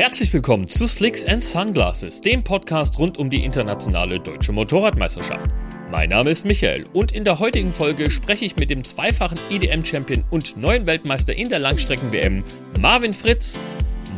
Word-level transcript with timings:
Herzlich 0.00 0.32
willkommen 0.32 0.66
zu 0.66 0.86
Slicks 0.86 1.26
and 1.26 1.44
Sunglasses, 1.44 2.22
dem 2.22 2.42
Podcast 2.42 2.98
rund 2.98 3.18
um 3.18 3.28
die 3.28 3.44
internationale 3.44 4.18
deutsche 4.18 4.50
Motorradmeisterschaft. 4.50 5.50
Mein 5.90 6.08
Name 6.08 6.30
ist 6.30 6.46
Michael 6.46 6.86
und 6.94 7.12
in 7.12 7.22
der 7.22 7.38
heutigen 7.38 7.70
Folge 7.70 8.10
spreche 8.10 8.46
ich 8.46 8.56
mit 8.56 8.70
dem 8.70 8.82
zweifachen 8.82 9.38
IDM-Champion 9.50 10.24
und 10.30 10.56
neuen 10.56 10.86
Weltmeister 10.86 11.36
in 11.36 11.50
der 11.50 11.58
Langstrecken-WM, 11.58 12.42
Marvin 12.80 13.12
Fritz. 13.12 13.58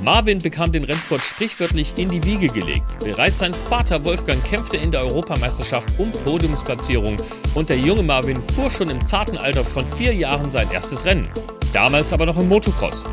Marvin 0.02 0.38
bekam 0.38 0.72
den 0.72 0.82
Rennsport 0.82 1.20
sprichwörtlich 1.20 1.92
in 1.96 2.08
die 2.08 2.22
Wiege 2.24 2.48
gelegt. 2.48 2.86
Bereits 3.04 3.38
sein 3.38 3.54
Vater 3.68 4.04
Wolfgang 4.04 4.42
kämpfte 4.44 4.76
in 4.76 4.90
der 4.90 5.02
Europameisterschaft 5.02 5.88
um 5.96 6.10
Podiumsplatzierung 6.10 7.16
und 7.54 7.68
der 7.68 7.78
junge 7.78 8.02
Marvin 8.02 8.42
fuhr 8.54 8.68
schon 8.68 8.90
im 8.90 9.06
zarten 9.06 9.38
Alter 9.38 9.64
von 9.64 9.84
vier 9.96 10.12
Jahren 10.12 10.50
sein 10.50 10.68
erstes 10.72 11.04
Rennen. 11.04 11.28
Damals 11.72 12.12
aber 12.12 12.26
noch 12.26 12.36
im 12.36 12.48
Motocross. 12.48 13.04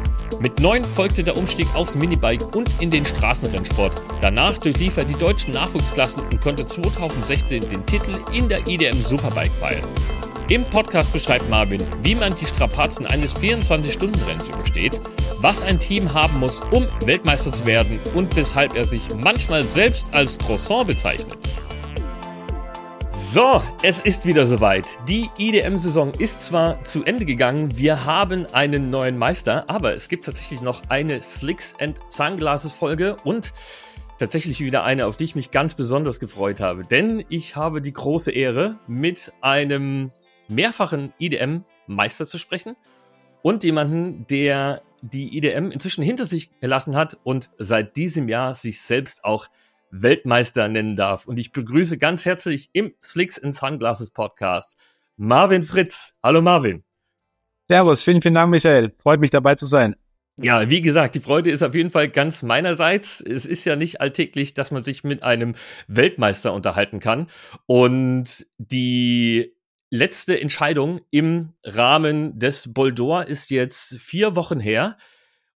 Mit 0.42 0.60
neun 0.60 0.84
folgte 0.84 1.24
der 1.24 1.38
Umstieg 1.38 1.68
aufs 1.76 1.96
Minibike 1.96 2.46
und 2.58 2.70
in 2.80 2.90
den 2.90 3.06
Straßenrennsport. 3.06 3.94
Danach 4.22 4.58
durchlief 4.58 4.98
er 4.98 5.06
die 5.06 5.14
deutschen 5.14 5.54
Nachwuchsklassen 5.54 6.24
und 6.24 6.42
konnte 6.42 6.68
2016 6.68 7.70
den 7.70 7.86
Titel 7.86 8.18
in 8.34 8.50
der 8.50 8.68
IDM 8.68 9.00
Superbike 9.06 9.52
feiern. 9.60 9.84
Im 10.50 10.66
Podcast 10.66 11.14
beschreibt 11.14 11.48
Marvin, 11.48 11.86
wie 12.02 12.16
man 12.16 12.36
die 12.36 12.48
Strapazen 12.48 13.06
eines 13.06 13.36
24-Stunden-Rennens 13.36 14.50
übersteht, 14.50 15.00
was 15.42 15.62
ein 15.62 15.80
Team 15.80 16.12
haben 16.12 16.40
muss, 16.40 16.62
um 16.72 16.88
Weltmeister 17.06 17.52
zu 17.52 17.68
werden 17.68 18.00
und 18.16 18.36
weshalb 18.36 18.76
er 18.76 18.84
sich 18.84 19.04
manchmal 19.16 19.62
selbst 19.62 20.08
als 20.12 20.40
Croissant 20.40 20.88
bezeichnet. 20.88 21.38
So, 23.12 23.62
es 23.84 24.00
ist 24.00 24.26
wieder 24.26 24.48
soweit. 24.48 24.86
Die 25.08 25.30
IDM-Saison 25.38 26.16
ist 26.16 26.42
zwar 26.42 26.84
zu 26.84 27.04
Ende 27.04 27.26
gegangen, 27.26 27.78
wir 27.78 28.06
haben 28.06 28.48
einen 28.52 28.90
neuen 28.90 29.20
Meister, 29.20 29.70
aber 29.70 29.94
es 29.94 30.10
gibt 30.10 30.26
tatsächlich 30.26 30.62
noch 30.62 30.82
eine 30.90 31.22
Slicks 31.22 31.76
and 31.80 32.00
Sunglasses 32.10 32.74
Folge 32.74 33.18
und 33.24 33.54
tatsächlich 34.18 34.62
wieder 34.62 34.84
eine, 34.84 35.06
auf 35.06 35.16
die 35.16 35.26
ich 35.26 35.36
mich 35.36 35.52
ganz 35.52 35.76
besonders 35.76 36.20
gefreut 36.20 36.60
habe. 36.60 36.86
Denn 36.86 37.24
ich 37.30 37.56
habe 37.56 37.84
die 37.84 37.94
große 37.94 38.32
Ehre, 38.32 38.80
mit 38.88 39.32
einem 39.42 40.12
mehrfachen 40.50 41.14
IDM-Meister 41.20 42.28
zu 42.28 42.38
sprechen 42.38 42.76
und 43.42 43.64
jemanden, 43.64 44.28
der 44.28 44.82
die 45.02 45.38
IDM 45.38 45.72
inzwischen 45.72 46.04
hinter 46.04 46.26
sich 46.26 46.50
gelassen 46.60 46.96
hat 46.96 47.18
und 47.24 47.50
seit 47.58 47.96
diesem 47.96 48.28
Jahr 48.28 48.56
sich 48.56 48.82
selbst 48.82 49.24
auch 49.24 49.48
Weltmeister 49.92 50.68
nennen 50.68 50.96
darf. 50.96 51.26
Und 51.26 51.40
ich 51.40 51.52
begrüße 51.52 51.98
ganz 51.98 52.26
herzlich 52.26 52.70
im 52.74 52.94
Slicks 53.04 53.42
and 53.42 53.56
Sunglasses 53.56 54.12
Podcast 54.12 54.78
Marvin 55.16 55.64
Fritz. 55.64 56.16
Hallo 56.24 56.42
Marvin. 56.42 56.84
Servus, 57.68 58.04
vielen, 58.04 58.22
vielen 58.22 58.34
Dank, 58.34 58.50
Michael. 58.50 58.94
Freut 59.02 59.20
mich 59.20 59.32
dabei 59.32 59.56
zu 59.56 59.66
sein. 59.66 59.96
Ja, 60.42 60.70
wie 60.70 60.82
gesagt, 60.82 61.16
die 61.16 61.20
Freude 61.20 61.52
ist 61.52 61.64
auf 61.64 61.76
jeden 61.76 61.92
Fall 61.92 62.08
ganz 62.08 62.44
meinerseits. 62.44 63.20
Es 63.20 63.46
ist 63.46 63.66
ja 63.66 63.76
nicht 63.76 64.00
alltäglich, 64.00 64.54
dass 64.54 64.72
man 64.72 64.86
sich 64.86 65.04
mit 65.04 65.22
einem 65.22 65.56
Weltmeister 65.88 66.54
unterhalten 66.54 67.00
kann. 67.00 67.28
Und 67.66 68.48
die 68.58 69.54
letzte 69.92 70.40
Entscheidung 70.40 71.02
im 71.10 71.54
Rahmen 71.64 72.38
des 72.38 72.74
Boldor 72.74 73.26
ist 73.26 73.50
jetzt 73.50 74.00
vier 74.00 74.36
Wochen 74.36 74.60
her. 74.60 74.98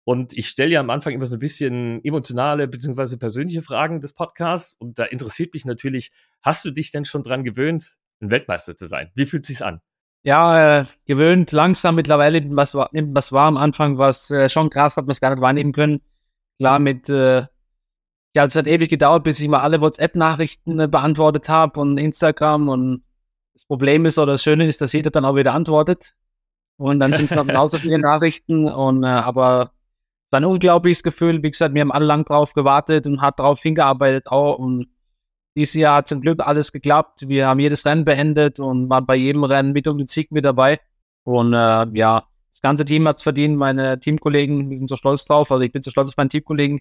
Und 0.05 0.33
ich 0.33 0.49
stelle 0.49 0.73
ja 0.73 0.81
am 0.81 0.91
Anfang 0.91 1.13
immer 1.13 1.27
so 1.27 1.37
ein 1.37 1.41
bisschen 1.41 2.05
emotionale 2.05 2.67
bzw. 2.67 3.17
persönliche 3.19 3.63
Fragen 3.63 4.01
des 4.01 4.13
Podcasts. 4.13 4.75
Und 4.75 4.99
da 4.99 5.05
interessiert 5.05 5.55
mich 5.55 5.65
natürlich, 5.65 6.11
hast 6.43 6.65
du 6.65 6.71
dich 6.71 6.91
denn 6.91 7.05
schon 7.05 7.23
dran 7.23 7.45
gewöhnt, 7.45 7.85
ein 8.21 8.31
Weltmeister 8.31 8.77
zu 8.77 8.87
sein? 8.87 9.11
Wie 9.15 9.27
fühlt 9.27 9.47
sich's 9.47 9.63
an? 9.63 9.81
Ja, 10.25 10.81
äh, 10.81 10.85
gewöhnt, 11.05 11.53
langsam 11.53 11.97
mittlerweile 11.97 12.41
nimmt 12.41 12.57
was, 12.57 12.77
nimmt 12.93 13.15
was 13.15 13.33
war 13.33 13.47
am 13.47 13.57
Anfang, 13.57 13.99
was 13.99 14.31
äh, 14.31 14.49
schon 14.49 14.71
krass 14.71 14.97
hat, 14.97 15.07
man 15.07 15.13
es 15.13 15.21
gar 15.21 15.31
nicht 15.31 15.43
wahrnehmen 15.43 15.73
können. 15.73 16.01
Klar, 16.59 16.79
mit, 16.79 17.09
äh, 17.09 17.47
ja, 18.35 18.45
es 18.45 18.55
hat 18.55 18.69
ewig 18.69 18.89
gedauert, 18.89 19.25
bis 19.25 19.41
ich 19.41 19.49
mal 19.49 19.61
alle 19.61 19.81
WhatsApp-Nachrichten 19.81 20.81
äh, 20.81 20.89
beantwortet 20.89 21.49
habe 21.49 21.81
und 21.81 21.99
Instagram. 21.99 22.69
Und 22.69 23.03
das 23.55 23.65
Problem 23.65 24.07
ist 24.07 24.19
oder 24.19 24.33
das 24.33 24.43
Schöne 24.43 24.67
ist, 24.67 24.81
dass 24.81 24.93
jeder 24.93 25.11
dann 25.11 25.25
auch 25.25 25.37
wieder 25.37 25.55
antwortet. 25.55 26.15
Und 26.77 27.01
dann 27.01 27.13
sind 27.13 27.31
es 27.31 27.37
noch 27.37 27.47
genauso 27.47 27.79
viele 27.79 27.99
Nachrichten. 28.01 28.69
Und 28.69 29.05
äh, 29.05 29.07
aber 29.07 29.73
war 30.31 30.41
ein 30.41 30.45
unglaubliches 30.45 31.03
Gefühl. 31.03 31.43
Wie 31.43 31.51
gesagt, 31.51 31.75
wir 31.75 31.83
haben 31.83 31.93
alle 31.93 32.07
lang 32.07 32.25
drauf 32.25 32.55
gewartet 32.55 33.07
und 33.07 33.21
hat 33.21 33.39
darauf 33.39 33.61
hingearbeitet 33.61 34.29
auch. 34.29 34.59
Und 34.59 34.89
dieses 35.55 35.75
Jahr 35.75 35.97
hat 35.97 36.09
zum 36.09 36.23
Glück 36.23 36.41
alles 36.41 36.73
geklappt. 36.73 37.29
Wir 37.29 37.47
haben 37.47 37.61
jedes 37.61 37.85
Rennen 37.85 38.05
beendet 38.05 38.59
und 38.59 38.89
waren 38.89 39.05
bei 39.05 39.17
jedem 39.17 39.45
Rennen 39.45 39.73
mit 39.73 39.87
um 39.87 39.99
den 39.99 40.07
Sieg 40.07 40.33
mit 40.33 40.45
dabei. 40.45 40.81
Und 41.25 41.53
äh, 41.53 41.87
ja, 41.93 42.27
das 42.51 42.61
ganze 42.63 42.85
Team 42.85 43.07
hat 43.07 43.19
es 43.19 43.23
verdient. 43.23 43.57
Meine 43.57 44.01
Teamkollegen, 44.01 44.71
wir 44.71 44.79
sind 44.79 44.89
so 44.89 44.97
stolz 44.97 45.25
drauf. 45.27 45.53
Also 45.53 45.63
ich 45.63 45.73
bin 45.73 45.83
so 45.83 45.91
stolz 45.91 46.09
auf 46.09 46.17
meine 46.17 46.31
Teamkollegen. 46.31 46.81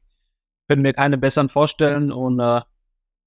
Können 0.70 0.82
mir 0.82 0.94
keine 0.94 1.18
besseren 1.18 1.50
vorstellen. 1.50 2.12
Und 2.12 2.40
äh, 2.40 2.62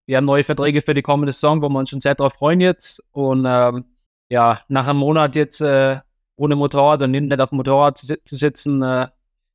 wir 0.06 0.16
haben 0.16 0.25
neue 0.25 0.44
Verträge 0.44 0.82
für 0.82 0.94
die 0.94 1.03
kommende 1.03 1.32
Saison, 1.32 1.62
wo 1.62 1.69
wir 1.69 1.78
uns 1.78 1.91
schon 1.91 2.00
sehr 2.00 2.15
drauf 2.15 2.34
freuen 2.34 2.60
jetzt. 2.60 3.03
Und 3.12 3.47
ähm, 3.47 3.84
ja, 4.28 4.60
nach 4.69 4.87
einem 4.87 4.98
Monat 4.98 5.37
jetzt 5.37 5.60
äh, 5.60 6.00
ohne 6.37 6.56
Motorrad 6.56 7.03
und 7.03 7.10
nicht 7.12 7.41
auf 7.41 7.50
dem 7.50 7.56
Motorrad 7.56 7.98
zu, 7.98 8.22
zu 8.22 8.37
sitzen, 8.37 8.82
äh, 8.82 9.09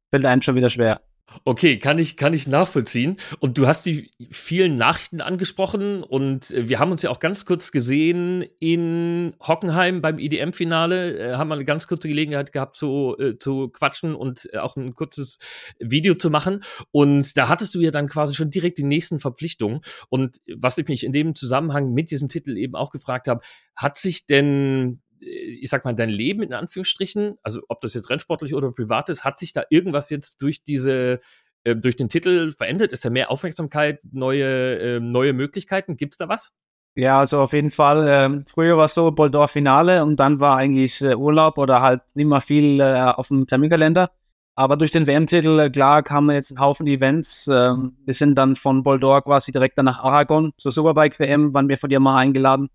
fällt 0.10 0.26
einem 0.26 0.42
schon 0.42 0.56
wieder 0.56 0.70
schwer. 0.70 1.02
Okay, 1.46 1.80
kann 1.80 1.98
ich, 2.00 2.18
kann 2.18 2.34
ich 2.34 2.48
nachvollziehen. 2.48 3.18
Und 3.40 3.58
du 3.58 3.68
hast 3.68 3.86
die 3.86 4.12
vielen 4.32 4.76
Nachrichten 4.76 5.22
angesprochen 5.22 6.04
und 6.04 6.52
äh, 6.52 6.70
wir 6.70 6.80
haben 6.80 6.92
uns 6.92 7.02
ja 7.02 7.10
auch 7.10 7.20
ganz 7.20 7.46
kurz 7.46 7.72
gesehen 7.72 8.46
in 8.60 9.34
Hockenheim 9.42 10.02
beim 10.02 10.20
IDM-Finale, 10.20 11.18
äh, 11.18 11.36
haben 11.36 11.50
wir 11.50 11.56
eine 11.56 11.66
ganz 11.66 11.88
kurze 11.88 12.08
Gelegenheit 12.08 12.52
gehabt 12.52 12.76
zu, 12.76 13.16
äh, 13.20 13.38
zu 13.38 13.70
quatschen 13.70 14.16
und 14.16 14.50
äh, 14.54 14.58
auch 14.58 14.76
ein 14.76 14.96
kurzes 14.96 15.40
Video 15.80 16.14
zu 16.16 16.30
machen. 16.30 16.62
Und 16.92 17.38
da 17.38 17.48
hattest 17.48 17.76
du 17.76 17.80
ja 17.80 17.92
dann 17.92 18.08
quasi 18.08 18.36
schon 18.36 18.50
direkt 18.50 18.78
die 18.78 18.84
nächsten 18.84 19.20
Verpflichtungen. 19.20 19.82
Und 20.10 20.42
was 20.56 20.78
ich 20.78 20.88
mich 20.88 21.04
in 21.04 21.14
dem 21.14 21.36
Zusammenhang 21.36 21.94
mit 21.94 22.12
diesem 22.12 22.30
Titel 22.30 22.58
eben 22.58 22.76
auch 22.76 22.92
gefragt 22.92 23.28
habe, 23.28 23.42
hat 23.76 23.98
sich 23.98 24.26
denn 24.26 25.02
ich 25.20 25.70
sag 25.70 25.86
mal, 25.86 25.94
dein 25.94 26.10
Leben 26.10 26.44
in 26.44 26.54
Anführungsstrichen, 26.54 27.38
also 27.44 27.62
ob 27.68 27.82
das 27.82 27.94
jetzt 27.94 28.10
rennsportlich 28.10 28.54
oder 28.54 28.72
privat 28.72 29.10
ist, 29.10 29.24
hat 29.24 29.40
sich 29.40 29.54
da 29.54 29.64
irgendwas 29.70 30.10
jetzt 30.10 30.42
durch 30.42 30.64
diese, 30.64 31.20
äh, 31.64 31.76
durch 31.76 31.96
den 31.96 32.10
Titel 32.10 32.52
verändert? 32.52 32.94
Ist 32.94 33.06
da 33.06 33.10
mehr 33.10 33.32
Aufmerksamkeit, 33.32 34.02
neue, 34.12 34.80
äh, 34.80 35.00
neue 35.00 35.34
Möglichkeiten? 35.34 35.98
Gibt 35.98 36.14
es 36.14 36.18
da 36.18 36.30
was? 36.30 36.52
Ja, 36.96 37.20
also 37.20 37.40
auf 37.40 37.54
jeden 37.54 37.72
Fall. 37.72 38.06
Ähm, 38.08 38.44
früher 38.48 38.78
war 38.78 38.86
es 38.86 38.94
so 38.94 39.12
Boldor 39.12 39.48
Finale 39.48 40.04
und 40.04 40.18
dann 40.18 40.40
war 40.40 40.58
eigentlich 40.58 41.02
äh, 41.02 41.16
Urlaub 41.16 41.58
oder 41.58 41.82
halt 41.82 42.02
nicht 42.14 42.28
mehr 42.28 42.42
viel 42.42 42.80
äh, 42.80 43.14
auf 43.16 43.30
dem 43.30 43.48
Terminkalender. 43.48 44.12
Aber 44.56 44.76
durch 44.76 44.92
den 44.92 45.08
WM-Titel, 45.08 45.58
äh, 45.60 45.70
klar, 45.70 46.04
kamen 46.04 46.36
jetzt 46.36 46.52
ein 46.52 46.60
Haufen 46.60 46.88
Events. 46.88 47.48
Ähm, 47.48 47.96
wir 48.04 48.14
sind 48.14 48.36
dann 48.36 48.58
von 48.58 48.84
Boldor 48.84 49.22
quasi 49.24 49.54
direkt 49.54 49.78
dann 49.78 49.86
nach 49.86 50.00
Aragon 50.00 50.52
zur 50.58 50.74
Superbike 50.74 51.18
WM, 51.20 51.54
waren 51.54 51.70
wir 51.70 51.78
von 51.78 51.90
dir 51.90 52.02
mal 52.02 52.18
eingeladen. 52.18 52.70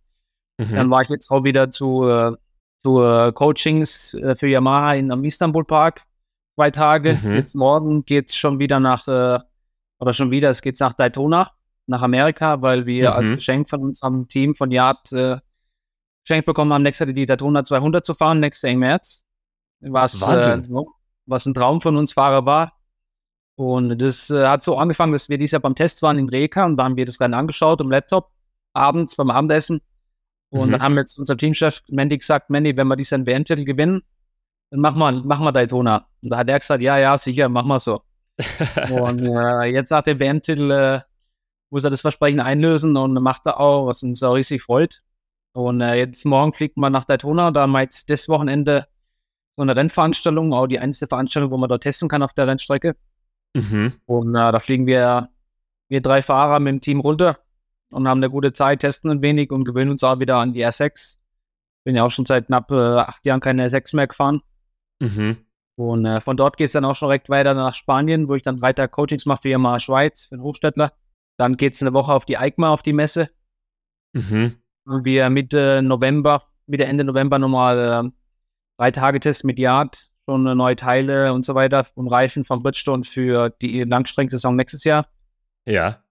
Mhm. 0.59 0.75
Dann 0.75 0.91
war 0.91 1.03
ich 1.03 1.09
jetzt 1.09 1.31
auch 1.31 1.45
wieder 1.45 1.71
zu, 1.71 2.09
äh, 2.09 2.33
zu 2.83 3.03
äh, 3.03 3.33
Coachings 3.33 4.15
äh, 4.15 4.37
für 4.37 4.49
Yamaha 4.49 4.95
in, 4.95 5.11
am 5.11 5.25
Istanbul 5.25 5.65
Park. 5.65 6.03
Zwei 6.57 6.71
Tage. 6.71 7.19
Mhm. 7.23 7.35
Jetzt 7.35 7.55
morgen 7.55 8.05
geht 8.05 8.31
es 8.31 8.37
schon 8.37 8.59
wieder 8.59 8.79
nach, 8.79 9.07
oder 9.09 10.13
schon 10.13 10.31
wieder, 10.31 10.51
es 10.51 10.63
geht 10.63 10.79
nach 10.81 10.93
Daytona, 10.93 11.51
nach 11.87 12.03
Amerika, 12.03 12.63
weil 12.63 12.87
wir 12.87 13.11
mhm. 13.11 13.17
als 13.17 13.31
Geschenk 13.31 13.69
von 13.69 13.81
unserem 13.81 14.29
Team 14.29 14.55
von 14.55 14.71
Yard 14.71 15.13
äh, 15.13 15.39
geschenkt 16.25 16.47
bekommen 16.47 16.73
haben, 16.73 16.83
nächstes 16.83 17.07
Jahr 17.07 17.15
die 17.15 17.27
Daytona 17.27 17.65
200 17.65 18.05
zu 18.05 18.15
fahren, 18.15 18.41
nächstes 18.41 18.63
Jahr 18.63 18.73
im 18.73 18.81
März. 18.81 19.25
Was, 19.81 20.23
äh, 20.23 20.63
was 21.27 21.47
ein 21.47 21.55
Traum 21.55 21.81
von 21.81 21.97
uns 21.97 22.13
Fahrer 22.13 22.47
war. 22.47 22.73
Und 23.57 23.99
das 23.99 24.31
äh, 24.31 24.47
hat 24.47 24.63
so 24.63 24.77
angefangen, 24.77 25.13
dass 25.13 25.29
wir 25.29 25.39
dieses 25.39 25.53
Jahr 25.53 25.61
beim 25.61 25.75
Test 25.75 26.03
waren 26.03 26.19
in 26.19 26.29
Reka 26.29 26.65
und 26.65 26.77
da 26.77 26.85
haben 26.85 26.97
wir 26.97 27.07
das 27.07 27.21
Rennen 27.21 27.35
angeschaut 27.35 27.81
im 27.81 27.91
Laptop, 27.91 28.31
abends 28.73 29.17
beim 29.17 29.31
Abendessen. 29.31 29.81
Und 30.55 30.69
mhm. 30.69 30.73
dann 30.73 30.83
haben 30.83 30.97
jetzt 30.99 31.19
unser 31.19 31.37
Teamchef 31.37 31.83
Mandy 31.89 32.17
gesagt, 32.17 32.49
Mandy, 32.49 32.77
wenn 32.77 32.87
wir 32.87 32.95
diesen 32.95 33.27
WM-Titel 33.27 33.65
gewinnen, 33.65 34.03
dann 34.71 34.81
machen 34.81 35.01
wir, 35.01 35.11
machen 35.11 35.45
wir 35.45 35.51
Daytona. 35.51 36.07
Und 36.23 36.31
da 36.31 36.39
hat 36.39 36.49
er 36.49 36.61
gesagt, 36.61 36.81
ja, 36.81 36.97
ja, 36.97 37.19
sicher, 37.19 37.49
machen 37.49 37.67
wir 37.67 37.81
so. 37.81 38.03
und 38.91 39.21
äh, 39.21 39.65
jetzt 39.65 39.91
nach 39.91 40.03
dem 40.03 40.21
WM-Titel 40.21 40.71
äh, 40.71 41.01
muss 41.71 41.83
er 41.83 41.91
das 41.91 42.03
Versprechen 42.03 42.39
einlösen 42.39 42.97
und 42.97 43.15
macht 43.15 43.47
er 43.47 43.59
auch, 43.59 43.89
was 43.89 44.05
uns 44.05 44.23
auch 44.23 44.35
riesig 44.35 44.63
freut. 44.63 45.03
Und 45.55 45.81
äh, 45.81 45.97
jetzt 45.97 46.25
morgen 46.25 46.53
fliegt 46.53 46.77
man 46.77 46.93
nach 46.93 47.05
Daytona, 47.05 47.51
da 47.51 47.63
haben 47.63 47.73
wir 47.73 47.83
jetzt 47.83 48.09
das 48.09 48.29
Wochenende 48.29 48.87
so 49.57 49.63
eine 49.63 49.75
Rennveranstaltung, 49.75 50.53
auch 50.53 50.69
die 50.69 50.79
einzige 50.79 51.09
Veranstaltung, 51.09 51.51
wo 51.51 51.57
man 51.57 51.69
dort 51.69 51.83
testen 51.83 52.09
kann 52.09 52.23
auf 52.23 52.33
der 52.33 52.47
Rennstrecke. 52.47 52.95
Mhm. 53.55 53.95
Und 54.07 54.37
äh, 54.37 54.53
da 54.53 54.61
fliegen 54.61 54.87
wir, 54.87 55.31
wir 55.89 56.01
drei 56.01 56.23
Fahrer 56.23 56.61
mit 56.61 56.71
dem 56.71 56.81
Team 56.81 57.01
runter 57.01 57.39
und 57.95 58.09
haben 58.09 58.19
eine 58.19 58.31
gute 58.31 58.53
Zeit, 58.53 58.81
testen 58.81 59.11
ein 59.11 59.23
wenig 59.23 59.51
und 59.51 59.65
gewöhnen 59.65 59.93
uns 59.93 60.03
auch 60.03 60.19
wieder 60.19 60.37
an 60.37 60.53
die 60.53 60.67
R6. 60.67 61.17
Bin 61.85 61.97
ja 61.97 62.05
auch 62.05 62.11
schon 62.11 62.27
seit 62.27 62.47
knapp 62.47 62.71
äh, 62.71 62.99
acht 62.99 63.25
Jahren 63.25 63.41
keine 63.41 63.67
R6 63.67 63.95
mehr 63.95 64.07
gefahren. 64.07 64.43
Mhm. 65.01 65.37
Und 65.77 66.05
äh, 66.05 66.21
von 66.21 66.37
dort 66.37 66.57
geht 66.57 66.67
es 66.67 66.73
dann 66.73 66.85
auch 66.85 66.95
schon 66.95 67.09
direkt 67.09 67.29
weiter 67.29 67.55
nach 67.55 67.75
Spanien, 67.75 68.29
wo 68.29 68.35
ich 68.35 68.43
dann 68.43 68.63
weiter 68.63 68.89
Coachings 68.89 69.27
mache 69.27 69.43
für 69.43 69.49
Yamaha 69.51 69.81
Schweiz, 69.81 70.27
für 70.27 70.37
den 70.37 70.43
Hochstädtler. 70.43 70.93
Dann 71.37 71.57
geht 71.57 71.75
es 71.75 71.83
eine 71.83 71.93
Woche 71.93 72.13
auf 72.13 72.25
die 72.25 72.37
EICMA, 72.37 72.71
auf 72.71 72.83
die 72.83 72.93
Messe. 72.93 73.31
Mhm. 74.13 74.57
Und 74.87 75.05
wir 75.05 75.31
Mitte 75.31 75.83
November, 75.83 76.45
Mitte 76.67 76.85
Ende 76.85 77.05
November 77.05 77.39
nochmal 77.39 77.79
äh, 77.79 78.11
drei 78.79 78.91
Tage 78.91 79.21
Test 79.21 79.45
mit 79.45 79.59
Yard, 79.59 80.11
schon 80.29 80.43
neue 80.43 80.77
Teile 80.77 81.33
und 81.33 81.45
so 81.45 81.55
weiter 81.55 81.87
und 81.95 82.09
Reifen 82.09 82.45
von 82.45 82.63
Bridgestone 82.63 83.05
für 83.05 83.51
die 83.51 83.83
Langstreckensaison 83.83 84.57
nächstes 84.57 84.85
Jahr. 84.85 85.07
Ja. 85.67 86.04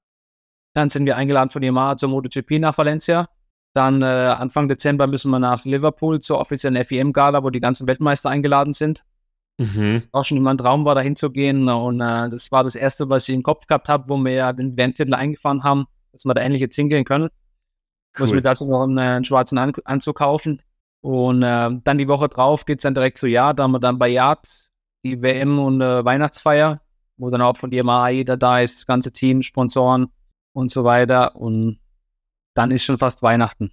Dann 0.73 0.89
sind 0.89 1.05
wir 1.05 1.17
eingeladen 1.17 1.49
von 1.49 1.61
Yamaha 1.61 1.97
zur 1.97 2.09
MotoGP 2.09 2.59
nach 2.59 2.77
Valencia. 2.77 3.29
Dann 3.73 4.01
äh, 4.01 4.05
Anfang 4.05 4.67
Dezember 4.67 5.07
müssen 5.07 5.31
wir 5.31 5.39
nach 5.39 5.65
Liverpool 5.65 6.19
zur 6.19 6.39
offiziellen 6.39 6.83
FEM-Gala, 6.83 7.43
wo 7.43 7.49
die 7.49 7.59
ganzen 7.59 7.87
Weltmeister 7.87 8.29
eingeladen 8.29 8.73
sind. 8.73 9.03
Mhm. 9.57 10.03
Auch 10.11 10.25
schon 10.25 10.37
immer 10.37 10.51
ein 10.51 10.57
Traum 10.57 10.85
war, 10.85 10.95
da 10.95 11.01
hinzugehen. 11.01 11.69
Und 11.69 12.01
äh, 12.01 12.29
das 12.29 12.51
war 12.51 12.63
das 12.63 12.75
Erste, 12.75 13.09
was 13.09 13.27
ich 13.27 13.35
im 13.35 13.43
Kopf 13.43 13.65
gehabt 13.67 13.89
habe, 13.89 14.09
wo 14.09 14.17
wir 14.17 14.31
ja 14.31 14.53
den 14.53 14.75
Bandtitel 14.75 15.13
eingefahren 15.13 15.63
haben, 15.63 15.85
dass 16.11 16.25
wir 16.25 16.33
da 16.33 16.41
endlich 16.41 16.61
jetzt 16.61 16.75
hingehen 16.75 17.05
können. 17.05 17.29
Cool. 18.15 18.21
Muss 18.21 18.33
mir 18.33 18.41
dazu 18.41 18.65
noch 18.65 18.83
einen, 18.83 18.97
äh, 18.97 19.01
einen 19.01 19.25
schwarzen 19.25 19.57
An 19.57 19.73
Anzug 19.85 20.17
kaufen. 20.17 20.61
Und 21.01 21.43
äh, 21.43 21.69
dann 21.83 21.97
die 21.97 22.07
Woche 22.07 22.29
drauf 22.29 22.65
geht 22.65 22.79
es 22.79 22.83
dann 22.83 22.93
direkt 22.93 23.17
zu 23.17 23.27
Yard. 23.27 23.59
Da 23.59 23.63
haben 23.63 23.71
wir 23.71 23.79
dann 23.79 23.99
bei 23.99 24.07
Yard 24.07 24.47
die 25.03 25.21
WM 25.21 25.59
und 25.59 25.81
äh, 25.81 26.05
Weihnachtsfeier, 26.05 26.81
wo 27.17 27.29
dann 27.29 27.41
auch 27.41 27.57
von 27.57 27.71
MAA 27.71 28.09
jeder 28.09 28.37
da 28.37 28.59
ist, 28.59 28.77
das 28.77 28.85
ganze 28.85 29.11
Team, 29.11 29.41
Sponsoren 29.41 30.07
und 30.53 30.71
so 30.71 30.83
weiter. 30.83 31.35
Und 31.35 31.79
dann 32.53 32.71
ist 32.71 32.83
schon 32.83 32.99
fast 32.99 33.21
Weihnachten. 33.21 33.71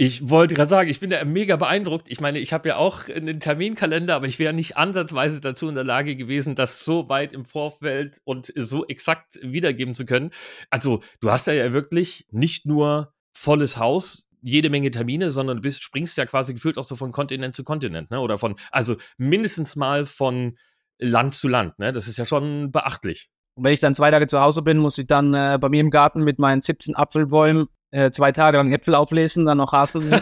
Ich 0.00 0.28
wollte 0.28 0.54
gerade 0.54 0.70
sagen, 0.70 0.88
ich 0.88 1.00
bin 1.00 1.10
da 1.10 1.24
mega 1.24 1.56
beeindruckt. 1.56 2.08
Ich 2.08 2.20
meine, 2.20 2.38
ich 2.38 2.52
habe 2.52 2.68
ja 2.68 2.76
auch 2.76 3.08
einen 3.08 3.40
Terminkalender, 3.40 4.14
aber 4.14 4.28
ich 4.28 4.38
wäre 4.38 4.52
nicht 4.52 4.76
ansatzweise 4.76 5.40
dazu 5.40 5.68
in 5.68 5.74
der 5.74 5.82
Lage 5.82 6.14
gewesen, 6.14 6.54
das 6.54 6.84
so 6.84 7.08
weit 7.08 7.32
im 7.32 7.44
Vorfeld 7.44 8.20
und 8.22 8.52
so 8.54 8.86
exakt 8.86 9.40
wiedergeben 9.42 9.96
zu 9.96 10.06
können. 10.06 10.30
Also, 10.70 11.00
du 11.18 11.32
hast 11.32 11.48
ja 11.48 11.72
wirklich 11.72 12.28
nicht 12.30 12.64
nur 12.64 13.12
volles 13.32 13.78
Haus, 13.78 14.28
jede 14.40 14.70
Menge 14.70 14.92
Termine, 14.92 15.32
sondern 15.32 15.56
du 15.56 15.62
bist, 15.62 15.82
springst 15.82 16.16
ja 16.16 16.26
quasi 16.26 16.54
gefühlt 16.54 16.78
auch 16.78 16.84
so 16.84 16.94
von 16.94 17.10
Kontinent 17.10 17.56
zu 17.56 17.64
Kontinent, 17.64 18.12
ne? 18.12 18.20
Oder 18.20 18.38
von, 18.38 18.54
also 18.70 18.96
mindestens 19.16 19.74
mal 19.74 20.04
von 20.04 20.56
Land 20.98 21.34
zu 21.34 21.48
Land, 21.48 21.76
ne? 21.80 21.92
Das 21.92 22.06
ist 22.06 22.18
ja 22.18 22.24
schon 22.24 22.70
beachtlich. 22.70 23.30
Und 23.58 23.64
wenn 23.64 23.72
ich 23.72 23.80
dann 23.80 23.96
zwei 23.96 24.12
Tage 24.12 24.28
zu 24.28 24.40
Hause 24.40 24.62
bin, 24.62 24.78
muss 24.78 24.98
ich 24.98 25.08
dann 25.08 25.34
äh, 25.34 25.58
bei 25.60 25.68
mir 25.68 25.80
im 25.80 25.90
Garten 25.90 26.22
mit 26.22 26.38
meinen 26.38 26.62
17 26.62 26.94
Apfelbäumen 26.94 27.66
äh, 27.90 28.12
zwei 28.12 28.30
Tage 28.30 28.56
lang 28.56 28.72
Äpfel 28.72 28.94
auflesen, 28.94 29.46
dann 29.46 29.58
noch 29.58 29.72
Haseln, 29.72 30.12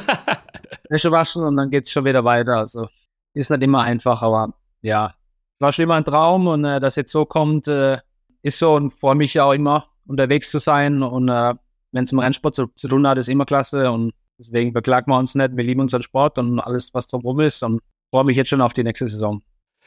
Wäsche 0.89 1.13
waschen 1.13 1.43
und 1.43 1.55
dann 1.59 1.69
geht 1.69 1.85
es 1.85 1.91
schon 1.91 2.07
wieder 2.07 2.25
weiter. 2.25 2.57
Also 2.57 2.89
ist 3.35 3.51
nicht 3.51 3.63
immer 3.63 3.83
einfach, 3.83 4.23
aber 4.23 4.55
ja, 4.81 5.13
war 5.59 5.71
schon 5.71 5.83
immer 5.83 5.97
ein 5.97 6.05
Traum 6.07 6.47
und 6.47 6.65
äh, 6.65 6.81
dass 6.81 6.97
jetzt 6.97 7.13
so 7.13 7.27
kommt, 7.27 7.69
äh, 7.69 7.99
ist 8.41 8.59
so 8.59 8.75
und 8.75 8.91
freue 8.91 9.17
mich 9.17 9.35
ja 9.35 9.45
auch 9.45 9.53
immer 9.53 9.87
unterwegs 10.07 10.51
zu 10.51 10.59
sein 10.59 11.03
und 11.03 11.29
äh, 11.29 11.53
wenn 11.93 12.05
es 12.05 12.13
im 12.13 12.21
Rennsport 12.21 12.55
zu, 12.55 12.69
zu, 12.69 12.89
tun 12.89 13.07
hat, 13.07 13.19
ist 13.19 13.29
immer 13.29 13.45
klasse 13.45 13.93
und 13.93 14.15
deswegen 14.39 14.73
beklagen 14.73 15.13
wir 15.13 15.19
uns 15.19 15.35
nicht. 15.35 15.55
Wir 15.55 15.65
lieben 15.65 15.83
unseren 15.83 16.03
Sport 16.03 16.39
und 16.39 16.59
alles, 16.59 16.95
was 16.95 17.07
drumherum 17.07 17.41
ist 17.41 17.63
und 17.63 17.83
freue 18.11 18.25
mich 18.25 18.39
jetzt 18.39 18.49
schon 18.49 18.63
auf 18.63 18.73
die 18.73 18.83
nächste 18.83 19.07
Saison. 19.07 19.43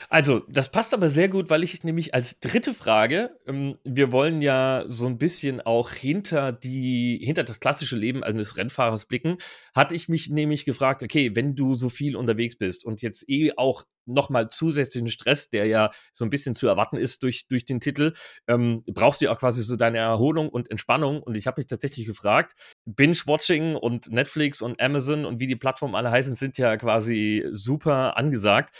Also, 0.07 0.39
das 0.47 0.71
passt 0.71 0.93
aber 0.93 1.09
sehr 1.09 1.27
gut, 1.27 1.49
weil 1.49 1.63
ich 1.63 1.83
nämlich 1.83 2.13
als 2.13 2.39
dritte 2.39 2.73
Frage, 2.73 3.37
ähm, 3.45 3.77
wir 3.83 4.11
wollen 4.13 4.41
ja 4.41 4.83
so 4.87 5.07
ein 5.07 5.17
bisschen 5.17 5.59
auch 5.61 5.91
hinter 5.91 6.53
die, 6.53 7.19
hinter 7.21 7.43
das 7.43 7.59
klassische 7.59 7.97
Leben 7.97 8.23
eines 8.23 8.55
Rennfahrers 8.55 9.05
blicken, 9.05 9.37
hatte 9.75 9.95
ich 9.95 10.07
mich 10.07 10.29
nämlich 10.29 10.63
gefragt, 10.63 11.03
okay, 11.03 11.35
wenn 11.35 11.55
du 11.55 11.73
so 11.73 11.89
viel 11.89 12.15
unterwegs 12.15 12.57
bist 12.57 12.85
und 12.85 13.01
jetzt 13.01 13.27
eh 13.29 13.51
auch 13.57 13.83
nochmal 14.05 14.49
zusätzlichen 14.49 15.09
Stress, 15.09 15.49
der 15.49 15.65
ja 15.65 15.91
so 16.13 16.25
ein 16.25 16.29
bisschen 16.31 16.55
zu 16.55 16.67
erwarten 16.67 16.97
ist 16.97 17.21
durch, 17.21 17.47
durch 17.47 17.65
den 17.65 17.79
Titel, 17.79 18.13
ähm, 18.47 18.83
brauchst 18.87 19.21
du 19.21 19.25
ja 19.25 19.31
auch 19.31 19.39
quasi 19.39 19.61
so 19.63 19.75
deine 19.75 19.99
Erholung 19.99 20.49
und 20.49 20.71
Entspannung. 20.71 21.21
Und 21.21 21.35
ich 21.35 21.45
habe 21.45 21.59
mich 21.59 21.67
tatsächlich 21.67 22.05
gefragt, 22.07 22.53
Binge-Watching 22.85 23.75
und 23.75 24.09
Netflix 24.11 24.61
und 24.61 24.81
Amazon 24.81 25.25
und 25.25 25.39
wie 25.39 25.47
die 25.47 25.55
Plattformen 25.55 25.93
alle 25.95 26.09
heißen, 26.09 26.33
sind 26.35 26.57
ja 26.57 26.77
quasi 26.77 27.45
super 27.51 28.17
angesagt. 28.17 28.71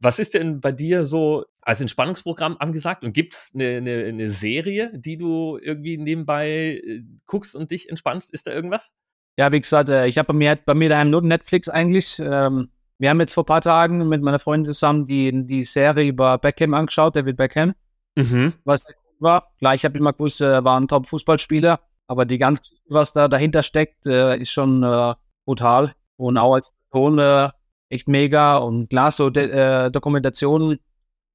Was 0.00 0.18
ist 0.18 0.34
denn 0.34 0.60
bei 0.60 0.72
dir 0.72 1.04
so 1.04 1.44
als 1.62 1.80
Entspannungsprogramm 1.80 2.56
angesagt? 2.58 3.04
Und 3.04 3.12
gibt 3.12 3.32
es 3.32 3.50
eine, 3.54 3.78
eine, 3.78 4.04
eine, 4.04 4.30
Serie, 4.30 4.90
die 4.94 5.16
du 5.16 5.58
irgendwie 5.60 5.96
nebenbei 5.96 6.80
äh, 6.84 7.02
guckst 7.26 7.56
und 7.56 7.70
dich 7.70 7.88
entspannst? 7.88 8.32
Ist 8.32 8.46
da 8.46 8.52
irgendwas? 8.52 8.92
Ja, 9.38 9.52
wie 9.52 9.60
gesagt, 9.60 9.88
äh, 9.88 10.06
ich 10.06 10.18
habe 10.18 10.28
bei 10.28 10.34
mir, 10.34 10.56
bei 10.56 10.74
mir 10.74 10.88
daheim 10.90 11.10
nur 11.10 11.22
Netflix 11.22 11.68
eigentlich. 11.68 12.18
Ähm, 12.18 12.70
wir 12.98 13.10
haben 13.10 13.20
jetzt 13.20 13.34
vor 13.34 13.44
ein 13.44 13.46
paar 13.46 13.60
Tagen 13.60 14.08
mit 14.08 14.22
meiner 14.22 14.38
Freundin 14.38 14.72
zusammen 14.72 15.06
die, 15.06 15.46
die 15.46 15.64
Serie 15.64 16.08
über 16.08 16.38
Beckham 16.38 16.74
angeschaut, 16.74 17.16
David 17.16 17.36
Beckham. 17.36 17.74
Mhm. 18.16 18.54
Was 18.64 18.86
war. 19.18 19.52
Klar, 19.58 19.74
ich 19.74 19.84
habe 19.84 19.98
immer 19.98 20.12
gewusst, 20.12 20.40
er 20.40 20.64
war 20.64 20.78
ein 20.78 20.88
Top-Fußballspieler, 20.88 21.80
aber 22.06 22.24
die 22.24 22.38
ganze, 22.38 22.72
was 22.88 23.12
da 23.12 23.28
dahinter 23.28 23.62
steckt, 23.62 24.06
äh, 24.06 24.36
ist 24.38 24.50
schon 24.50 24.82
äh, 24.82 25.14
brutal. 25.44 25.94
Und 26.16 26.38
auch 26.38 26.54
als 26.54 26.72
Ton 26.92 27.18
äh, 27.18 27.50
echt 27.88 28.08
mega. 28.08 28.56
Und 28.56 28.90
klar, 28.90 29.10
so 29.10 29.30
De 29.30 29.50
äh, 29.50 29.90
Dokumentationen 29.90 30.78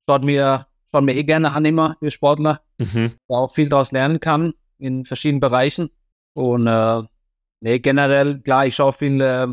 schaut 0.08 0.24
mir, 0.24 0.68
schaut 0.92 1.04
mir 1.04 1.16
eh 1.16 1.24
gerne 1.24 1.52
an, 1.52 1.66
immer, 1.66 1.98
wir 2.02 2.12
Sportler. 2.12 2.62
Mhm. 2.78 3.14
Da 3.28 3.36
auch 3.36 3.54
viel 3.54 3.70
daraus 3.70 3.92
lernen 3.92 4.20
kann 4.20 4.54
in 4.78 5.06
verschiedenen 5.06 5.40
Bereichen. 5.40 5.90
Und 6.34 6.68
äh, 6.68 7.04
nee, 7.62 7.80
generell, 7.80 8.40
klar, 8.40 8.66
ich 8.66 8.76
schaue 8.76 8.94
viel, 8.94 9.22
äh, 9.22 9.48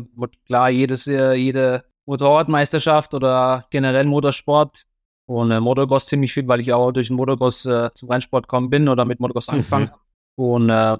klar, 0.45 0.69
jedes, 0.69 1.07
äh, 1.07 1.33
jede 1.33 1.83
Motorradmeisterschaft 2.05 3.13
oder 3.13 3.65
generell 3.69 4.05
Motorsport 4.05 4.85
und 5.27 5.51
äh, 5.51 5.59
Motocross 5.59 6.07
ziemlich 6.07 6.33
viel, 6.33 6.47
weil 6.47 6.59
ich 6.59 6.73
auch 6.73 6.91
durch 6.91 7.07
den 7.07 7.17
Motocross 7.17 7.65
äh, 7.65 7.91
zum 7.93 8.09
Rennsport 8.09 8.47
gekommen 8.47 8.69
bin 8.69 8.89
oder 8.89 9.05
mit 9.05 9.19
Motocross 9.19 9.47
mhm. 9.47 9.53
angefangen 9.55 9.91
habe. 9.91 10.01
Und 10.35 10.69
äh, 10.69 10.97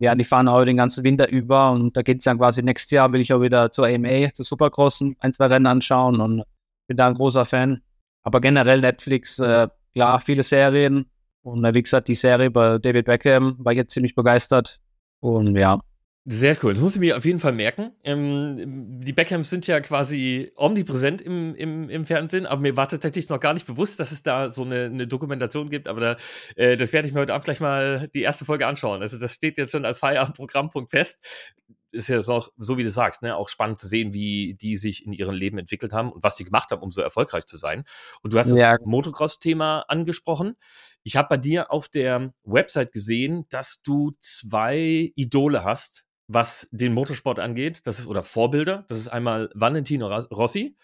ja, 0.00 0.14
die 0.14 0.24
fahren 0.24 0.48
auch 0.48 0.64
den 0.64 0.78
ganzen 0.78 1.04
Winter 1.04 1.28
über 1.28 1.70
und 1.72 1.94
da 1.94 2.02
geht 2.02 2.18
es 2.18 2.24
dann 2.24 2.38
quasi 2.38 2.62
nächstes 2.62 2.90
Jahr, 2.90 3.12
will 3.12 3.20
ich 3.20 3.32
auch 3.32 3.42
wieder 3.42 3.70
zur 3.70 3.86
AMA, 3.86 4.32
zur 4.32 4.46
Supercrossen, 4.46 5.14
ein, 5.20 5.32
zwei 5.34 5.46
Rennen 5.46 5.66
anschauen 5.66 6.20
und 6.20 6.42
bin 6.88 6.96
da 6.96 7.06
ein 7.06 7.14
großer 7.14 7.44
Fan. 7.44 7.82
Aber 8.22 8.40
generell 8.40 8.80
Netflix, 8.80 9.38
äh, 9.38 9.68
klar, 9.92 10.20
viele 10.20 10.42
Serien 10.42 11.04
und 11.42 11.64
äh, 11.66 11.74
wie 11.74 11.82
gesagt, 11.82 12.08
die 12.08 12.14
Serie 12.14 12.50
bei 12.50 12.78
David 12.78 13.04
Beckham 13.04 13.56
war 13.58 13.74
jetzt 13.74 13.92
ziemlich 13.92 14.14
begeistert 14.14 14.80
und 15.20 15.54
ja, 15.54 15.78
sehr 16.26 16.56
cool. 16.62 16.74
Das 16.74 16.82
muss 16.82 16.94
ich 16.94 17.00
mir 17.00 17.16
auf 17.16 17.24
jeden 17.24 17.40
Fall 17.40 17.54
merken. 17.54 17.92
Ähm, 18.04 19.00
die 19.00 19.14
Beckhams 19.14 19.48
sind 19.48 19.66
ja 19.66 19.80
quasi 19.80 20.52
omnipräsent 20.54 21.22
im, 21.22 21.54
im, 21.54 21.88
im 21.88 22.04
Fernsehen, 22.04 22.44
aber 22.44 22.60
mir 22.60 22.76
war 22.76 22.88
tatsächlich 22.88 23.30
noch 23.30 23.40
gar 23.40 23.54
nicht 23.54 23.66
bewusst, 23.66 23.98
dass 24.00 24.12
es 24.12 24.22
da 24.22 24.52
so 24.52 24.62
eine, 24.62 24.84
eine 24.84 25.06
Dokumentation 25.06 25.70
gibt. 25.70 25.88
Aber 25.88 26.00
da, 26.00 26.16
äh, 26.56 26.76
das 26.76 26.92
werde 26.92 27.08
ich 27.08 27.14
mir 27.14 27.20
heute 27.20 27.32
Abend 27.32 27.46
gleich 27.46 27.60
mal 27.60 28.08
die 28.12 28.20
erste 28.20 28.44
Folge 28.44 28.66
anschauen. 28.66 29.00
Also 29.00 29.18
das 29.18 29.32
steht 29.32 29.56
jetzt 29.56 29.70
schon 29.70 29.86
als 29.86 29.98
Feierabendprogrammpunkt 29.98 30.90
fest. 30.90 31.54
Ist 31.90 32.08
ja 32.08 32.20
so, 32.20 32.44
so 32.58 32.76
wie 32.76 32.82
du 32.82 32.90
sagst, 32.90 33.22
ne, 33.22 33.34
auch 33.34 33.48
spannend 33.48 33.80
zu 33.80 33.88
sehen, 33.88 34.12
wie 34.12 34.54
die 34.54 34.76
sich 34.76 35.06
in 35.06 35.14
ihrem 35.14 35.34
Leben 35.34 35.56
entwickelt 35.58 35.92
haben 35.94 36.12
und 36.12 36.22
was 36.22 36.36
sie 36.36 36.44
gemacht 36.44 36.70
haben, 36.70 36.82
um 36.82 36.92
so 36.92 37.00
erfolgreich 37.00 37.46
zu 37.46 37.56
sein. 37.56 37.84
Und 38.22 38.34
du 38.34 38.38
hast 38.38 38.54
ja. 38.54 38.76
das 38.76 38.86
Motocross-Thema 38.86 39.86
angesprochen. 39.88 40.54
Ich 41.02 41.16
habe 41.16 41.28
bei 41.30 41.36
dir 41.38 41.72
auf 41.72 41.88
der 41.88 42.34
Website 42.44 42.92
gesehen, 42.92 43.46
dass 43.48 43.80
du 43.82 44.12
zwei 44.20 45.12
Idole 45.16 45.64
hast, 45.64 46.04
was 46.32 46.68
den 46.70 46.94
Motorsport 46.94 47.40
angeht. 47.40 47.80
Das 47.84 47.98
ist, 47.98 48.06
oder 48.06 48.22
Vorbilder. 48.22 48.84
Das 48.88 48.98
ist 48.98 49.08
einmal 49.08 49.50
Valentino 49.54 50.06
Rossi 50.06 50.76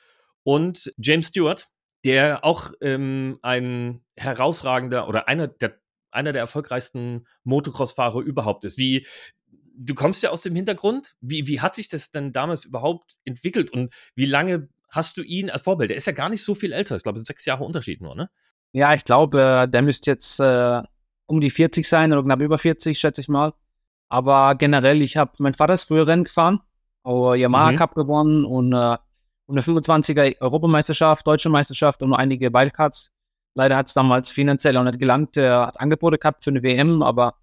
und 0.42 0.92
James 0.98 1.28
Stewart, 1.28 1.68
der 2.04 2.44
auch 2.44 2.72
ähm, 2.80 3.38
ein 3.42 4.04
herausragender 4.16 5.08
oder 5.08 5.28
einer 5.28 5.46
der, 5.46 5.78
einer 6.10 6.32
der 6.32 6.40
erfolgreichsten 6.40 7.26
Motocross-Fahrer 7.44 8.20
überhaupt 8.20 8.64
ist. 8.64 8.76
Wie, 8.76 9.06
du 9.76 9.94
kommst 9.94 10.24
ja 10.24 10.30
aus 10.30 10.42
dem 10.42 10.56
Hintergrund. 10.56 11.14
Wie, 11.20 11.46
wie 11.46 11.60
hat 11.60 11.76
sich 11.76 11.88
das 11.88 12.10
denn 12.10 12.32
damals 12.32 12.64
überhaupt 12.64 13.18
entwickelt 13.24 13.70
und 13.70 13.94
wie 14.16 14.26
lange 14.26 14.68
hast 14.88 15.16
du 15.16 15.22
ihn 15.22 15.48
als 15.48 15.62
Vorbild? 15.62 15.90
Der 15.90 15.96
ist 15.96 16.08
ja 16.08 16.12
gar 16.12 16.28
nicht 16.28 16.42
so 16.42 16.56
viel 16.56 16.72
älter. 16.72 16.96
Ich 16.96 17.04
glaube, 17.04 17.20
sechs 17.24 17.44
Jahre 17.44 17.62
Unterschied 17.62 18.00
nur, 18.00 18.16
ne? 18.16 18.28
Ja, 18.72 18.94
ich 18.94 19.04
glaube, 19.04 19.68
der 19.70 19.82
müsste 19.82 20.10
jetzt 20.10 20.40
äh, 20.40 20.82
um 21.26 21.40
die 21.40 21.50
40 21.50 21.88
sein 21.88 22.12
oder 22.12 22.24
knapp 22.24 22.40
über 22.40 22.58
40, 22.58 22.98
schätze 22.98 23.20
ich 23.20 23.28
mal. 23.28 23.54
Aber 24.08 24.54
generell, 24.54 25.02
ich 25.02 25.16
habe, 25.16 25.32
mein 25.38 25.54
Vater 25.54 25.75
ist 25.75 25.88
früher 25.88 26.06
Rennen 26.06 26.25
gefahren, 26.25 26.60
auch 27.02 27.34
Yamaha 27.34 27.72
mhm. 27.72 27.76
Cup 27.76 27.94
gewonnen 27.94 28.44
und, 28.44 28.72
äh, 28.72 28.96
und 29.46 29.56
eine 29.56 29.60
25er 29.60 30.40
Europameisterschaft, 30.40 31.26
Deutsche 31.26 31.48
Meisterschaft 31.48 32.02
und 32.02 32.10
nur 32.10 32.18
einige 32.18 32.52
Wildcards. 32.52 33.10
Leider 33.54 33.76
hat 33.76 33.88
es 33.88 33.94
damals 33.94 34.30
finanziell 34.30 34.76
auch 34.76 34.84
nicht 34.84 34.98
gelangt. 34.98 35.36
Er 35.36 35.68
hat 35.68 35.80
Angebote 35.80 36.18
gehabt 36.18 36.44
für 36.44 36.50
eine 36.50 36.62
WM, 36.62 37.02
aber 37.02 37.34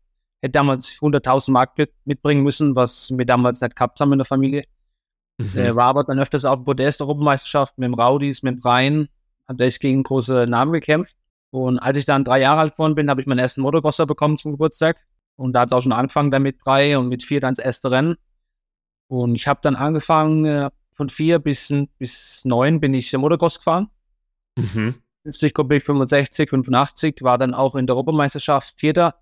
hätte 0.41 0.51
damals 0.51 0.91
100.000 0.93 1.51
Mark 1.51 1.71
mitbringen 2.05 2.43
müssen, 2.43 2.75
was 2.75 3.11
wir 3.15 3.25
damals 3.25 3.61
nicht 3.61 3.75
gehabt 3.75 3.99
haben 3.99 4.11
in 4.11 4.19
der 4.19 4.25
Familie. 4.25 4.65
Mhm. 5.37 5.57
Äh, 5.57 5.69
Robert 5.69 6.09
dann 6.09 6.19
öfters 6.19 6.45
auf 6.45 6.59
dem 6.59 6.65
Podest 6.65 7.01
Europameisterschaft 7.01 7.77
mit 7.77 7.87
dem 7.87 7.93
Raudis, 7.95 8.43
mit 8.43 8.55
dem 8.55 8.61
Brian, 8.61 9.07
hat 9.47 9.59
er 9.59 9.69
gegen 9.69 10.03
große 10.03 10.45
Namen 10.47 10.73
gekämpft. 10.73 11.17
Und 11.51 11.79
als 11.79 11.97
ich 11.97 12.05
dann 12.05 12.23
drei 12.23 12.41
Jahre 12.41 12.61
alt 12.61 12.73
geworden 12.73 12.95
bin, 12.95 13.09
habe 13.09 13.21
ich 13.21 13.27
meinen 13.27 13.39
ersten 13.39 13.61
Motocrosser 13.61 14.05
bekommen 14.05 14.37
zum 14.37 14.51
Geburtstag. 14.51 14.97
Und 15.35 15.53
da 15.53 15.61
hat 15.61 15.71
es 15.71 15.73
auch 15.73 15.81
schon 15.81 15.91
angefangen 15.91 16.31
damit 16.31 16.57
drei 16.63 16.97
und 16.97 17.09
mit 17.09 17.23
vier 17.23 17.39
dann 17.39 17.55
das 17.55 17.65
erste 17.65 17.91
Rennen. 17.91 18.15
Und 19.07 19.35
ich 19.35 19.47
habe 19.47 19.59
dann 19.63 19.75
angefangen, 19.75 20.45
äh, 20.45 20.69
von 20.91 21.09
vier 21.09 21.39
bis, 21.39 21.73
bis 21.97 22.45
neun 22.45 22.79
bin 22.79 22.93
ich 22.93 23.11
Motocross 23.13 23.57
gefahren. 23.57 23.89
Mhm. 24.55 24.95
50 25.23 25.53
Kubik, 25.53 25.83
65, 25.83 26.49
85, 26.49 27.21
war 27.21 27.37
dann 27.37 27.53
auch 27.53 27.75
in 27.75 27.87
der 27.87 27.95
Europameisterschaft 27.95 28.79
Vierter. 28.79 29.15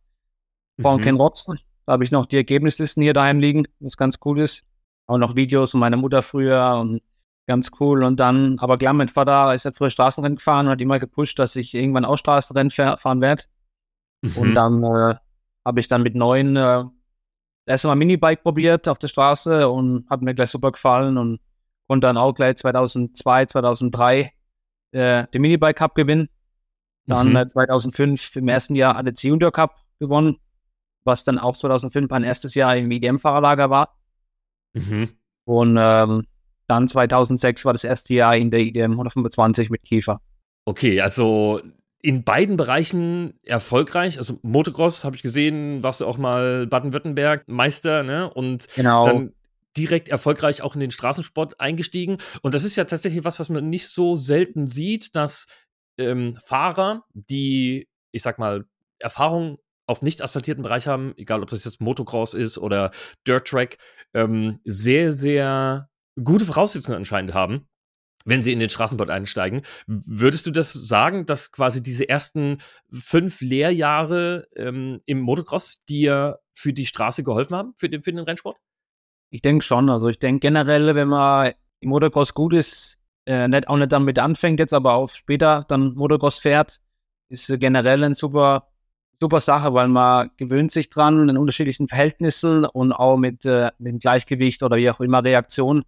Von 0.81 0.99
mhm. 0.99 1.03
Ken 1.03 1.15
Robson. 1.15 1.59
Da 1.85 1.93
habe 1.93 2.03
ich 2.03 2.11
noch 2.11 2.25
die 2.25 2.37
Ergebnislisten 2.37 3.03
hier 3.03 3.13
daheim 3.13 3.39
liegen, 3.39 3.67
was 3.79 3.97
ganz 3.97 4.17
cool 4.25 4.39
ist. 4.39 4.63
Auch 5.07 5.17
noch 5.17 5.35
Videos 5.35 5.71
von 5.71 5.79
meiner 5.79 5.97
Mutter 5.97 6.21
früher 6.21 6.77
und 6.79 7.01
ganz 7.47 7.71
cool. 7.79 8.03
Und 8.03 8.19
dann, 8.19 8.57
aber 8.59 8.77
klar, 8.77 8.93
mein 8.93 9.09
Vater 9.09 9.53
ist 9.53 9.65
ja 9.65 9.71
früher 9.71 9.89
Straßenrennen 9.89 10.37
gefahren 10.37 10.67
und 10.67 10.71
hat 10.71 10.81
immer 10.81 10.99
gepusht, 10.99 11.37
dass 11.39 11.55
ich 11.55 11.73
irgendwann 11.73 12.05
auch 12.05 12.17
Straßenrennen 12.17 12.71
fahren 12.71 13.21
werde. 13.21 13.43
Mhm. 14.21 14.37
Und 14.37 14.53
dann 14.53 14.83
äh, 14.83 15.15
habe 15.65 15.79
ich 15.79 15.87
dann 15.87 16.03
mit 16.03 16.15
neun 16.15 16.55
äh, 16.55 16.83
erstmal 17.65 17.95
Minibike 17.95 18.41
probiert 18.41 18.87
auf 18.87 18.99
der 18.99 19.07
Straße 19.07 19.69
und 19.69 20.09
hat 20.09 20.21
mir 20.21 20.33
gleich 20.33 20.49
super 20.49 20.71
gefallen 20.71 21.17
und 21.17 21.39
konnte 21.87 22.07
dann 22.07 22.17
auch 22.17 22.33
gleich 22.33 22.57
2002, 22.57 23.45
2003 23.45 24.33
äh, 24.91 25.27
den 25.27 25.41
Minibike 25.41 25.73
Cup 25.73 25.95
gewinnen. 25.95 26.29
Dann 27.07 27.33
mhm. 27.33 27.49
2005 27.49 28.35
im 28.37 28.47
ersten 28.47 28.75
Jahr 28.75 28.95
ADC 28.95 29.23
Junior 29.23 29.51
Cup 29.51 29.75
gewonnen, 29.99 30.37
was 31.03 31.23
dann 31.23 31.39
auch 31.39 31.55
2005 31.55 32.09
mein 32.09 32.23
erstes 32.23 32.53
Jahr 32.55 32.75
im 32.77 32.91
IDM-Fahrerlager 32.91 33.69
war. 33.69 33.97
Mhm. 34.73 35.09
Und 35.45 35.77
ähm, 35.79 36.27
dann 36.67 36.87
2006 36.87 37.65
war 37.65 37.73
das 37.73 37.83
erste 37.83 38.13
Jahr 38.13 38.37
in 38.37 38.51
der 38.51 38.61
IDM 38.61 38.91
125 38.91 39.69
mit 39.69 39.83
Kiefer. 39.83 40.21
Okay, 40.65 41.01
also 41.01 41.59
in 42.01 42.23
beiden 42.23 42.57
Bereichen 42.57 43.39
erfolgreich. 43.43 44.17
Also 44.17 44.39
Motocross 44.41 45.03
habe 45.03 45.15
ich 45.15 45.21
gesehen, 45.21 45.83
warst 45.83 46.01
du 46.01 46.05
auch 46.05 46.17
mal 46.17 46.67
Baden-Württemberg 46.67 47.47
Meister, 47.47 48.03
ne? 48.03 48.29
Und 48.31 48.67
genau. 48.75 49.05
dann 49.05 49.33
direkt 49.77 50.09
erfolgreich 50.09 50.61
auch 50.61 50.73
in 50.73 50.81
den 50.81 50.91
Straßensport 50.91 51.59
eingestiegen. 51.59 52.17
Und 52.41 52.53
das 52.53 52.63
ist 52.63 52.75
ja 52.75 52.85
tatsächlich 52.85 53.23
was, 53.23 53.39
was 53.39 53.49
man 53.49 53.69
nicht 53.69 53.87
so 53.87 54.15
selten 54.15 54.67
sieht, 54.67 55.15
dass 55.15 55.45
ähm, 55.97 56.37
Fahrer, 56.43 57.05
die, 57.13 57.87
ich 58.11 58.23
sag 58.23 58.39
mal, 58.39 58.65
Erfahrung 58.99 59.59
auf 59.87 60.01
nicht 60.01 60.21
asphaltierten 60.21 60.63
Bereich 60.63 60.87
haben, 60.87 61.13
egal 61.17 61.41
ob 61.41 61.49
das 61.49 61.65
jetzt 61.65 61.81
Motocross 61.81 62.33
ist 62.33 62.57
oder 62.57 62.91
Dirt 63.27 63.47
Track, 63.47 63.77
ähm, 64.13 64.59
sehr, 64.63 65.11
sehr 65.11 65.89
gute 66.21 66.45
Voraussetzungen 66.45 66.97
anscheinend 66.97 67.33
haben, 67.33 67.67
wenn 68.25 68.43
sie 68.43 68.51
in 68.51 68.59
den 68.59 68.69
Straßenbord 68.69 69.09
einsteigen. 69.09 69.61
Würdest 69.87 70.45
du 70.45 70.51
das 70.51 70.73
sagen, 70.73 71.25
dass 71.25 71.51
quasi 71.51 71.81
diese 71.81 72.07
ersten 72.07 72.59
fünf 72.91 73.41
Lehrjahre 73.41 74.47
ähm, 74.55 75.01
im 75.05 75.19
Motocross 75.19 75.83
dir 75.85 76.39
für 76.53 76.73
die 76.73 76.85
Straße 76.85 77.23
geholfen 77.23 77.55
haben, 77.55 77.73
für 77.77 77.89
den, 77.89 78.01
für 78.01 78.11
den 78.11 78.23
Rennsport? 78.23 78.57
Ich 79.29 79.41
denke 79.41 79.63
schon. 79.63 79.89
Also 79.89 80.09
ich 80.09 80.19
denke 80.19 80.39
generell, 80.41 80.93
wenn 80.95 81.07
man 81.07 81.53
im 81.79 81.89
Motocross 81.89 82.33
gut 82.33 82.53
ist, 82.53 82.97
äh, 83.25 83.47
nicht, 83.47 83.67
auch 83.67 83.77
nicht 83.77 83.91
damit 83.91 84.19
anfängt 84.19 84.59
jetzt, 84.59 84.73
aber 84.73 84.93
auch 84.93 85.09
später 85.09 85.63
dann 85.67 85.93
Motocross 85.95 86.39
fährt, 86.39 86.79
ist 87.29 87.47
generell 87.59 88.03
eine 88.03 88.15
super, 88.15 88.67
super 89.19 89.39
Sache, 89.39 89.73
weil 89.73 89.87
man 89.87 90.31
gewöhnt 90.37 90.71
sich 90.71 90.89
dran 90.89 91.29
in 91.29 91.37
unterschiedlichen 91.37 91.87
Verhältnissen 91.87 92.65
und 92.65 92.91
auch 92.91 93.17
mit, 93.17 93.45
äh, 93.45 93.71
mit 93.77 93.93
dem 93.93 93.99
Gleichgewicht 93.99 94.63
oder 94.63 94.77
wie 94.77 94.89
auch 94.89 94.99
immer 94.99 95.23
Reaktion, 95.23 95.83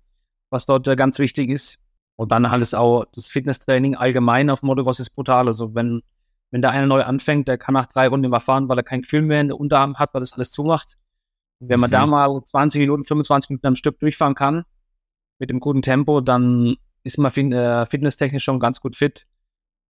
was 0.49 0.65
dort 0.65 0.87
äh, 0.87 0.95
ganz 0.95 1.19
wichtig 1.19 1.49
ist. 1.49 1.79
Und 2.15 2.31
dann 2.31 2.45
alles 2.45 2.73
auch 2.73 3.05
das 3.13 3.29
Fitnesstraining 3.29 3.95
allgemein 3.95 4.49
auf 4.49 4.61
Motocross 4.61 4.99
ist 4.99 5.11
brutal. 5.11 5.47
Also 5.47 5.73
wenn, 5.73 6.01
wenn 6.51 6.61
da 6.61 6.69
einer 6.69 6.87
neu 6.87 7.01
anfängt, 7.01 7.47
der 7.47 7.57
kann 7.57 7.73
nach 7.73 7.87
drei 7.87 8.07
Runden 8.07 8.25
immer 8.25 8.39
fahren, 8.39 8.69
weil 8.69 8.77
er 8.77 8.83
kein 8.83 9.01
Gefühl 9.01 9.23
mehr 9.23 9.41
in 9.41 9.47
der 9.47 9.59
Unterarm 9.59 9.97
hat, 9.97 10.13
weil 10.13 10.21
das 10.21 10.33
alles 10.33 10.51
zumacht. 10.51 10.97
Und 11.59 11.69
wenn 11.69 11.79
man 11.79 11.89
mhm. 11.89 11.93
da 11.93 12.05
mal 12.05 12.43
20 12.43 12.79
Minuten, 12.79 13.03
25 13.03 13.49
Minuten 13.49 13.67
am 13.67 13.75
Stück 13.75 13.99
durchfahren 13.99 14.35
kann, 14.35 14.63
mit 15.39 15.49
dem 15.49 15.59
guten 15.59 15.81
Tempo, 15.81 16.21
dann 16.21 16.75
ist 17.03 17.17
man 17.17 17.31
fin 17.31 17.51
äh, 17.51 17.85
fitnesstechnisch 17.85 18.43
schon 18.43 18.59
ganz 18.59 18.79
gut 18.79 18.95
fit. 18.95 19.25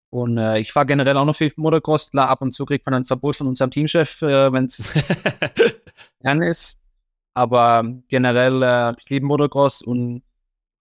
Und 0.10 0.38
äh, 0.38 0.60
ich 0.60 0.72
fahre 0.72 0.86
generell 0.86 1.18
auch 1.18 1.26
noch 1.26 1.36
viel 1.36 1.52
Motocross. 1.56 2.12
Klar, 2.12 2.30
ab 2.30 2.42
und 2.42 2.54
zu 2.54 2.66
kriegt 2.66 2.86
man 2.86 2.94
ein 2.94 3.06
Verbot 3.06 3.36
von 3.36 3.48
unserem 3.48 3.72
Teamchef, 3.72 4.22
äh, 4.22 4.54
wenn 4.54 4.66
es 4.66 4.94
gern 6.22 6.42
ist. 6.44 6.80
Aber 7.34 7.84
generell, 8.10 8.62
äh, 8.62 8.94
ich 9.00 9.10
liebe 9.10 9.26
Motocross 9.26 9.82
und 9.82 10.22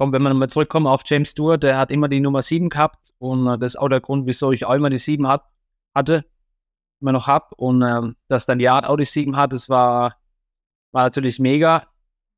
komm, 0.03 0.13
wenn 0.13 0.23
wir 0.23 0.35
mal 0.35 0.49
zurückkommen 0.49 0.89
auf 0.89 1.03
James 1.07 1.31
Stewart, 1.31 1.63
der 1.63 1.79
hat 1.79 1.93
immer 1.93 2.09
die 2.09 2.19
Nummer 2.19 2.43
7 2.43 2.71
gehabt 2.71 3.13
und 3.19 3.47
äh, 3.47 3.57
das 3.57 3.75
ist 3.75 3.77
auch 3.77 3.89
der 3.89 4.01
Grund, 4.01 4.27
wieso 4.27 4.51
ich 4.51 4.65
auch 4.65 4.75
immer 4.75 4.91
die 4.91 4.99
7 4.99 5.29
hat, 5.29 5.45
hatte, 5.95 6.25
immer 7.01 7.13
noch 7.13 7.29
hab 7.29 7.53
und 7.53 7.83
äh, 7.83 8.13
dass 8.27 8.45
dann 8.45 8.59
Yard 8.59 8.85
auch 8.85 8.97
die 8.97 9.05
7 9.05 9.37
hat, 9.37 9.53
das 9.53 9.69
war, 9.69 10.17
war 10.91 11.05
natürlich 11.05 11.39
mega. 11.39 11.87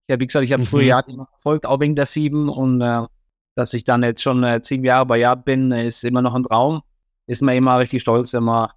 Ich 0.07 0.13
habe, 0.13 0.21
wie 0.21 0.27
gesagt, 0.27 0.45
ich 0.45 0.53
habe 0.53 0.63
mhm. 0.63 0.67
früher 0.67 0.83
Yard 0.83 1.09
immer 1.09 1.27
verfolgt, 1.27 1.65
auch 1.65 1.81
wegen 1.81 1.97
der 1.97 2.05
7 2.05 2.51
und 2.51 2.83
äh, 2.83 3.07
dass 3.55 3.73
ich 3.73 3.85
dann 3.85 4.03
jetzt 4.03 4.23
schon 4.23 4.45
äh, 4.45 4.61
sieben 4.63 4.85
Jahre 4.85 5.07
bei 5.07 5.17
Yard 5.17 5.47
bin, 5.47 5.73
ist 5.73 6.05
immer 6.05 6.21
noch 6.21 6.35
ein 6.35 6.43
Traum. 6.43 6.83
Ist 7.27 7.41
man 7.41 7.55
immer 7.55 7.79
richtig 7.79 8.03
stolz, 8.03 8.35
wenn 8.35 8.45
man 8.45 8.69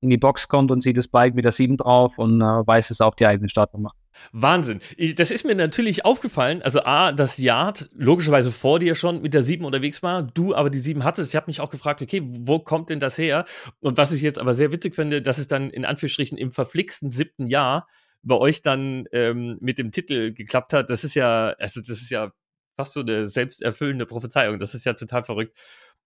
in 0.00 0.08
die 0.08 0.16
Box 0.16 0.48
kommt 0.48 0.70
und 0.70 0.80
sieht 0.80 0.96
das 0.96 1.06
Bike 1.06 1.34
mit 1.34 1.44
der 1.44 1.52
7 1.52 1.76
drauf 1.76 2.16
und 2.16 2.40
äh, 2.40 2.44
weiß, 2.44 2.88
es 2.88 3.02
auch 3.02 3.14
die 3.14 3.26
eigene 3.26 3.50
Startnummer. 3.50 3.92
Wahnsinn. 4.32 4.80
Ich, 4.96 5.14
das 5.14 5.30
ist 5.30 5.44
mir 5.44 5.54
natürlich 5.54 6.04
aufgefallen. 6.04 6.62
Also, 6.62 6.82
A, 6.84 7.12
dass 7.12 7.38
Yard 7.38 7.90
logischerweise 7.94 8.50
vor 8.50 8.78
dir 8.78 8.94
schon 8.94 9.22
mit 9.22 9.34
der 9.34 9.42
7 9.42 9.64
unterwegs 9.64 10.02
war, 10.02 10.22
du 10.22 10.54
aber 10.54 10.70
die 10.70 10.78
7 10.78 11.04
hattest. 11.04 11.30
Ich 11.30 11.36
habe 11.36 11.46
mich 11.48 11.60
auch 11.60 11.70
gefragt, 11.70 12.02
okay, 12.02 12.22
wo 12.24 12.58
kommt 12.58 12.90
denn 12.90 13.00
das 13.00 13.18
her? 13.18 13.44
Und 13.80 13.96
was 13.96 14.12
ich 14.12 14.22
jetzt 14.22 14.38
aber 14.38 14.54
sehr 14.54 14.72
witzig 14.72 14.94
finde, 14.94 15.22
dass 15.22 15.38
es 15.38 15.46
dann 15.48 15.70
in 15.70 15.84
Anführungsstrichen 15.84 16.38
im 16.38 16.52
verflixten 16.52 17.10
siebten 17.10 17.46
Jahr 17.46 17.88
bei 18.22 18.36
euch 18.36 18.62
dann 18.62 19.06
ähm, 19.12 19.58
mit 19.60 19.78
dem 19.78 19.90
Titel 19.90 20.32
geklappt 20.32 20.72
hat. 20.72 20.90
Das 20.90 21.04
ist 21.04 21.14
ja, 21.14 21.54
also, 21.58 21.80
das 21.80 22.02
ist 22.02 22.10
ja 22.10 22.32
fast 22.76 22.94
so 22.94 23.00
eine 23.00 23.26
selbsterfüllende 23.26 24.06
Prophezeiung. 24.06 24.58
Das 24.58 24.74
ist 24.74 24.84
ja 24.84 24.94
total 24.94 25.24
verrückt. 25.24 25.58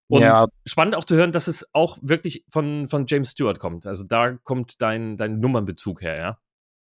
Und 0.08 0.22
ja. 0.22 0.46
spannend 0.64 0.94
auch 0.94 1.04
zu 1.04 1.16
hören, 1.16 1.32
dass 1.32 1.48
es 1.48 1.66
auch 1.72 1.98
wirklich 2.00 2.44
von, 2.50 2.86
von 2.86 3.06
James 3.08 3.30
Stewart 3.30 3.58
kommt. 3.58 3.86
Also 3.86 4.04
da 4.04 4.32
kommt 4.32 4.80
dein, 4.80 5.16
dein 5.16 5.40
Nummernbezug 5.40 6.02
her, 6.02 6.16
ja? 6.16 6.38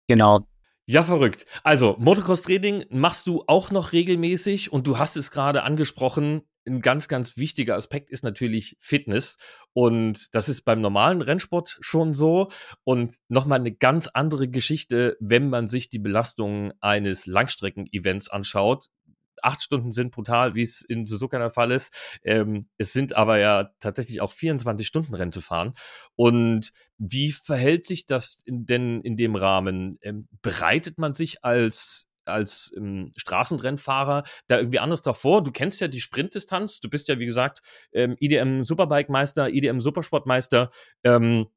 Genau. 0.09 0.47
Ja, 0.92 1.04
verrückt. 1.04 1.46
Also, 1.64 1.96
Motocross-Training 2.00 2.84
machst 2.90 3.26
du 3.26 3.44
auch 3.46 3.70
noch 3.70 3.94
regelmäßig 3.94 4.75
und 4.75 4.87
du 4.87 4.99
hast 4.99 5.16
es 5.16 5.30
gerade 5.30 5.62
angesprochen. 5.62 6.42
Ein 6.66 6.82
ganz, 6.82 7.08
ganz 7.08 7.38
wichtiger 7.38 7.76
Aspekt 7.76 8.11
ist 8.11 8.22
natürlich 8.22 8.76
Fitness. 8.78 9.38
Und 9.72 10.34
das 10.34 10.50
ist 10.50 10.66
beim 10.66 10.82
normalen 10.82 11.22
Rennsport 11.22 11.78
schon 11.80 12.12
so. 12.12 12.50
Und 12.84 13.14
nochmal 13.28 13.61
eine 13.61 13.72
ganz 13.72 14.06
andere 14.06 14.49
Geschichte, 14.49 15.16
wenn 15.18 15.49
man 15.49 15.66
sich 15.66 15.88
die 15.88 15.99
Belastung 15.99 16.75
eines 16.82 17.25
Langstrecken-Events 17.25 18.28
anschaut 18.28 18.90
acht 19.42 19.62
Stunden 19.62 19.92
sind 19.92 20.12
brutal, 20.12 20.54
wie 20.54 20.62
es 20.62 20.82
in 20.82 21.06
Suzuka 21.06 21.38
der 21.38 21.50
Fall 21.50 21.70
ist. 21.70 22.18
Ähm, 22.22 22.68
es 22.78 22.92
sind 22.92 23.16
aber 23.16 23.38
ja 23.38 23.70
tatsächlich 23.80 24.20
auch 24.20 24.32
24 24.32 24.87
Stunden 24.87 25.14
Rennen 25.14 25.32
zu 25.32 25.40
fahren. 25.40 25.75
Und 26.16 26.72
wie 26.99 27.32
verhält 27.32 27.87
sich 27.87 28.06
das 28.06 28.38
in, 28.44 28.66
denn 28.66 29.00
in 29.02 29.16
dem 29.16 29.34
Rahmen? 29.34 29.99
Ähm, 30.02 30.28
bereitet 30.42 30.99
man 30.99 31.14
sich 31.14 31.44
als 31.44 32.08
als 32.25 32.72
ähm, 32.76 33.11
Straßenrennfahrer 33.16 34.22
da 34.46 34.58
irgendwie 34.58 34.78
anders 34.78 35.02
drauf 35.02 35.18
vor? 35.18 35.42
Du 35.42 35.50
kennst 35.50 35.80
ja 35.80 35.88
die 35.88 36.00
Sprintdistanz, 36.00 36.80
du 36.80 36.88
bist 36.88 37.08
ja, 37.08 37.18
wie 37.18 37.26
gesagt, 37.26 37.62
ähm, 37.92 38.16
IDM 38.20 38.62
Superbike-Meister, 38.64 39.50
IDM 39.50 39.80
Supersportmeister. 39.80 40.70
Ähm, 41.02 41.49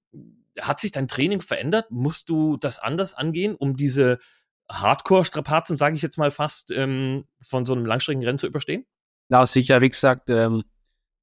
hat 0.60 0.80
sich 0.80 0.92
dein 0.92 1.08
Training 1.08 1.42
verändert? 1.42 1.92
Musst 1.92 2.30
du 2.30 2.58
das 2.58 2.80
anders 2.80 3.14
angehen, 3.14 3.56
um 3.56 3.76
diese 3.76 4.20
Hardcore-Strapazen, 4.72 5.78
sage 5.78 5.96
ich 5.96 6.02
jetzt 6.02 6.18
mal 6.18 6.32
fast, 6.32 6.72
ähm, 6.72 7.26
von 7.48 7.66
so 7.66 7.74
einem 7.74 7.86
Langstreckenrennen 7.86 8.40
zu 8.40 8.48
überstehen? 8.48 8.86
Ja, 9.30 9.46
sicher. 9.46 9.82
Wie 9.82 9.90
gesagt, 9.90 10.30
ähm, 10.30 10.64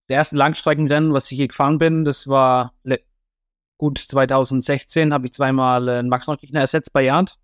der 0.09 0.19
erste 0.19 0.37
Langstreckenrennen, 0.37 1.13
was 1.13 1.31
ich 1.31 1.37
hier 1.37 1.49
gefahren 1.49 1.79
bin, 1.79 2.05
das 2.05 2.29
war 2.29 2.75
gut 3.79 3.99
2016, 3.99 5.13
habe 5.13 5.27
ich 5.27 5.33
zweimal 5.33 5.89
äh, 5.89 5.99
einen 5.99 6.09
Max 6.09 6.27
Neukirchner 6.29 6.61
ersetzt 6.61 6.93
bei 6.93 7.03
Yard 7.03 7.39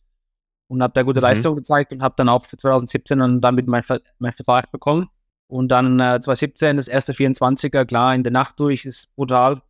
und 0.68 0.82
habe 0.82 0.92
da 0.94 1.02
gute 1.02 1.20
mhm. 1.20 1.24
Leistung 1.24 1.56
gezeigt 1.56 1.92
und 1.92 2.02
habe 2.02 2.14
dann 2.16 2.28
auch 2.28 2.44
für 2.44 2.56
2017 2.56 3.20
und 3.20 3.40
damit 3.40 3.66
mein, 3.66 3.82
Ver 3.82 4.00
mein 4.18 4.32
Vertrag 4.32 4.70
bekommen. 4.70 5.08
Und 5.48 5.68
dann 5.68 5.98
äh, 5.98 6.20
2017 6.20 6.76
das 6.76 6.88
erste 6.88 7.12
24er, 7.12 7.86
klar, 7.86 8.14
in 8.14 8.22
der 8.22 8.32
Nacht 8.32 8.60
durch, 8.60 8.84
ist 8.84 9.14
brutal, 9.16 9.62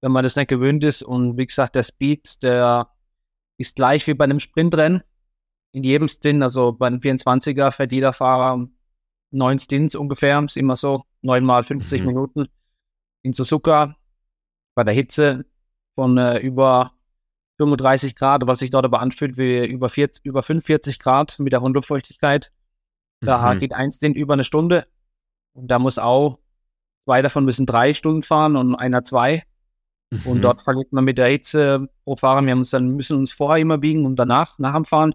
wenn 0.00 0.12
man 0.12 0.22
das 0.22 0.36
nicht 0.36 0.48
gewöhnt 0.48 0.84
ist. 0.84 1.02
Und 1.02 1.36
wie 1.36 1.46
gesagt, 1.46 1.74
der 1.74 1.82
Speed, 1.82 2.42
der 2.42 2.88
ist 3.58 3.76
gleich 3.76 4.06
wie 4.06 4.14
bei 4.14 4.24
einem 4.24 4.38
Sprintrennen 4.38 5.02
in 5.76 5.84
jedem 5.84 6.08
Stint, 6.08 6.42
also 6.42 6.72
bei 6.72 6.88
den 6.88 7.00
24er 7.00 7.70
fährt 7.70 7.92
jeder 7.92 8.14
Fahrer 8.14 8.66
neun 9.30 9.58
Stints 9.58 9.94
ungefähr, 9.94 10.42
ist 10.42 10.56
immer 10.56 10.74
so, 10.74 11.04
neunmal 11.20 11.64
50 11.64 12.00
mhm. 12.00 12.06
Minuten 12.06 12.46
in 13.22 13.34
Suzuka 13.34 13.94
bei 14.74 14.84
der 14.84 14.94
Hitze 14.94 15.44
von 15.94 16.16
äh, 16.16 16.38
über 16.38 16.92
35 17.58 18.14
Grad, 18.14 18.46
was 18.46 18.60
sich 18.60 18.70
dort 18.70 18.86
aber 18.86 19.00
anfühlt 19.00 19.36
wie 19.36 19.66
über, 19.66 19.90
40, 19.90 20.24
über 20.24 20.42
45 20.42 20.98
Grad 20.98 21.38
mit 21.40 21.52
der 21.52 21.60
hohen 21.60 21.74
Luftfeuchtigkeit. 21.74 22.52
Da 23.20 23.52
mhm. 23.52 23.58
geht 23.58 23.74
ein 23.74 23.92
Stint 23.92 24.16
über 24.16 24.32
eine 24.32 24.44
Stunde 24.44 24.86
und 25.52 25.68
da 25.68 25.78
muss 25.78 25.98
auch 25.98 26.38
zwei 27.04 27.20
davon 27.20 27.44
müssen 27.44 27.66
drei 27.66 27.92
Stunden 27.92 28.22
fahren 28.22 28.56
und 28.56 28.76
einer 28.76 29.04
zwei. 29.04 29.42
Mhm. 30.10 30.20
Und 30.24 30.40
dort 30.40 30.62
verliert 30.62 30.90
man 30.94 31.04
mit 31.04 31.18
der 31.18 31.28
Hitze 31.28 31.90
pro 32.04 32.16
Fahrer. 32.16 32.46
Wir 32.46 32.56
uns 32.56 32.70
dann, 32.70 32.96
müssen 32.96 33.18
uns 33.18 33.32
vorher 33.32 33.60
immer 33.60 33.76
biegen 33.76 34.06
und 34.06 34.16
danach, 34.16 34.58
nach 34.58 34.72
dem 34.72 34.86
Fahren. 34.86 35.12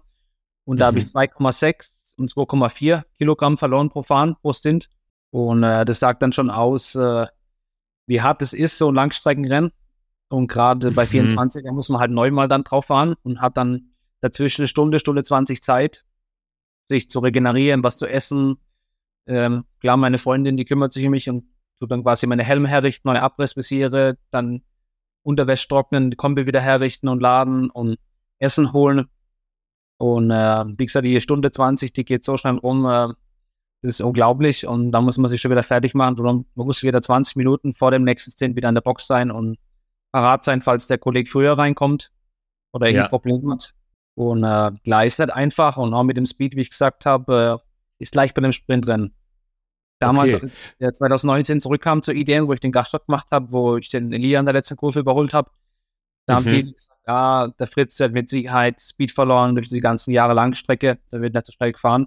Und 0.64 0.78
da 0.78 0.86
mhm. 0.86 0.88
habe 0.88 0.98
ich 0.98 1.04
2,6 1.06 1.90
und 2.16 2.30
2,4 2.30 3.04
Kilogramm 3.16 3.56
verloren 3.56 3.90
pro 3.90 4.02
Fahren, 4.02 4.36
pro 4.40 4.52
Stint. 4.52 4.88
Und 5.30 5.62
äh, 5.62 5.84
das 5.84 5.98
sagt 5.98 6.22
dann 6.22 6.32
schon 6.32 6.50
aus, 6.50 6.94
äh, 6.94 7.26
wie 8.06 8.20
hart 8.20 8.42
es 8.42 8.52
ist, 8.52 8.78
so 8.78 8.90
ein 8.90 8.94
Langstreckenrennen. 8.94 9.72
Und 10.28 10.48
gerade 10.48 10.92
bei 10.92 11.06
24 11.06 11.64
mhm. 11.64 11.74
muss 11.74 11.88
man 11.88 12.00
halt 12.00 12.10
neunmal 12.10 12.48
dann 12.48 12.64
drauf 12.64 12.86
fahren 12.86 13.14
und 13.22 13.40
hat 13.40 13.56
dann 13.56 13.92
dazwischen 14.20 14.62
eine 14.62 14.68
Stunde, 14.68 14.98
Stunde 14.98 15.22
20 15.22 15.62
Zeit, 15.62 16.04
sich 16.86 17.10
zu 17.10 17.20
regenerieren, 17.20 17.84
was 17.84 17.98
zu 17.98 18.06
essen, 18.06 18.56
Ähm, 19.24 19.64
klar, 19.80 19.96
meine 19.96 20.18
Freundin, 20.18 20.56
die 20.56 20.64
kümmert 20.64 20.92
sich 20.92 21.04
um 21.04 21.12
mich 21.12 21.30
und 21.30 21.44
tut 21.78 21.90
dann 21.90 22.02
quasi 22.02 22.26
meine 22.26 22.42
Helme 22.42 22.68
herrichten, 22.68 23.08
neue 23.08 23.22
Abrissvisiere, 23.22 24.18
dann 24.30 24.62
Unterwäsche 25.22 25.68
trocknen, 25.68 26.10
die 26.10 26.16
Kombi 26.16 26.46
wieder 26.46 26.60
herrichten 26.60 27.08
und 27.08 27.20
laden 27.20 27.70
und 27.70 27.98
Essen 28.40 28.72
holen. 28.72 29.08
Und 30.02 30.32
äh, 30.32 30.64
wie 30.78 30.86
gesagt, 30.86 31.06
die 31.06 31.20
Stunde 31.20 31.52
20, 31.52 31.92
die 31.92 32.04
geht 32.04 32.24
so 32.24 32.36
schnell 32.36 32.56
rum, 32.56 32.84
äh, 32.86 33.14
das 33.82 33.94
ist 33.94 34.00
unglaublich. 34.00 34.66
Und 34.66 34.90
dann 34.90 35.04
muss 35.04 35.16
man 35.16 35.30
sich 35.30 35.40
schon 35.40 35.52
wieder 35.52 35.62
fertig 35.62 35.94
machen. 35.94 36.18
Und 36.18 36.46
man 36.56 36.66
muss 36.66 36.82
wieder 36.82 37.00
20 37.00 37.36
Minuten 37.36 37.72
vor 37.72 37.92
dem 37.92 38.02
nächsten 38.02 38.32
Szenen 38.32 38.56
wieder 38.56 38.68
in 38.68 38.74
der 38.74 38.82
Box 38.82 39.06
sein 39.06 39.30
und 39.30 39.58
parat 40.10 40.42
sein, 40.42 40.60
falls 40.60 40.88
der 40.88 40.98
Kollege 40.98 41.30
früher 41.30 41.56
reinkommt 41.56 42.10
oder 42.72 42.86
irgendein 42.86 43.04
ja. 43.04 43.08
Problem 43.10 43.48
hat. 43.52 43.74
Und 44.16 44.42
äh, 44.42 45.06
ist 45.06 45.20
nicht 45.20 45.32
einfach 45.32 45.76
und 45.76 45.94
auch 45.94 46.02
mit 46.02 46.16
dem 46.16 46.26
Speed, 46.26 46.56
wie 46.56 46.62
ich 46.62 46.70
gesagt 46.70 47.06
habe, 47.06 47.60
äh, 47.62 48.02
ist 48.02 48.10
gleich 48.10 48.34
bei 48.34 48.42
dem 48.42 48.50
Sprintrennen. 48.50 49.14
Damals, 50.00 50.34
okay. 50.34 50.50
äh, 50.80 50.90
2019 50.90 51.60
zurückkam 51.60 52.02
zur 52.02 52.14
IDM, 52.14 52.48
wo 52.48 52.54
ich 52.54 52.60
den 52.60 52.72
Gaststart 52.72 53.06
gemacht 53.06 53.28
habe, 53.30 53.52
wo 53.52 53.76
ich 53.76 53.88
den 53.88 54.12
Elia 54.12 54.40
in 54.40 54.46
der 54.46 54.54
letzten 54.54 54.76
Kurve 54.76 54.98
überholt 54.98 55.32
habe, 55.32 55.52
da 56.26 56.34
mhm. 56.34 56.36
haben 56.36 56.52
die 56.52 56.72
gesagt, 56.72 57.00
ja, 57.06 57.48
der 57.48 57.66
Fritz 57.66 57.98
hat 58.00 58.12
mit 58.12 58.28
Sicherheit 58.28 58.80
Speed 58.80 59.12
verloren 59.12 59.54
durch 59.54 59.68
die 59.68 59.80
ganzen 59.80 60.12
Jahre 60.12 60.34
Langstrecke, 60.34 60.98
der 61.10 61.20
wird 61.20 61.34
nicht 61.34 61.46
so 61.46 61.52
schnell 61.52 61.72
gefahren. 61.72 62.06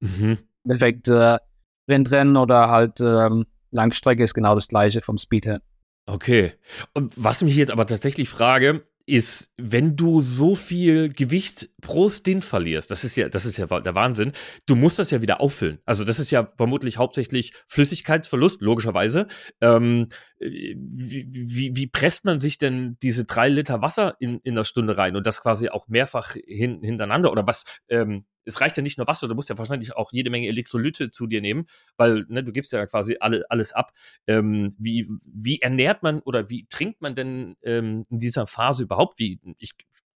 Mhm. 0.00 0.38
Im 0.64 0.70
Endeffekt 0.70 1.08
äh, 1.08 1.38
Sprintrennen 1.84 2.36
oder 2.36 2.68
halt 2.68 3.00
ähm, 3.00 3.46
Langstrecke 3.70 4.22
ist 4.22 4.34
genau 4.34 4.54
das 4.54 4.68
gleiche 4.68 5.00
vom 5.00 5.18
Speed 5.18 5.46
her. 5.46 5.62
Okay. 6.06 6.52
Und 6.94 7.12
was 7.16 7.42
mich 7.42 7.56
jetzt 7.56 7.70
aber 7.70 7.86
tatsächlich 7.86 8.28
frage, 8.28 8.82
ist, 9.08 9.52
wenn 9.56 9.96
du 9.96 10.20
so 10.20 10.54
viel 10.54 11.08
Gewicht 11.08 11.70
pro 11.80 12.08
Stint 12.08 12.44
verlierst, 12.44 12.90
das 12.90 13.04
ist 13.04 13.16
ja, 13.16 13.28
das 13.28 13.46
ist 13.46 13.56
ja 13.56 13.66
der 13.66 13.94
Wahnsinn, 13.94 14.32
du 14.66 14.76
musst 14.76 14.98
das 14.98 15.10
ja 15.10 15.22
wieder 15.22 15.40
auffüllen. 15.40 15.78
Also 15.84 16.04
das 16.04 16.18
ist 16.18 16.30
ja 16.30 16.52
vermutlich 16.56 16.98
hauptsächlich 16.98 17.52
Flüssigkeitsverlust, 17.66 18.60
logischerweise. 18.60 19.26
Ähm, 19.60 20.08
wie, 20.38 21.26
wie, 21.30 21.74
wie 21.74 21.86
presst 21.86 22.24
man 22.24 22.40
sich 22.40 22.58
denn 22.58 22.96
diese 23.02 23.24
drei 23.24 23.48
Liter 23.48 23.82
Wasser 23.82 24.16
in, 24.20 24.40
in 24.44 24.54
der 24.54 24.64
Stunde 24.64 24.96
rein 24.98 25.16
und 25.16 25.26
das 25.26 25.42
quasi 25.42 25.68
auch 25.68 25.88
mehrfach 25.88 26.34
hin, 26.46 26.80
hintereinander? 26.82 27.32
Oder 27.32 27.46
was, 27.46 27.64
ähm, 27.88 28.24
es 28.48 28.60
reicht 28.60 28.76
ja 28.76 28.82
nicht 28.82 28.98
nur 28.98 29.06
Wasser, 29.06 29.28
du 29.28 29.34
musst 29.34 29.48
ja 29.50 29.58
wahrscheinlich 29.58 29.94
auch 29.94 30.10
jede 30.12 30.30
Menge 30.30 30.48
Elektrolyte 30.48 31.10
zu 31.10 31.26
dir 31.26 31.40
nehmen, 31.40 31.66
weil 31.96 32.24
ne, 32.28 32.42
du 32.42 32.50
gibst 32.50 32.72
ja 32.72 32.86
quasi 32.86 33.16
alle, 33.20 33.44
alles 33.50 33.72
ab. 33.72 33.92
Ähm, 34.26 34.74
wie, 34.78 35.06
wie 35.24 35.60
ernährt 35.60 36.02
man 36.02 36.20
oder 36.20 36.48
wie 36.48 36.66
trinkt 36.68 37.02
man 37.02 37.14
denn 37.14 37.56
ähm, 37.62 38.04
in 38.08 38.18
dieser 38.18 38.46
Phase 38.46 38.84
überhaupt? 38.84 39.18
Wie, 39.18 39.38
ich 39.58 39.72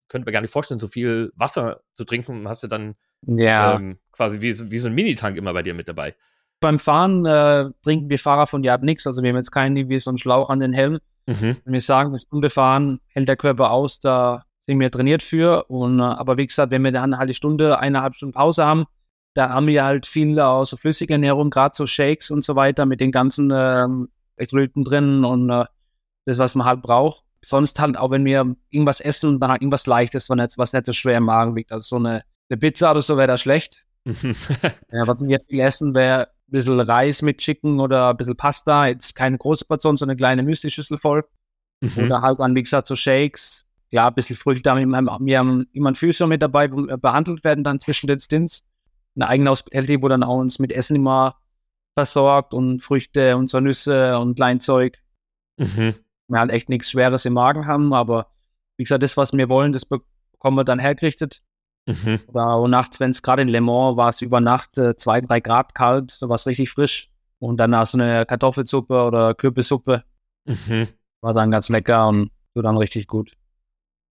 könnte 0.09 0.27
mir 0.27 0.33
gar 0.33 0.41
nicht 0.41 0.51
vorstellen, 0.51 0.81
so 0.81 0.89
viel 0.89 1.33
Wasser 1.37 1.83
zu 1.95 2.05
trinken, 2.05 2.49
hast 2.49 2.63
du 2.63 2.69
dann 2.69 2.95
ja. 3.27 3.77
ähm, 3.77 3.99
quasi 4.13 4.41
wie, 4.41 4.71
wie 4.71 4.79
so 4.79 4.89
ein 4.89 4.95
Minitank 4.95 5.37
immer 5.37 5.53
bei 5.53 5.63
dir 5.63 5.75
mit 5.75 5.89
dabei. 5.89 6.15
Beim 6.61 6.79
Fahren 6.79 7.27
äh, 7.27 7.71
trinken 7.83 8.09
wir 8.09 8.19
Fahrer 8.19 8.47
von 8.47 8.65
Jab 8.65 8.83
nichts, 8.83 9.07
also 9.07 9.23
wir 9.23 9.31
haben 9.31 9.37
jetzt 9.37 9.53
keinen 9.53 9.89
wie 9.89 10.01
so 10.01 10.11
einen 10.11 10.19
Schlauch 10.19 10.49
an 10.49 10.61
den 10.61 10.73
Helm. 10.73 11.01
Mhm. 11.27 11.57
Wenn 11.65 11.73
wir 11.73 11.81
sagen, 11.81 12.13
das 12.13 12.23
Stunde 12.23 12.51
fahren, 12.51 13.01
hält 13.09 13.29
der 13.29 13.37
Körper 13.37 13.71
aus, 13.71 14.01
da 14.01 14.45
sind 14.67 14.81
wir 14.81 14.91
trainiert 14.91 15.23
für. 15.23 15.65
Und, 15.65 16.01
äh, 16.01 16.03
aber 16.03 16.37
wie 16.39 16.47
gesagt, 16.47 16.73
wenn 16.73 16.85
wir 16.85 16.93
dann 16.93 17.05
eine 17.05 17.19
halbe 17.19 17.35
Stunde, 17.35 17.79
eineinhalb 17.79 18.15
Stunden 18.15 18.35
Pause 18.35 18.65
haben, 18.65 18.85
da 19.35 19.51
haben 19.51 19.67
wir 19.67 19.85
halt 19.85 20.07
viel 20.07 20.39
aus 20.39 20.71
so 20.71 20.77
flüssiger 20.77 21.15
Ernährung, 21.15 21.51
gerade 21.51 21.75
so 21.75 21.87
Shakes 21.87 22.31
und 22.31 22.45
so 22.45 22.55
weiter 22.55 22.87
mit 22.87 23.01
den 23.01 23.13
ganzen 23.13 23.51
ähm, 23.55 24.09
Elektrolyten 24.37 24.85
drin 24.85 25.25
und 25.25 25.49
äh, 25.51 25.65
das, 26.27 26.39
was 26.39 26.55
man 26.55 26.67
halt 26.67 26.83
braucht. 26.83 27.25
Sonst 27.45 27.81
halt 27.81 27.97
auch, 27.97 28.11
wenn 28.11 28.25
wir 28.25 28.55
irgendwas 28.71 29.01
essen, 29.01 29.41
dann 29.41 29.51
halt 29.51 29.63
irgendwas 29.63 29.87
Leichtes, 29.87 30.29
was 30.29 30.37
nicht, 30.37 30.59
was 30.59 30.73
nicht 30.73 30.87
so 30.87 30.93
schwer 30.93 31.19
im 31.19 31.25
Magen 31.25 31.57
liegt. 31.57 31.73
Also 31.73 31.97
so 31.97 31.97
eine, 31.97 32.23
eine 32.49 32.59
Pizza 32.59 32.93
oder 32.93 33.03
so 33.03 33.17
wäre 33.17 33.27
da 33.27 33.39
schlecht. 33.39 33.85
ja, 34.05 35.07
was 35.07 35.21
wir 35.21 35.29
jetzt 35.29 35.49
viel 35.49 35.61
essen, 35.61 35.95
wäre 35.95 36.29
ein 36.29 36.51
bisschen 36.51 36.79
Reis 36.79 37.23
mit 37.23 37.39
Chicken 37.39 37.81
oder 37.81 38.11
ein 38.11 38.17
bisschen 38.17 38.37
Pasta. 38.37 38.87
Jetzt 38.87 39.15
keine 39.15 39.39
große 39.39 39.65
Portion, 39.65 39.97
sondern 39.97 40.13
eine 40.13 40.19
kleine 40.19 40.43
Müsli-Schüssel 40.43 40.99
voll. 40.99 41.25
Mhm. 41.81 42.05
Oder 42.05 42.21
halt 42.21 42.39
dann, 42.39 42.55
wie 42.55 42.63
gesagt, 42.63 42.87
so 42.87 42.95
Shakes 42.95 43.65
ja, 43.93 44.09
ein 44.09 44.15
bisschen 44.15 44.37
Früchte. 44.37 44.75
Wir 44.75 45.39
haben 45.39 45.67
immer 45.73 45.89
einen 45.89 45.95
Physio 45.95 46.27
mit 46.27 46.43
dabei, 46.43 46.73
wo 46.73 46.79
wir 46.79 46.97
behandelt 46.97 47.45
werden 47.45 47.63
dann 47.63 47.79
zwischen 47.79 48.07
den 48.07 48.19
Stints. 48.19 48.65
Eine 49.15 49.29
eigene 49.29 49.51
Hospitality, 49.51 50.03
wo 50.03 50.09
dann 50.09 50.23
auch 50.23 50.39
uns 50.39 50.59
mit 50.59 50.73
Essen 50.73 50.97
immer 50.97 51.37
versorgt 51.95 52.55
und 52.55 52.83
Früchte 52.83 53.37
und 53.37 53.51
so 53.51 53.61
Nüsse 53.61 54.19
und 54.19 54.37
Kleinzeug. 54.37 54.97
Mhm. 55.59 55.95
Wir 56.29 56.41
halt 56.41 56.51
echt 56.51 56.71
nichts 56.71 56.91
Schweres 56.91 57.27
im 57.27 57.35
Magen 57.35 57.67
haben, 57.67 57.93
aber 57.93 58.29
wie 58.79 58.85
gesagt, 58.85 59.03
das, 59.03 59.19
was 59.19 59.35
wir 59.35 59.51
wollen, 59.51 59.75
das 59.75 59.85
bekommen 59.85 60.57
wir 60.57 60.65
dann 60.65 60.79
hergerichtet. 60.79 61.43
Mhm. 61.85 62.21
und 62.33 62.71
nachts, 62.71 63.01
wenn 63.01 63.11
es 63.11 63.23
gerade 63.23 63.43
in 63.43 63.49
Le 63.49 63.61
Mans 63.61 63.97
war, 63.97 64.09
es 64.09 64.23
über 64.23 64.41
Nacht 64.41 64.79
äh, 64.79 64.95
zwei, 64.97 65.21
drei 65.21 65.41
Grad 65.41 65.75
kalt, 65.75 66.13
so 66.13 66.29
was 66.29 66.47
richtig 66.47 66.71
frisch. 66.71 67.11
Und 67.41 67.57
danach 67.57 67.87
so 67.87 67.99
eine 67.99 68.25
Kartoffelsuppe 68.25 69.03
oder 69.03 69.35
Kürbissuppe. 69.35 70.05
Mhm. 70.45 70.87
War 71.23 71.35
dann 71.35 71.51
ganz 71.51 71.69
lecker 71.69 72.09
und 72.09 72.31
so 72.55 72.63
dann 72.63 72.77
richtig 72.77 73.09
gut. 73.09 73.33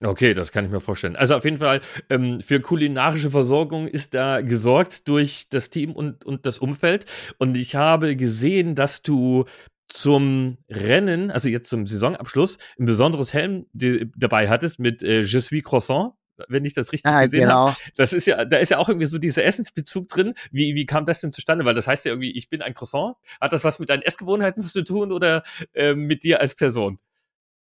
Okay, 0.05 0.35
das 0.35 0.53
kann 0.53 0.65
ich 0.65 0.71
mir 0.71 0.81
vorstellen. 0.81 1.17
Also 1.17 1.35
auf 1.35 1.45
jeden 1.45 1.57
Fall 1.57 1.81
ähm, 2.11 2.41
für 2.41 2.61
kulinarische 2.61 3.31
Versorgung 3.31 3.89
ist 3.89 4.13
da 4.13 4.43
gesorgt 4.43 5.09
durch 5.09 5.49
das 5.49 5.71
Team 5.71 5.93
und, 5.93 6.25
und 6.27 6.45
das 6.45 6.59
Umfeld. 6.59 7.07
Und 7.39 7.57
ich 7.57 7.77
habe 7.77 8.15
gesehen, 8.15 8.75
dass 8.75 9.01
du 9.01 9.47
zum 9.89 10.59
Rennen, 10.69 11.31
also 11.31 11.49
jetzt 11.49 11.71
zum 11.71 11.87
Saisonabschluss, 11.87 12.59
ein 12.79 12.87
besonderes 12.87 13.33
Helm 13.33 13.67
dabei 13.73 14.49
hattest 14.49 14.81
mit 14.81 15.03
äh, 15.03 15.23
Je 15.23 15.41
suis 15.41 15.63
Croissant 15.63 16.13
wenn 16.49 16.65
ich 16.65 16.75
das 16.75 16.93
richtig 16.93 17.11
ah, 17.11 17.25
gesehen 17.25 17.45
genau. 17.45 17.69
habe. 17.69 17.77
Das 17.97 18.13
ist 18.13 18.27
ja, 18.27 18.45
da 18.45 18.59
ist 18.59 18.71
ja 18.71 18.79
auch 18.79 18.89
irgendwie 18.89 19.07
so 19.07 19.19
dieser 19.19 19.45
Essensbezug 19.45 20.09
drin. 20.09 20.35
Wie, 20.51 20.75
wie 20.75 20.87
kam 20.87 21.07
das 21.07 21.21
denn 21.21 21.33
zustande? 21.33 21.65
Weil 21.65 21.75
das 21.75 21.87
heißt 21.87 22.05
ja 22.05 22.13
irgendwie, 22.13 22.37
ich 22.37 22.51
bin 22.51 22.63
ein 22.63 22.75
Croissant. 22.75 23.15
Hat 23.41 23.53
das 23.53 23.65
was 23.65 23.79
mit 23.79 23.89
deinen 23.89 24.03
Essgewohnheiten 24.03 24.63
zu 24.63 24.85
tun 24.85 25.13
oder 25.13 25.43
äh, 25.73 25.95
mit 25.95 26.23
dir 26.23 26.41
als 26.41 26.55
Person? 26.55 26.99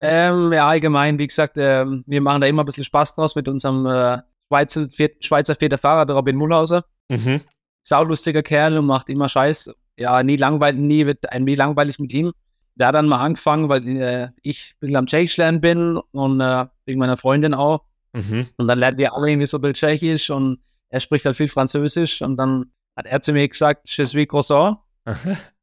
Ähm, 0.01 0.53
ja, 0.53 0.67
allgemein, 0.67 1.19
wie 1.19 1.27
gesagt, 1.27 1.57
ähm, 1.57 2.03
wir 2.07 2.21
machen 2.21 2.41
da 2.41 2.47
immer 2.47 2.63
ein 2.63 2.65
bisschen 2.65 2.85
Spaß 2.85 3.15
draus 3.15 3.35
mit 3.35 3.47
unserem 3.47 3.85
äh, 3.85 4.19
Schweizer, 4.47 4.89
vier, 4.89 5.11
Schweizer 5.19 5.55
vierter 5.55 5.77
Fahrer, 5.77 6.05
der 6.05 6.15
Robin 6.15 6.35
Mullhauser. 6.35 6.85
Mhm. 7.09 7.41
Saulustiger 7.83 8.43
Kerl 8.43 8.77
und 8.77 8.85
macht 8.85 9.09
immer 9.09 9.27
Scheiß. 9.27 9.71
Ja, 9.97 10.23
nie 10.23 10.37
langweilig, 10.37 10.79
nie 10.79 11.05
wird 11.05 11.29
einem 11.31 11.45
nie 11.45 11.55
langweilig 11.55 11.99
mit 11.99 12.13
ihm. 12.13 12.31
Der 12.75 12.87
hat 12.87 12.95
dann 12.95 13.07
mal 13.07 13.21
angefangen, 13.21 13.67
weil 13.67 13.85
äh, 13.87 14.29
ich 14.41 14.73
ein 14.73 14.79
bisschen 14.79 14.95
am 14.95 15.05
Tschechisch 15.07 15.35
lernen 15.37 15.59
bin 15.59 15.97
und 16.11 16.39
äh, 16.39 16.65
wegen 16.85 16.99
meiner 16.99 17.17
Freundin 17.17 17.53
auch. 17.53 17.83
Mhm. 18.13 18.47
Und 18.55 18.67
dann 18.67 18.79
lernen 18.79 18.97
wir 18.97 19.13
alle 19.13 19.29
irgendwie 19.29 19.47
so 19.47 19.57
ein 19.57 19.61
bisschen 19.61 19.89
Tschechisch 19.89 20.29
und 20.29 20.59
er 20.89 20.99
spricht 21.01 21.25
halt 21.25 21.35
viel 21.35 21.49
Französisch 21.49 22.21
und 22.21 22.37
dann 22.37 22.71
hat 22.95 23.05
er 23.05 23.21
zu 23.21 23.33
mir 23.33 23.47
gesagt, 23.47 23.89
je 23.89 24.05
suis 24.05 24.27
croissant. 24.27 24.77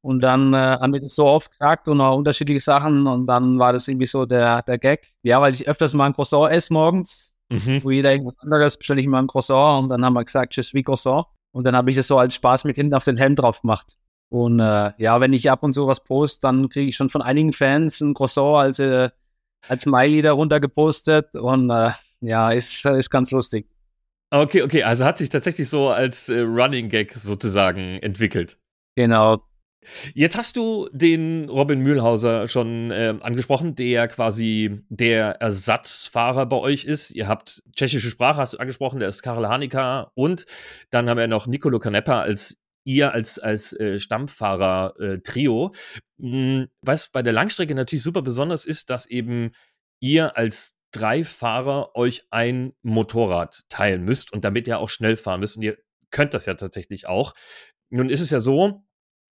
Und 0.01 0.21
dann 0.21 0.55
äh, 0.55 0.57
haben 0.57 0.93
wir 0.93 1.01
das 1.01 1.17
so 1.17 1.27
oft 1.27 1.51
gesagt 1.51 1.89
und 1.89 2.01
auch 2.01 2.17
unterschiedliche 2.17 2.61
Sachen 2.61 3.09
und 3.09 3.27
dann 3.27 3.59
war 3.59 3.73
das 3.73 3.89
irgendwie 3.89 4.07
so 4.07 4.25
der, 4.25 4.63
der 4.63 4.79
Gag. 4.79 5.13
Ja, 5.23 5.41
weil 5.41 5.53
ich 5.53 5.69
öfters 5.69 5.95
mal 5.95 6.07
ein 6.07 6.15
Croissant 6.15 6.53
esse 6.53 6.73
morgens, 6.73 7.35
mhm. 7.49 7.81
wo 7.83 7.91
jeder 7.91 8.13
irgendwas 8.13 8.39
anderes 8.39 8.77
bestelle 8.77 9.01
ich 9.01 9.09
mal 9.09 9.19
ein 9.19 9.27
Croissant 9.27 9.83
und 9.83 9.89
dann 9.89 10.05
haben 10.05 10.13
wir 10.13 10.25
gesagt, 10.25 10.53
tschüss 10.53 10.75
wie 10.75 10.85
Croissant. 10.85 11.27
Und 11.51 11.65
dann 11.65 11.75
habe 11.75 11.91
ich 11.91 11.97
das 11.97 12.07
so 12.07 12.19
als 12.19 12.35
Spaß 12.35 12.65
mit 12.65 12.77
hinten 12.77 12.95
auf 12.95 13.05
den 13.05 13.17
Helm 13.17 13.35
drauf 13.35 13.63
gemacht. 13.63 13.97
Und 14.29 14.61
äh, 14.61 14.93
ja, 14.99 15.21
wenn 15.21 15.33
ich 15.33 15.51
ab 15.51 15.63
und 15.63 15.73
zu 15.73 15.87
was 15.87 16.05
poste, 16.05 16.41
dann 16.43 16.69
kriege 16.69 16.89
ich 16.89 16.97
schon 16.97 17.09
von 17.09 17.23
einigen 17.23 17.53
Fans 17.53 18.01
ein 18.01 18.15
Croissant 18.15 18.59
als, 18.59 18.79
äh, 18.79 19.11
als 19.67 19.83
Smiley 19.83 20.23
darunter 20.23 20.61
gepostet 20.61 21.35
und 21.35 21.71
äh, 21.71 21.91
ja, 22.21 22.51
ist, 22.51 22.85
ist 22.85 23.11
ganz 23.11 23.31
lustig. 23.31 23.69
Okay, 24.31 24.63
okay, 24.63 24.83
also 24.83 25.05
hat 25.05 25.19
sich 25.19 25.29
tatsächlich 25.29 25.69
so 25.69 25.89
als 25.89 26.29
äh, 26.29 26.41
Running 26.41 26.89
Gag 26.89 27.13
sozusagen 27.13 27.99
entwickelt. 28.01 28.59
Genau, 28.97 29.43
Jetzt 30.15 30.37
hast 30.37 30.57
du 30.57 30.89
den 30.93 31.49
Robin 31.49 31.81
Mühlhauser 31.81 32.49
schon 32.49 32.91
äh, 32.91 33.15
angesprochen, 33.21 33.75
der 33.75 34.09
quasi 34.09 34.81
der 34.89 35.41
Ersatzfahrer 35.41 36.47
bei 36.47 36.57
euch 36.57 36.85
ist. 36.85 37.11
Ihr 37.13 37.29
habt 37.29 37.63
tschechische 37.77 38.11
Sprache, 38.11 38.39
hast 38.39 38.55
du 38.55 38.59
angesprochen, 38.59 39.01
der 39.01 39.09
ist 39.09 39.23
Karel 39.23 39.49
Hanika 39.49 40.11
und 40.15 40.47
dann 40.91 41.09
haben 41.09 41.19
wir 41.19 41.29
noch 41.29 41.47
Nicolo 41.47 41.79
Canepa 41.79 42.21
als 42.21 42.57
ihr 42.85 43.13
als, 43.13 43.39
als 43.39 43.73
äh, 43.73 43.99
Stammfahrer-Trio. 43.99 45.73
Äh, 46.23 46.67
was 46.83 47.09
bei 47.09 47.23
der 47.23 47.33
Langstrecke 47.33 47.75
natürlich 47.75 48.03
super 48.03 48.23
besonders 48.23 48.65
ist, 48.65 48.91
dass 48.91 49.07
eben 49.07 49.51
ihr 50.01 50.37
als 50.37 50.75
drei 50.93 51.25
Fahrer 51.25 51.97
euch 51.97 52.25
ein 52.31 52.73
Motorrad 52.83 53.65
teilen 53.69 54.05
müsst 54.05 54.33
und 54.33 54.45
damit 54.45 54.69
ihr 54.69 54.79
auch 54.79 54.89
schnell 54.89 55.17
fahren 55.17 55.41
müsst. 55.41 55.57
Und 55.57 55.63
ihr 55.63 55.77
könnt 56.11 56.33
das 56.33 56.47
ja 56.47 56.55
tatsächlich 56.55 57.07
auch. 57.07 57.35
Nun 57.91 58.09
ist 58.09 58.21
es 58.21 58.31
ja 58.31 58.41
so, 58.41 58.86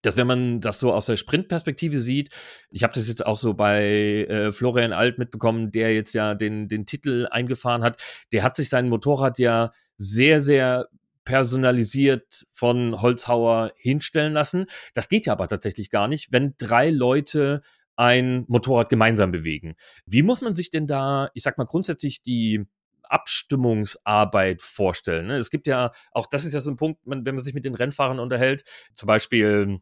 dass 0.04 0.18
wenn 0.18 0.28
man 0.28 0.62
das 0.62 0.80
so 0.80 0.94
aus 0.94 1.08
der 1.08 1.18
Sprintperspektive 1.18 2.00
sieht, 2.00 2.30
ich 2.70 2.84
habe 2.84 2.94
das 2.94 3.08
jetzt 3.08 3.26
auch 3.26 3.40
so 3.40 3.56
bei 3.56 4.26
äh, 4.30 4.52
Florian 4.52 4.94
Alt 4.94 5.18
mitbekommen, 5.18 5.72
der 5.72 5.94
jetzt 5.94 6.14
ja 6.14 6.36
den, 6.36 6.68
den 6.68 6.86
Titel 6.86 7.28
eingefahren 7.32 7.84
hat, 7.84 8.02
der 8.32 8.44
hat 8.44 8.56
sich 8.56 8.70
sein 8.70 8.90
Motorrad 8.90 9.40
ja 9.40 9.72
sehr, 9.98 10.40
sehr 10.40 10.88
personalisiert 11.26 12.46
von 12.52 13.02
Holzhauer 13.02 13.72
hinstellen 13.78 14.34
lassen. 14.34 14.66
Das 14.94 15.10
geht 15.10 15.26
ja 15.26 15.34
aber 15.34 15.48
tatsächlich 15.48 15.90
gar 15.90 16.08
nicht, 16.08 16.32
wenn 16.32 16.54
drei 16.58 16.90
Leute 16.90 17.62
ein 17.96 18.46
Motorrad 18.48 18.90
gemeinsam 18.90 19.32
bewegen. 19.32 19.76
Wie 20.06 20.24
muss 20.24 20.42
man 20.42 20.56
sich 20.56 20.70
denn 20.70 20.88
da, 20.88 21.30
ich 21.34 21.44
sag 21.44 21.58
mal, 21.58 21.66
grundsätzlich 21.66 22.24
die 22.24 22.66
Abstimmungsarbeit 23.04 24.62
vorstellen? 24.62 25.28
Ne? 25.28 25.38
Es 25.38 25.52
gibt 25.52 25.68
ja, 25.68 25.92
auch 26.12 26.26
das 26.26 26.44
ist 26.44 26.54
ja 26.54 26.62
so 26.62 26.72
ein 26.72 26.78
Punkt, 26.78 27.00
wenn 27.06 27.24
man 27.24 27.40
sich 27.40 27.54
mit 27.54 27.66
den 27.66 27.76
Rennfahrern 27.76 28.20
unterhält, 28.20 28.64
zum 28.96 29.08
Beispiel 29.08 29.80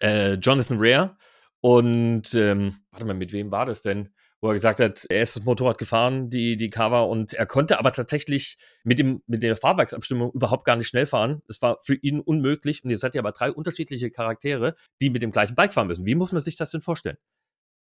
äh, 0.00 0.34
Jonathan 0.34 0.78
Rare 0.80 1.16
und 1.60 2.34
ähm, 2.34 2.76
warte 2.90 3.06
mal, 3.06 3.14
mit 3.14 3.32
wem 3.32 3.50
war 3.50 3.66
das 3.66 3.82
denn? 3.82 4.10
wo 4.40 4.48
er 4.48 4.54
gesagt 4.54 4.80
hat, 4.80 5.06
er 5.08 5.22
ist 5.22 5.36
das 5.36 5.44
Motorrad 5.44 5.78
gefahren, 5.78 6.28
die, 6.28 6.56
die 6.56 6.70
Cover, 6.70 7.08
und 7.08 7.32
er 7.32 7.46
konnte 7.46 7.78
aber 7.78 7.92
tatsächlich 7.92 8.58
mit, 8.84 8.98
dem, 8.98 9.22
mit 9.26 9.42
der 9.42 9.56
Fahrwerksabstimmung 9.56 10.30
überhaupt 10.32 10.64
gar 10.64 10.76
nicht 10.76 10.88
schnell 10.88 11.06
fahren. 11.06 11.42
Es 11.48 11.62
war 11.62 11.78
für 11.82 11.94
ihn 11.94 12.20
unmöglich. 12.20 12.84
Und 12.84 12.90
jetzt 12.90 13.00
seid 13.00 13.14
ihr 13.14 13.20
aber 13.20 13.32
drei 13.32 13.50
unterschiedliche 13.50 14.10
Charaktere, 14.10 14.74
die 15.00 15.10
mit 15.10 15.22
dem 15.22 15.30
gleichen 15.30 15.54
Bike 15.54 15.72
fahren 15.72 15.86
müssen. 15.86 16.06
Wie 16.06 16.14
muss 16.14 16.32
man 16.32 16.42
sich 16.42 16.56
das 16.56 16.70
denn 16.70 16.82
vorstellen? 16.82 17.16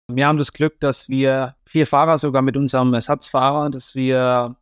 Wir 0.08 0.26
haben 0.26 0.38
das 0.38 0.52
Glück, 0.52 0.80
dass 0.80 1.08
wir 1.08 1.54
vier 1.64 1.86
Fahrer, 1.86 2.18
sogar 2.18 2.42
mit 2.42 2.56
unserem 2.56 2.92
Ersatzfahrer, 2.92 3.70
dass 3.70 3.94
wir 3.94 4.56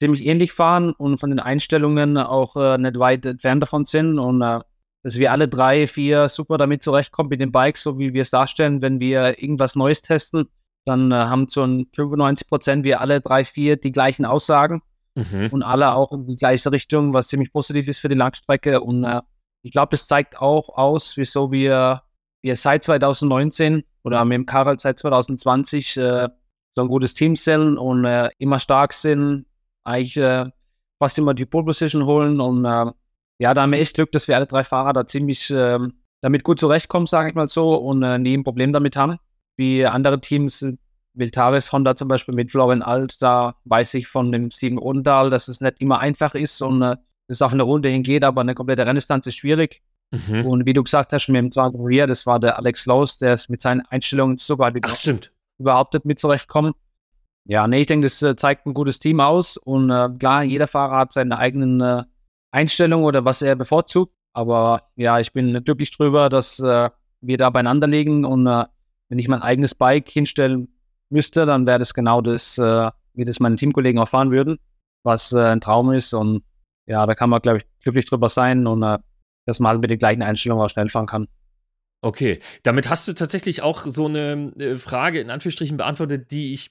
ziemlich 0.00 0.26
ähnlich 0.26 0.52
fahren 0.52 0.92
und 0.92 1.18
von 1.18 1.30
den 1.30 1.40
Einstellungen 1.40 2.18
auch 2.18 2.56
äh, 2.56 2.76
nicht 2.76 2.98
weit 2.98 3.24
entfernt 3.24 3.62
davon 3.62 3.86
sind 3.86 4.18
und 4.18 4.42
äh, 4.42 4.60
dass 5.04 5.18
wir 5.18 5.30
alle 5.30 5.46
drei, 5.46 5.86
vier 5.86 6.28
super 6.28 6.58
damit 6.58 6.82
zurechtkommen 6.82 7.28
mit 7.28 7.40
dem 7.40 7.52
Bike, 7.52 7.78
so 7.78 7.98
wie 8.00 8.12
wir 8.12 8.22
es 8.22 8.30
darstellen, 8.30 8.82
wenn 8.82 8.98
wir 8.98 9.40
irgendwas 9.40 9.76
Neues 9.76 10.02
testen 10.02 10.48
dann 10.84 11.12
äh, 11.12 11.14
haben 11.14 11.48
so 11.48 11.62
ein 11.62 11.86
95 11.94 12.48
Prozent 12.48 12.84
wir 12.84 13.00
alle 13.00 13.20
drei, 13.20 13.44
vier 13.44 13.76
die 13.76 13.92
gleichen 13.92 14.24
Aussagen 14.24 14.82
mhm. 15.14 15.48
und 15.50 15.62
alle 15.62 15.94
auch 15.94 16.12
in 16.12 16.26
die 16.26 16.36
gleiche 16.36 16.70
Richtung, 16.70 17.14
was 17.14 17.28
ziemlich 17.28 17.52
positiv 17.52 17.88
ist 17.88 18.00
für 18.00 18.08
die 18.08 18.14
Langstrecke. 18.14 18.80
Und 18.80 19.04
äh, 19.04 19.22
ich 19.62 19.72
glaube, 19.72 19.90
das 19.92 20.06
zeigt 20.06 20.38
auch 20.38 20.68
aus, 20.68 21.16
wieso 21.16 21.50
wir, 21.50 22.02
wir 22.42 22.56
seit 22.56 22.84
2019 22.84 23.84
oder 24.04 24.24
mit 24.24 24.36
dem 24.36 24.46
Karel 24.46 24.78
seit 24.78 24.98
2020 24.98 25.96
äh, 25.96 26.28
so 26.76 26.82
ein 26.82 26.88
gutes 26.88 27.14
Team 27.14 27.36
sind 27.36 27.78
und 27.78 28.04
äh, 28.04 28.30
immer 28.38 28.58
stark 28.58 28.92
sind, 28.92 29.46
eigentlich 29.84 30.16
äh, 30.16 30.46
fast 30.98 31.18
immer 31.18 31.32
die 31.32 31.46
Pole 31.46 31.64
Position 31.64 32.04
holen. 32.04 32.40
Und 32.40 32.64
äh, 32.64 32.90
ja, 33.38 33.54
da 33.54 33.62
haben 33.62 33.72
wir 33.72 33.80
echt 33.80 33.94
Glück, 33.94 34.12
dass 34.12 34.28
wir 34.28 34.36
alle 34.36 34.46
drei 34.46 34.64
Fahrer 34.64 34.92
da 34.92 35.06
ziemlich 35.06 35.50
ähm, 35.50 35.94
damit 36.20 36.44
gut 36.44 36.58
zurechtkommen, 36.58 37.06
sage 37.06 37.28
ich 37.28 37.34
mal 37.34 37.48
so, 37.48 37.74
und 37.74 38.00
nie 38.22 38.36
ein 38.36 38.44
Problem 38.44 38.72
damit 38.72 38.96
haben 38.96 39.18
wie 39.56 39.86
andere 39.86 40.20
Teams, 40.20 40.66
Viltaris 41.14 41.72
Honda 41.72 41.94
zum 41.94 42.08
Beispiel 42.08 42.34
mit 42.34 42.50
Florian 42.50 42.82
Alt, 42.82 43.22
da 43.22 43.54
weiß 43.64 43.94
ich 43.94 44.08
von 44.08 44.32
dem 44.32 44.50
Siegen 44.50 44.78
Rundal, 44.78 45.30
dass 45.30 45.48
es 45.48 45.60
nicht 45.60 45.80
immer 45.80 46.00
einfach 46.00 46.34
ist 46.34 46.60
und 46.60 46.82
äh, 46.82 46.96
es 47.28 47.40
auf 47.40 47.52
eine 47.52 47.62
Runde 47.62 47.88
hingeht, 47.88 48.24
aber 48.24 48.40
eine 48.40 48.54
komplette 48.54 48.84
Renndistanz 48.84 49.26
ist 49.26 49.36
schwierig. 49.36 49.82
Mhm. 50.10 50.44
Und 50.44 50.66
wie 50.66 50.72
du 50.72 50.82
gesagt 50.82 51.12
hast, 51.12 51.28
mit 51.28 51.38
dem 51.38 51.52
zweiten 51.52 51.80
Rear, 51.80 52.06
das 52.06 52.26
war 52.26 52.40
der 52.40 52.58
Alex 52.58 52.86
Lowe, 52.86 53.06
der 53.20 53.34
ist 53.34 53.48
mit 53.48 53.62
seinen 53.62 53.80
Einstellungen 53.82 54.36
sogar 54.36 54.72
Ach, 54.82 54.96
stimmt. 54.96 55.32
überhaupt 55.58 55.94
nicht 55.94 56.04
mit 56.04 56.18
zurechtkommen. 56.18 56.74
Ja, 57.46 57.66
nee, 57.68 57.82
ich 57.82 57.86
denke, 57.86 58.06
das 58.06 58.20
äh, 58.22 58.34
zeigt 58.36 58.66
ein 58.66 58.74
gutes 58.74 58.98
Team 58.98 59.20
aus 59.20 59.56
und 59.56 59.90
äh, 59.90 60.08
klar, 60.18 60.42
jeder 60.42 60.66
Fahrer 60.66 60.96
hat 60.96 61.12
seine 61.12 61.38
eigenen 61.38 62.04
Einstellungen 62.54 63.04
oder 63.04 63.24
was 63.24 63.42
er 63.42 63.56
bevorzugt. 63.56 64.14
Aber 64.32 64.88
ja, 64.96 65.20
ich 65.20 65.32
bin 65.32 65.62
glücklich 65.64 65.90
drüber, 65.90 66.28
dass 66.28 66.58
äh, 66.60 66.90
wir 67.20 67.38
da 67.38 67.50
beieinander 67.50 67.86
liegen 67.86 68.24
und 68.24 68.46
äh, 68.46 68.64
wenn 69.08 69.18
ich 69.18 69.28
mein 69.28 69.42
eigenes 69.42 69.74
Bike 69.74 70.08
hinstellen 70.08 70.68
müsste, 71.10 71.46
dann 71.46 71.66
wäre 71.66 71.78
das 71.78 71.94
genau 71.94 72.20
das, 72.20 72.58
äh, 72.58 72.90
wie 73.14 73.24
das 73.24 73.40
meine 73.40 73.56
Teamkollegen 73.56 74.00
auch 74.00 74.08
fahren 74.08 74.30
würden, 74.30 74.58
was 75.02 75.32
äh, 75.32 75.38
ein 75.38 75.60
Traum 75.60 75.92
ist. 75.92 76.14
Und 76.14 76.42
ja, 76.86 77.06
da 77.06 77.14
kann 77.14 77.30
man, 77.30 77.40
glaube 77.40 77.58
ich, 77.58 77.64
glücklich 77.80 78.06
drüber 78.06 78.28
sein 78.28 78.66
und 78.66 78.82
äh, 78.82 78.98
dass 79.46 79.60
man 79.60 79.70
halt 79.70 79.80
mit 79.80 79.90
den 79.90 79.98
gleichen 79.98 80.22
Einstellungen 80.22 80.64
auch 80.64 80.70
schnell 80.70 80.88
fahren 80.88 81.06
kann. 81.06 81.28
Okay, 82.02 82.38
damit 82.62 82.90
hast 82.90 83.08
du 83.08 83.14
tatsächlich 83.14 83.62
auch 83.62 83.82
so 83.82 84.06
eine 84.06 84.52
äh, 84.58 84.76
Frage 84.76 85.20
in 85.20 85.30
Anführungsstrichen 85.30 85.76
beantwortet, 85.76 86.30
die 86.30 86.52
ich 86.52 86.70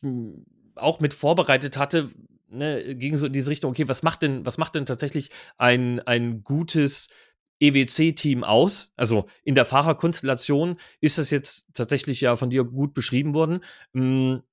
auch 0.76 1.00
mit 1.00 1.14
vorbereitet 1.14 1.78
hatte, 1.78 2.10
ne, 2.54 2.96
gegen 2.96 3.18
so 3.18 3.28
diese 3.30 3.52
Richtung, 3.52 3.72
okay, 3.72 3.88
was 3.88 4.04
macht 4.04 4.22
denn, 4.22 4.46
was 4.46 4.58
macht 4.58 4.76
denn 4.76 4.86
tatsächlich 4.86 5.30
ein, 5.58 6.00
ein 6.02 6.44
gutes 6.44 7.10
EWC-Team 7.60 8.44
aus? 8.44 8.94
Also 8.96 9.28
in 9.44 9.56
der 9.56 9.66
Fahrerkonstellation 9.66 10.78
ist 11.02 11.18
das 11.18 11.32
jetzt 11.32 11.68
tatsächlich 11.74 12.22
ja 12.22 12.36
von 12.36 12.50
dir 12.50 12.64
gut 12.64 12.94
beschrieben 12.94 13.34
worden. 13.34 13.62
Hm, 13.94 14.44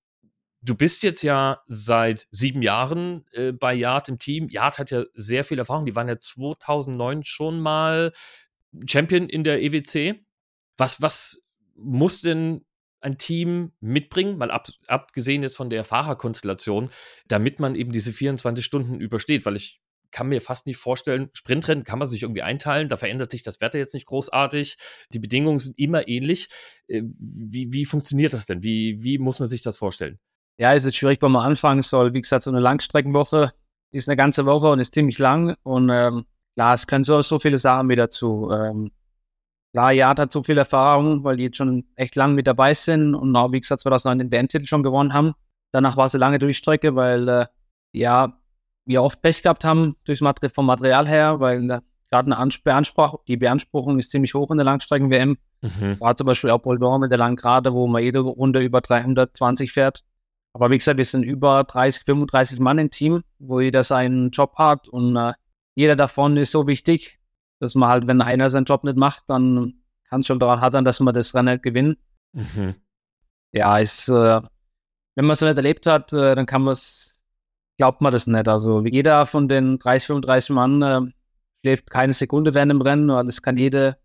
du 0.63 0.75
bist 0.75 1.03
jetzt 1.03 1.23
ja 1.23 1.61
seit 1.67 2.27
sieben 2.31 2.63
Jahren 2.63 3.25
äh, 3.33 3.53
bei 3.53 3.75
Yard 3.75 4.09
im 4.09 4.19
Team. 4.19 4.49
Yard 4.49 4.79
hat 4.79 4.91
ja 4.91 5.05
sehr 5.15 5.45
viel 5.45 5.59
Erfahrung. 5.59 5.87
Die 5.87 5.97
waren 5.97 6.09
ja 6.09 6.19
2009 6.19 7.25
schon 7.25 7.61
mal 7.61 8.13
Champion 8.87 9.29
in 9.29 9.45
der 9.45 9.63
EWC. 9.63 10.25
Was, 10.77 11.03
was 11.03 11.43
muss 11.75 12.21
denn 12.21 12.65
ein 13.01 13.19
Team 13.19 13.73
mitbringen, 13.81 14.39
mal 14.39 14.51
ab, 14.51 14.69
abgesehen 14.87 15.43
jetzt 15.43 15.57
von 15.57 15.71
der 15.71 15.85
Fahrerkonstellation, 15.85 16.91
damit 17.29 17.61
man 17.61 17.75
eben 17.75 17.93
diese 17.93 18.13
24 18.13 18.65
Stunden 18.65 19.01
übersteht? 19.01 19.47
Weil 19.47 19.57
ich 19.57 19.81
kann 20.11 20.29
mir 20.29 20.41
fast 20.41 20.67
nicht 20.67 20.77
vorstellen, 20.77 21.31
Sprintrennen 21.33 21.85
kann 21.85 21.99
man 21.99 22.09
sich 22.09 22.23
irgendwie 22.23 22.43
einteilen, 22.43 22.89
da 22.89 22.97
verändert 22.97 23.31
sich 23.31 23.43
das 23.43 23.61
Wetter 23.61 23.79
jetzt 23.79 23.95
nicht 23.95 24.07
großartig, 24.07 24.77
die 25.13 25.19
Bedingungen 25.19 25.59
sind 25.59 25.79
immer 25.79 26.09
ähnlich. 26.09 26.49
Äh, 26.89 27.03
wie, 27.19 27.73
wie 27.73 27.85
funktioniert 27.85 28.33
das 28.35 28.47
denn? 28.47 28.63
Wie, 28.63 29.03
wie 29.03 29.19
muss 29.19 29.39
man 29.39 29.49
sich 29.49 29.63
das 29.63 29.77
vorstellen? 29.77 30.19
Ja, 30.59 30.73
ist 30.73 30.85
jetzt 30.85 30.97
schwierig, 30.97 31.23
wenn 31.23 31.33
man 31.33 31.47
anfangen 31.47 31.83
soll. 31.83 32.13
Wie 32.13 32.21
gesagt, 32.21 32.43
so 32.43 32.51
eine 32.51 32.61
Langstreckenwoche 32.61 33.53
ist 33.93 34.09
eine 34.09 34.17
ganze 34.17 34.45
Woche 34.47 34.69
und 34.69 34.81
ist 34.81 34.95
ziemlich 34.95 35.19
lang. 35.19 35.57
Und 35.63 35.89
ähm, 35.91 36.27
klar, 36.55 36.75
es 36.75 36.87
können 36.87 37.05
so, 37.05 37.23
so 37.23 37.39
viele 37.39 37.59
Sachen 37.59 37.87
mit 37.87 37.99
dazu. 37.99 38.51
Ähm, 38.53 38.91
klar, 39.73 39.93
Jad 39.93 40.19
hat 40.19 40.33
so 40.33 40.43
viel 40.43 40.59
Erfahrung, 40.59 41.25
weil 41.25 41.37
die 41.37 41.45
jetzt 41.45 41.57
schon 41.57 41.85
echt 41.97 42.17
lang 42.17 42.35
mit 42.35 42.47
dabei 42.47 42.75
sind 42.75 43.15
und 43.15 43.35
auch, 43.37 43.53
wie 43.53 43.61
gesagt, 43.61 43.83
2009 43.83 44.19
den 44.19 44.33
WM-Titel 44.33 44.67
schon 44.67 44.83
gewonnen 44.83 45.13
haben. 45.13 45.35
Danach 45.73 45.97
war 45.97 46.07
es 46.07 46.15
eine 46.15 46.21
lange 46.21 46.39
Durchstrecke, 46.39 46.97
weil 46.97 47.29
äh, 47.29 47.47
ja, 47.93 48.37
wir 48.85 49.03
oft 49.03 49.23
Pech 49.23 49.43
gehabt 49.43 49.65
haben 49.65 49.97
durchs 50.05 50.21
Material, 50.21 50.53
vom 50.53 50.67
Material 50.67 51.09
her, 51.09 51.41
weil 51.41 51.81
gerade 52.11 52.37
eine 52.37 52.51
Beanspruch, 52.65 53.23
die 53.27 53.37
Beanspruchung 53.37 53.99
ist 53.99 54.11
ziemlich 54.11 54.35
hoch 54.35 54.51
in 54.51 54.59
der 54.59 54.65
Langstrecken-WM. 54.65 55.39
Mhm. 55.63 56.01
War 56.01 56.17
zum 56.17 56.27
Beispiel 56.27 56.51
auch 56.51 56.59
Boldon 56.59 57.01
mit 57.01 57.11
der 57.11 57.19
Langgrade, 57.19 57.73
wo 57.73 57.87
man 57.87 58.03
jede 58.03 58.21
Runde 58.21 58.61
über 58.61 58.81
320 58.81 59.73
fährt. 59.73 60.03
Aber 60.53 60.71
wie 60.71 60.79
gesagt, 60.79 60.99
wir 60.99 61.05
sind 61.05 61.23
über 61.23 61.63
30, 61.63 62.03
35 62.05 62.59
Mann 62.59 62.79
im 62.79 62.91
Team, 62.91 63.23
wo 63.39 63.61
jeder 63.61 63.85
seinen 63.85 64.31
Job 64.31 64.57
hat 64.57 64.89
und 64.89 65.17
äh, 65.17 65.35
jeder 65.77 65.95
davon 65.95 66.37
ist 66.37 66.51
so 66.51 66.67
wichtig, 66.67 67.20
dass 67.61 67.75
man 67.75 67.89
halt, 67.89 68.07
wenn 68.07 68.21
einer 68.21 68.51
seinen 68.51 68.65
Job 68.65 68.85
nicht 68.85 68.97
macht, 68.97 69.25
dann 69.29 69.75
kann 70.09 70.21
es 70.21 70.27
schon 70.27 70.41
daran 70.41 70.61
hart 70.61 70.75
dass 70.75 71.01
man 71.01 71.15
das 71.15 71.35
Rennen 71.35 71.63
gewinnt. 71.63 71.99
Mhm. 72.33 72.75
Ja, 73.53 73.79
ist, 73.79 74.09
äh, 74.09 74.41
wenn 75.15 75.25
man 75.25 75.31
es 75.31 75.41
nicht 75.41 75.57
erlebt 75.57 75.87
hat, 75.87 76.13
äh, 76.13 76.35
dann 76.35 76.47
kann 76.47 76.63
man 76.63 76.73
es 76.73 77.11
glaubt 77.81 78.03
man 78.03 78.13
das 78.13 78.27
nicht. 78.27 78.47
Also 78.47 78.85
jeder 78.85 79.25
von 79.25 79.49
den 79.49 79.79
30, 79.79 80.09
35 80.09 80.51
Mann 80.51 80.83
äh, 80.83 81.01
schläft 81.63 81.89
keine 81.89 82.13
Sekunde 82.13 82.53
während 82.53 82.71
dem 82.71 82.83
Rennen, 82.83 83.09
weil 83.09 83.27
es 83.27 83.41
kann 83.41 83.57
jede, 83.57 83.97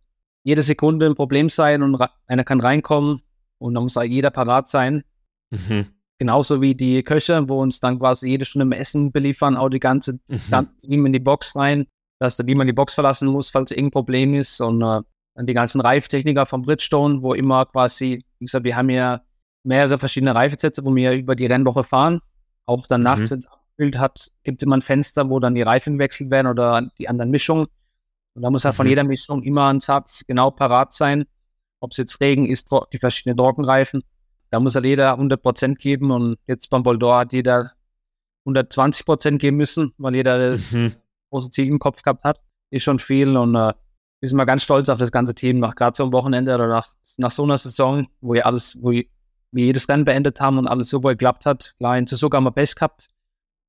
jede 0.43 0.63
Sekunde 0.63 1.05
ein 1.05 1.15
Problem 1.15 1.49
sein 1.49 1.83
und 1.83 2.01
einer 2.25 2.45
kann 2.45 2.61
reinkommen 2.61 3.21
und 3.57 3.73
dann 3.73 3.83
muss 3.83 3.95
jeder 3.95 4.31
parat 4.31 4.69
sein. 4.69 5.03
Mhm. 5.49 5.87
Genauso 6.17 6.61
wie 6.61 6.73
die 6.73 7.03
Köche, 7.03 7.49
wo 7.49 7.61
uns 7.61 7.81
dann 7.81 7.99
quasi 7.99 8.29
jede 8.29 8.45
Stunde 8.45 8.63
im 8.63 8.71
Essen 8.71 9.11
beliefern, 9.11 9.57
auch 9.57 9.67
die 9.67 9.81
ganze, 9.81 10.13
mhm. 10.13 10.19
das 10.29 10.49
ganze 10.49 10.77
Team 10.77 11.05
in 11.05 11.11
die 11.11 11.19
Box 11.19 11.53
rein, 11.57 11.85
dass 12.19 12.37
der 12.37 12.45
niemand 12.45 12.69
die 12.69 12.73
Box 12.73 12.93
verlassen 12.93 13.27
muss, 13.27 13.49
falls 13.49 13.71
irgendein 13.71 13.91
Problem 13.91 14.33
ist. 14.33 14.61
Und 14.61 14.81
äh, 14.81 15.01
dann 15.35 15.45
die 15.45 15.53
ganzen 15.53 15.81
Reiftechniker 15.81 16.45
vom 16.45 16.61
Bridgestone, 16.61 17.21
wo 17.21 17.33
immer 17.33 17.65
quasi, 17.65 18.23
wie 18.39 18.45
gesagt, 18.45 18.63
wir 18.63 18.75
haben 18.75 18.89
ja 18.89 19.21
mehrere 19.63 19.99
verschiedene 19.99 20.33
Reifesätze, 20.33 20.83
wo 20.85 20.95
wir 20.95 21.11
über 21.11 21.35
die 21.35 21.45
Rennwoche 21.45 21.83
fahren. 21.83 22.21
Auch 22.65 22.87
dann 22.87 23.01
nachts, 23.03 23.29
mhm. 23.29 23.33
wenn 23.33 23.39
es 23.39 23.47
Bild 23.77 23.97
hat, 23.97 24.31
gibt 24.43 24.61
es 24.61 24.65
immer 24.65 24.77
ein 24.77 24.81
Fenster, 24.81 25.29
wo 25.29 25.39
dann 25.39 25.55
die 25.55 25.61
Reifen 25.61 25.93
gewechselt 25.93 26.31
werden 26.31 26.47
oder 26.47 26.87
die 26.97 27.09
anderen 27.09 27.31
Mischungen. 27.31 27.67
Und 28.33 28.41
da 28.41 28.49
muss 28.49 28.65
halt 28.65 28.75
mhm. 28.75 28.77
von 28.77 28.87
jeder 28.87 29.03
Mischung 29.03 29.43
immer 29.43 29.67
ein 29.67 29.79
Satz 29.79 30.23
genau 30.25 30.51
parat 30.51 30.93
sein. 30.93 31.25
Ob 31.81 31.91
es 31.91 31.97
jetzt 31.97 32.21
Regen 32.21 32.45
ist, 32.45 32.69
die 32.93 32.97
verschiedenen 32.97 33.37
Trockenreifen. 33.37 34.03
Da 34.49 34.59
muss 34.59 34.75
halt 34.75 34.85
jeder 34.85 35.19
100% 35.19 35.75
geben 35.75 36.11
und 36.11 36.37
jetzt 36.47 36.69
beim 36.69 36.83
Boldor 36.83 37.19
hat 37.19 37.33
jeder 37.33 37.71
120% 38.47 39.37
geben 39.37 39.57
müssen, 39.57 39.93
weil 39.97 40.15
jeder 40.15 40.51
das 40.51 40.71
mhm. 40.71 40.95
Große 41.29 41.49
Ziel 41.49 41.67
im 41.67 41.79
Kopf 41.79 42.01
gehabt 42.01 42.23
hat. 42.23 42.41
Ist 42.69 42.83
schon 42.83 42.99
viel 42.99 43.37
und 43.37 43.55
äh, 43.55 43.73
wir 44.19 44.29
sind 44.29 44.37
mal 44.37 44.45
ganz 44.45 44.63
stolz 44.63 44.89
auf 44.89 44.97
das 44.97 45.11
ganze 45.11 45.35
Team, 45.35 45.59
nach 45.59 45.75
gerade 45.75 45.95
so 45.95 46.03
einem 46.03 46.13
Wochenende 46.13 46.55
oder 46.55 46.67
nach, 46.67 46.87
nach 47.17 47.31
so 47.31 47.43
einer 47.43 47.57
Saison, 47.57 48.07
wo 48.21 48.33
wir 48.33 48.45
alles, 48.45 48.77
wo 48.81 48.91
wir 48.91 49.05
jedes 49.51 49.87
Rennen 49.87 50.05
beendet 50.05 50.41
haben 50.41 50.57
und 50.57 50.67
alles 50.67 50.89
super 50.89 51.09
geklappt 51.09 51.45
hat. 51.45 51.75
Klar, 51.77 51.97
in 51.97 52.07
Suzuka 52.07 52.37
haben 52.37 52.45
wir 52.45 52.51
Pech 52.51 52.75
gehabt, 52.75 53.07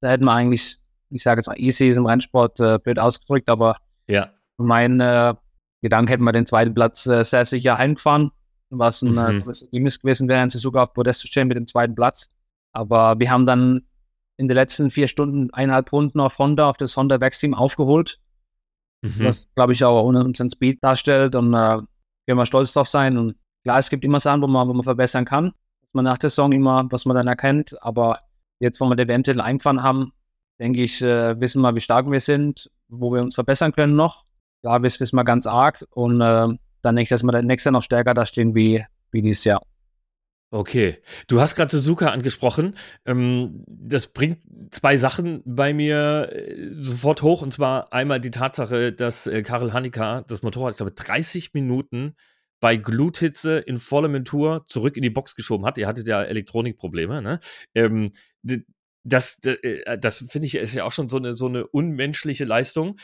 da 0.00 0.08
hätten 0.08 0.24
wir 0.24 0.32
eigentlich, 0.32 0.78
ich 1.10 1.22
sage 1.22 1.40
jetzt 1.40 1.46
mal, 1.46 1.58
easy 1.58 1.88
ist 1.88 1.96
im 1.96 2.06
Rennsport 2.06 2.60
äh, 2.60 2.78
blöd 2.78 2.98
ausgedrückt, 2.98 3.48
aber 3.48 3.76
ja. 4.06 4.30
mein 4.56 5.00
äh, 5.00 5.34
Gedanke 5.82 6.12
hätten 6.12 6.24
wir 6.24 6.32
den 6.32 6.46
zweiten 6.46 6.74
Platz 6.74 7.06
äh, 7.06 7.24
sehr 7.24 7.44
sicher 7.44 7.78
heimgefahren, 7.78 8.30
was 8.70 9.02
ein 9.02 9.16
äh, 9.16 9.32
mhm. 9.32 9.48
Ergebnis 9.48 10.00
gewesen 10.00 10.28
wäre, 10.28 10.48
sogar 10.50 10.84
auf 10.84 10.94
Podest 10.94 11.20
zu 11.20 11.26
stehen 11.26 11.48
mit 11.48 11.56
dem 11.56 11.66
zweiten 11.66 11.94
Platz. 11.94 12.30
Aber 12.72 13.18
wir 13.18 13.30
haben 13.30 13.46
dann 13.46 13.86
in 14.36 14.48
den 14.48 14.54
letzten 14.54 14.90
vier 14.90 15.08
Stunden 15.08 15.52
eineinhalb 15.52 15.92
Runden 15.92 16.20
auf 16.20 16.38
Honda, 16.38 16.68
auf 16.68 16.76
das 16.76 16.96
Honda 16.96 17.20
Werksteam 17.20 17.54
aufgeholt. 17.54 18.18
Mhm. 19.02 19.24
Was, 19.24 19.46
glaube 19.54 19.72
ich, 19.72 19.84
auch 19.84 20.02
ohne 20.02 20.24
unseren 20.24 20.50
Speed 20.50 20.82
darstellt 20.82 21.34
und 21.34 21.54
äh, 21.54 21.78
können 22.26 22.38
wir 22.38 22.46
stolz 22.46 22.72
drauf 22.72 22.88
sein. 22.88 23.16
Und 23.16 23.36
klar, 23.62 23.78
es 23.78 23.90
gibt 23.90 24.04
immer 24.04 24.20
Sachen, 24.20 24.42
wo 24.42 24.46
man, 24.46 24.68
wo 24.68 24.74
man 24.74 24.82
verbessern 24.82 25.24
kann. 25.24 25.52
Dass 25.80 25.92
man 25.92 26.04
nach 26.04 26.18
der 26.18 26.30
Saison 26.30 26.52
immer, 26.52 26.86
was 26.90 27.06
man 27.06 27.16
dann 27.16 27.28
erkennt, 27.28 27.80
aber 27.82 28.20
jetzt, 28.58 28.80
wo 28.80 28.86
wir 28.86 28.96
den 28.96 29.08
WM-Titel 29.08 29.40
eingefahren 29.40 29.82
haben, 29.82 30.12
denke 30.58 30.82
ich, 30.82 31.02
äh, 31.02 31.38
wissen 31.40 31.62
wir, 31.62 31.74
wie 31.74 31.80
stark 31.80 32.10
wir 32.10 32.20
sind, 32.20 32.70
wo 32.88 33.12
wir 33.12 33.22
uns 33.22 33.34
verbessern 33.34 33.72
können 33.72 33.96
noch. 33.96 34.24
Ja, 34.62 34.82
wissen, 34.82 35.16
wir 35.16 35.24
ganz 35.24 35.46
arg. 35.46 35.84
Und 35.90 36.20
äh, 36.20 36.48
dann 36.82 36.96
denke 36.96 37.02
ich, 37.02 37.08
dass 37.08 37.22
wir 37.22 37.42
nächstes 37.42 37.66
Jahr 37.66 37.72
noch 37.72 37.82
stärker 37.82 38.14
da 38.14 38.26
stehen 38.26 38.54
wie, 38.54 38.84
wie 39.12 39.22
dieses 39.22 39.44
Jahr. 39.44 39.62
Okay, 40.52 40.98
du 41.26 41.40
hast 41.40 41.56
gerade 41.56 41.76
Suzuka 41.76 42.10
angesprochen. 42.10 42.76
Ähm, 43.04 43.64
das 43.66 44.06
bringt 44.06 44.38
zwei 44.70 44.96
Sachen 44.96 45.42
bei 45.44 45.74
mir 45.74 46.30
äh, 46.32 46.68
sofort 46.80 47.22
hoch. 47.22 47.42
Und 47.42 47.52
zwar 47.52 47.92
einmal 47.92 48.20
die 48.20 48.30
Tatsache, 48.30 48.92
dass 48.92 49.26
äh, 49.26 49.42
Karel 49.42 49.72
Hanika 49.72 50.22
das 50.22 50.42
Motorrad, 50.42 50.72
ich 50.72 50.76
glaube, 50.76 50.92
30 50.92 51.52
Minuten 51.52 52.14
bei 52.60 52.76
Gluthitze 52.76 53.58
in 53.58 53.78
voller 53.78 54.08
Montur 54.08 54.64
zurück 54.68 54.96
in 54.96 55.02
die 55.02 55.10
Box 55.10 55.34
geschoben 55.34 55.66
hat. 55.66 55.78
Ihr 55.78 55.88
hattet 55.88 56.06
ja 56.06 56.22
Elektronikprobleme, 56.22 57.20
ne? 57.22 57.40
Ähm, 57.74 58.12
das, 59.02 59.38
äh, 59.44 59.98
das 59.98 60.24
finde 60.28 60.46
ich 60.46 60.54
ist 60.54 60.74
ja 60.74 60.84
auch 60.84 60.92
schon 60.92 61.08
so 61.08 61.16
eine, 61.16 61.34
so 61.34 61.46
eine 61.46 61.66
unmenschliche 61.66 62.44
Leistung. 62.44 62.96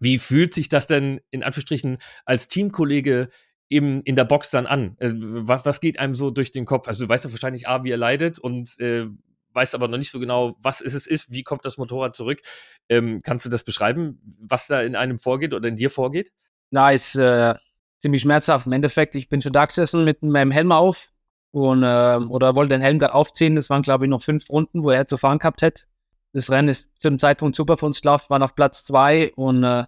Wie 0.00 0.18
fühlt 0.18 0.52
sich 0.52 0.68
das 0.68 0.86
denn 0.86 1.20
in 1.30 1.42
Anführungsstrichen 1.42 1.98
als 2.24 2.48
Teamkollege 2.48 3.28
eben 3.70 4.02
in 4.02 4.16
der 4.16 4.24
Box 4.24 4.50
dann 4.50 4.66
an? 4.66 4.96
Äh, 4.98 5.10
was, 5.14 5.64
was 5.64 5.80
geht 5.80 5.98
einem 5.98 6.14
so 6.14 6.30
durch 6.30 6.52
den 6.52 6.64
Kopf? 6.64 6.88
Also 6.88 7.04
du 7.04 7.08
weißt 7.08 7.24
ja 7.24 7.32
wahrscheinlich, 7.32 7.68
A, 7.68 7.84
wie 7.84 7.90
er 7.90 7.96
leidet 7.96 8.38
und 8.38 8.78
äh, 8.80 9.06
weißt 9.52 9.74
aber 9.74 9.88
noch 9.88 9.98
nicht 9.98 10.10
so 10.10 10.20
genau, 10.20 10.56
was 10.62 10.80
es 10.80 11.06
ist, 11.06 11.32
wie 11.32 11.42
kommt 11.42 11.64
das 11.64 11.78
Motorrad 11.78 12.14
zurück. 12.14 12.40
Ähm, 12.88 13.20
kannst 13.22 13.44
du 13.44 13.50
das 13.50 13.64
beschreiben, 13.64 14.20
was 14.40 14.66
da 14.66 14.80
in 14.80 14.96
einem 14.96 15.18
vorgeht 15.18 15.54
oder 15.54 15.68
in 15.68 15.76
dir 15.76 15.90
vorgeht? 15.90 16.32
Na, 16.70 16.90
ist 16.92 17.16
äh, 17.16 17.54
ziemlich 17.98 18.22
schmerzhaft. 18.22 18.66
Im 18.66 18.72
Endeffekt, 18.72 19.14
ich 19.14 19.28
bin 19.28 19.42
schon 19.42 19.52
da 19.52 19.64
gesessen 19.64 20.04
mit 20.04 20.22
meinem 20.22 20.50
Helm 20.50 20.72
auf 20.72 21.10
und 21.50 21.82
äh, 21.82 22.16
oder 22.28 22.54
wollte 22.54 22.74
den 22.74 22.82
Helm 22.82 22.98
gerade 22.98 23.14
aufziehen. 23.14 23.56
Das 23.56 23.70
waren, 23.70 23.82
glaube 23.82 24.04
ich, 24.04 24.10
noch 24.10 24.22
fünf 24.22 24.48
Runden, 24.50 24.82
wo 24.82 24.90
er 24.90 25.06
zu 25.06 25.16
fahren 25.16 25.38
gehabt 25.38 25.62
hätte. 25.62 25.84
Das 26.32 26.50
Rennen 26.50 26.68
ist 26.68 26.90
zu 27.00 27.08
dem 27.08 27.18
Zeitpunkt 27.18 27.56
super 27.56 27.76
für 27.76 27.86
uns 27.86 28.00
gelaufen, 28.00 28.30
waren 28.30 28.42
auf 28.42 28.54
Platz 28.54 28.84
zwei 28.84 29.32
und 29.34 29.64
äh, 29.64 29.84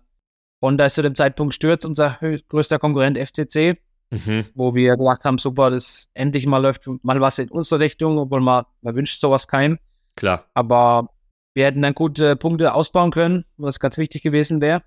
Honda 0.63 0.87
ist 0.87 0.95
zu 0.95 1.03
dem 1.03 1.15
Zeitpunkt 1.15 1.55
stürzt, 1.55 1.85
unser 1.85 2.19
größter 2.49 2.79
Konkurrent 2.79 3.19
FCC, 3.19 3.79
mhm. 4.11 4.47
wo 4.55 4.75
wir 4.75 4.97
gedacht 4.97 5.25
haben, 5.25 5.39
super, 5.39 5.71
das 5.71 6.11
endlich 6.15 6.47
mal 6.47 6.59
läuft 6.59 6.87
mal 7.03 7.21
was 7.21 7.39
in 7.39 7.51
unsere 7.51 7.81
Richtung, 7.81 8.19
obwohl 8.19 8.41
man, 8.41 8.65
man 8.83 8.95
wünscht 8.95 9.21
sowas 9.21 9.49
keinem. 9.49 9.79
Klar. 10.17 10.45
Aber 10.55 11.09
wir 11.55 11.67
hätten 11.67 11.83
dann 11.83 11.95
gute 11.95 12.37
Punkte 12.37 12.75
ausbauen 12.75 13.11
können, 13.11 13.45
was 13.57 13.81
ganz 13.81 13.99
wichtig 13.99 14.23
gewesen 14.23 14.61
wäre. 14.61 14.83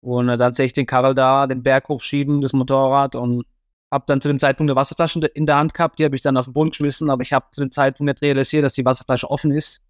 Und 0.00 0.28
dann 0.28 0.54
sehe 0.54 0.66
ich 0.66 0.72
den 0.72 0.86
Karl 0.86 1.14
da, 1.14 1.46
den 1.46 1.62
Berg 1.62 1.88
hochschieben, 1.88 2.40
das 2.40 2.52
Motorrad 2.52 3.16
und 3.16 3.44
habe 3.92 4.04
dann 4.06 4.20
zu 4.20 4.28
dem 4.28 4.38
Zeitpunkt 4.38 4.70
eine 4.70 4.76
Wasserflasche 4.76 5.20
in 5.34 5.46
der 5.46 5.56
Hand 5.56 5.74
gehabt, 5.74 5.98
die 5.98 6.04
habe 6.04 6.14
ich 6.16 6.22
dann 6.22 6.36
auf 6.36 6.46
den 6.46 6.54
Boden 6.54 6.70
geschmissen, 6.70 7.10
aber 7.10 7.22
ich 7.22 7.32
habe 7.32 7.46
zu 7.52 7.60
dem 7.60 7.70
Zeitpunkt 7.70 8.12
nicht 8.12 8.22
realisiert, 8.22 8.64
dass 8.64 8.74
die 8.74 8.84
Wasserflasche 8.84 9.30
offen 9.30 9.52
ist. 9.52 9.80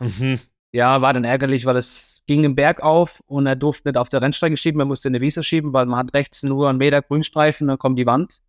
Mhm. 0.00 0.40
Ja, 0.72 1.00
war 1.00 1.14
dann 1.14 1.24
ärgerlich, 1.24 1.64
weil 1.64 1.76
es 1.76 2.22
ging 2.26 2.44
im 2.44 2.54
Berg 2.54 2.82
auf 2.82 3.22
und 3.26 3.46
er 3.46 3.56
durfte 3.56 3.88
nicht 3.88 3.96
auf 3.96 4.10
der 4.10 4.20
Rennstrecke 4.20 4.56
schieben, 4.56 4.80
er 4.80 4.86
musste 4.86 5.08
eine 5.08 5.20
Wiese 5.20 5.42
schieben, 5.42 5.72
weil 5.72 5.86
man 5.86 5.98
hat 5.98 6.14
rechts 6.14 6.42
nur 6.42 6.68
einen 6.68 6.78
Meter 6.78 7.00
Grünstreifen, 7.00 7.68
dann 7.68 7.78
kommt 7.78 7.98
die 7.98 8.06
Wand. 8.06 8.40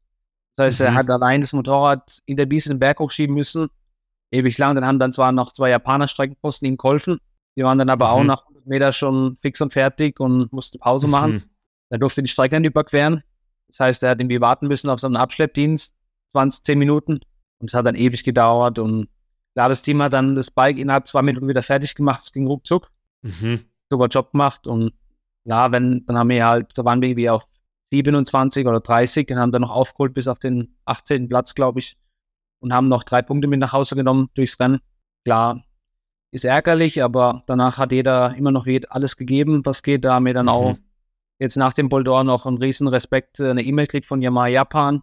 Das 0.60 0.65
heißt, 0.65 0.79
mhm. 0.82 0.86
er 0.88 0.93
hat 0.95 1.10
allein 1.10 1.39
das 1.39 1.53
Motorrad 1.53 2.19
in 2.25 2.36
der 2.36 2.51
Wiese 2.51 2.69
den 2.69 2.79
Berg 2.79 2.99
hochschieben 2.99 3.34
müssen. 3.34 3.69
Ewig 4.32 4.58
lang. 4.58 4.75
Dann 4.75 4.86
haben 4.86 4.99
dann 4.99 5.13
zwar 5.13 5.32
noch 5.32 5.53
zwei 5.53 5.69
Japaner 5.69 6.10
Streckenposten 6.10 6.67
ihm 6.67 6.75
geholfen. 6.75 7.19
Die 7.55 7.63
waren 7.63 7.77
dann 7.77 7.89
aber 7.89 8.08
mhm. 8.08 8.12
auch 8.12 8.23
nach 8.23 8.41
100 8.41 8.67
Meter 8.67 8.91
schon 8.91 9.38
fix 9.38 9.62
und 9.62 9.71
fertig 9.71 10.19
und 10.19 10.51
mussten 10.51 10.77
Pause 10.77 11.08
mhm. 11.08 11.12
machen. 11.12 11.49
Er 11.89 11.97
durfte 11.97 12.21
die 12.21 12.27
Strecke 12.27 12.60
nicht 12.60 12.71
überqueren. 12.71 13.23
Das 13.69 13.79
heißt, 13.79 14.03
er 14.03 14.12
hat 14.12 14.19
irgendwie 14.19 14.41
warten 14.41 14.67
müssen 14.67 14.89
auf 14.89 14.99
so 14.99 15.08
einen 15.08 15.15
Abschleppdienst, 15.15 15.95
20, 16.32 16.63
10 16.63 16.77
Minuten. 16.77 17.19
Und 17.60 17.69
es 17.69 17.73
hat 17.73 17.86
dann 17.86 17.95
ewig 17.95 18.23
gedauert 18.25 18.79
und 18.79 19.08
Klar, 19.55 19.69
das 19.69 19.81
Team 19.81 20.01
hat 20.01 20.13
dann 20.13 20.35
das 20.35 20.51
Bike 20.51 20.77
innerhalb 20.77 21.07
zwei 21.07 21.21
Minuten 21.21 21.47
wieder 21.47 21.62
fertig 21.62 21.95
gemacht. 21.95 22.21
Es 22.23 22.31
ging 22.31 22.47
ruckzuck. 22.47 22.91
Mhm. 23.21 23.65
Super 23.89 24.07
Job 24.07 24.31
gemacht. 24.31 24.67
Und 24.67 24.93
ja, 25.43 25.71
wenn, 25.71 26.05
dann 26.05 26.17
haben 26.17 26.29
wir 26.29 26.45
halt, 26.45 26.77
da 26.77 26.85
waren 26.85 27.01
wir 27.01 27.09
irgendwie 27.09 27.29
auf 27.29 27.47
27 27.91 28.67
oder 28.67 28.79
30 28.79 29.29
und 29.31 29.39
haben 29.39 29.51
dann 29.51 29.63
noch 29.63 29.71
aufgeholt 29.71 30.13
bis 30.13 30.27
auf 30.27 30.39
den 30.39 30.75
18. 30.85 31.27
Platz, 31.27 31.55
glaube 31.55 31.79
ich. 31.79 31.97
Und 32.62 32.73
haben 32.73 32.88
noch 32.88 33.03
drei 33.03 33.21
Punkte 33.21 33.47
mit 33.47 33.59
nach 33.59 33.73
Hause 33.73 33.95
genommen 33.95 34.29
durchs 34.35 34.59
Rennen. 34.59 34.79
Klar, 35.25 35.63
ist 36.31 36.45
ärgerlich, 36.45 37.03
aber 37.03 37.43
danach 37.47 37.77
hat 37.77 37.91
jeder 37.91 38.35
immer 38.35 38.51
noch 38.51 38.67
alles 38.89 39.17
gegeben, 39.17 39.65
was 39.65 39.81
geht. 39.81 40.05
Da 40.05 40.13
haben 40.15 40.25
wir 40.25 40.33
dann 40.33 40.45
mhm. 40.45 40.51
auch 40.51 40.77
jetzt 41.39 41.55
nach 41.55 41.73
dem 41.73 41.89
Boldor 41.89 42.23
noch 42.23 42.45
einen 42.45 42.57
riesen 42.57 42.88
Respekt, 42.88 43.39
äh, 43.39 43.49
eine 43.49 43.63
E-Mail 43.63 43.88
kriegt 43.88 44.05
von 44.05 44.21
Yamaha 44.21 44.47
Japan, 44.47 45.01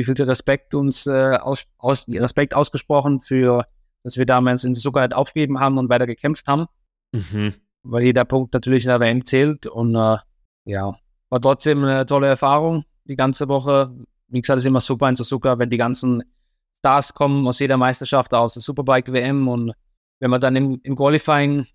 wie 0.00 0.14
viel 0.14 0.24
Respekt 0.24 0.74
uns 0.74 1.06
äh, 1.06 1.36
aus, 1.36 1.64
aus, 1.78 2.06
Respekt 2.08 2.54
ausgesprochen 2.54 3.20
für 3.20 3.64
dass 4.02 4.16
wir 4.16 4.26
damals 4.26 4.64
in 4.64 4.74
Suzuka 4.74 5.00
halt 5.00 5.14
aufgegeben 5.14 5.60
haben 5.60 5.78
und 5.78 5.88
weiter 5.88 6.06
gekämpft 6.06 6.46
haben. 6.46 6.66
Mhm. 7.12 7.54
Weil 7.82 8.04
jeder 8.04 8.24
Punkt 8.24 8.54
natürlich 8.54 8.84
in 8.84 8.88
der 8.88 9.00
WM 9.00 9.24
zählt. 9.24 9.66
Und 9.66 9.94
äh, 9.94 10.18
ja, 10.64 10.96
war 11.28 11.40
trotzdem 11.40 11.84
eine 11.84 12.06
tolle 12.06 12.28
Erfahrung 12.28 12.84
die 13.04 13.16
ganze 13.16 13.48
Woche. 13.48 13.94
Wie 14.28 14.40
gesagt, 14.40 14.58
ist 14.58 14.66
immer 14.66 14.80
super 14.80 15.08
in 15.08 15.16
Suzuka, 15.16 15.58
wenn 15.58 15.70
die 15.70 15.76
ganzen 15.76 16.22
Stars 16.78 17.14
kommen 17.14 17.46
aus 17.46 17.58
jeder 17.58 17.76
Meisterschaft, 17.76 18.32
aus 18.32 18.54
der 18.54 18.62
Superbike 18.62 19.12
WM. 19.12 19.48
Und 19.48 19.72
wenn 20.20 20.30
man 20.30 20.40
dann 20.40 20.56
im, 20.56 20.80
im 20.82 20.96
Qualifying 20.96 21.66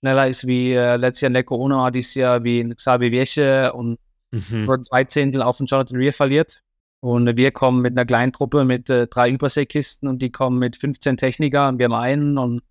schneller 0.00 0.28
ist 0.28 0.46
wie 0.46 0.72
äh, 0.72 0.96
letztes 0.96 1.22
Jahr 1.22 1.30
Neko 1.30 1.56
Ono, 1.56 1.90
dieses 1.90 2.14
Jahr 2.14 2.44
wie 2.44 2.68
Xavi 2.74 3.10
Vieche 3.10 3.72
und 3.72 3.98
mhm. 4.30 4.66
nur 4.66 4.80
zwei 4.82 5.04
Zehntel 5.04 5.42
auf 5.42 5.58
den 5.58 5.66
Jonathan 5.66 5.98
Rear 5.98 6.12
verliert, 6.12 6.62
und 7.04 7.36
wir 7.36 7.50
kommen 7.50 7.82
mit 7.82 7.98
einer 7.98 8.06
kleinen 8.06 8.32
Truppe 8.32 8.64
mit 8.64 8.88
äh, 8.88 9.06
drei 9.06 9.28
Überseekisten 9.28 10.08
und 10.08 10.22
die 10.22 10.32
kommen 10.32 10.58
mit 10.58 10.78
15 10.78 11.18
Techniker 11.18 11.68
und 11.68 11.78
wir 11.78 11.84
haben 11.84 11.92
einen. 11.92 12.38
Und 12.38 12.62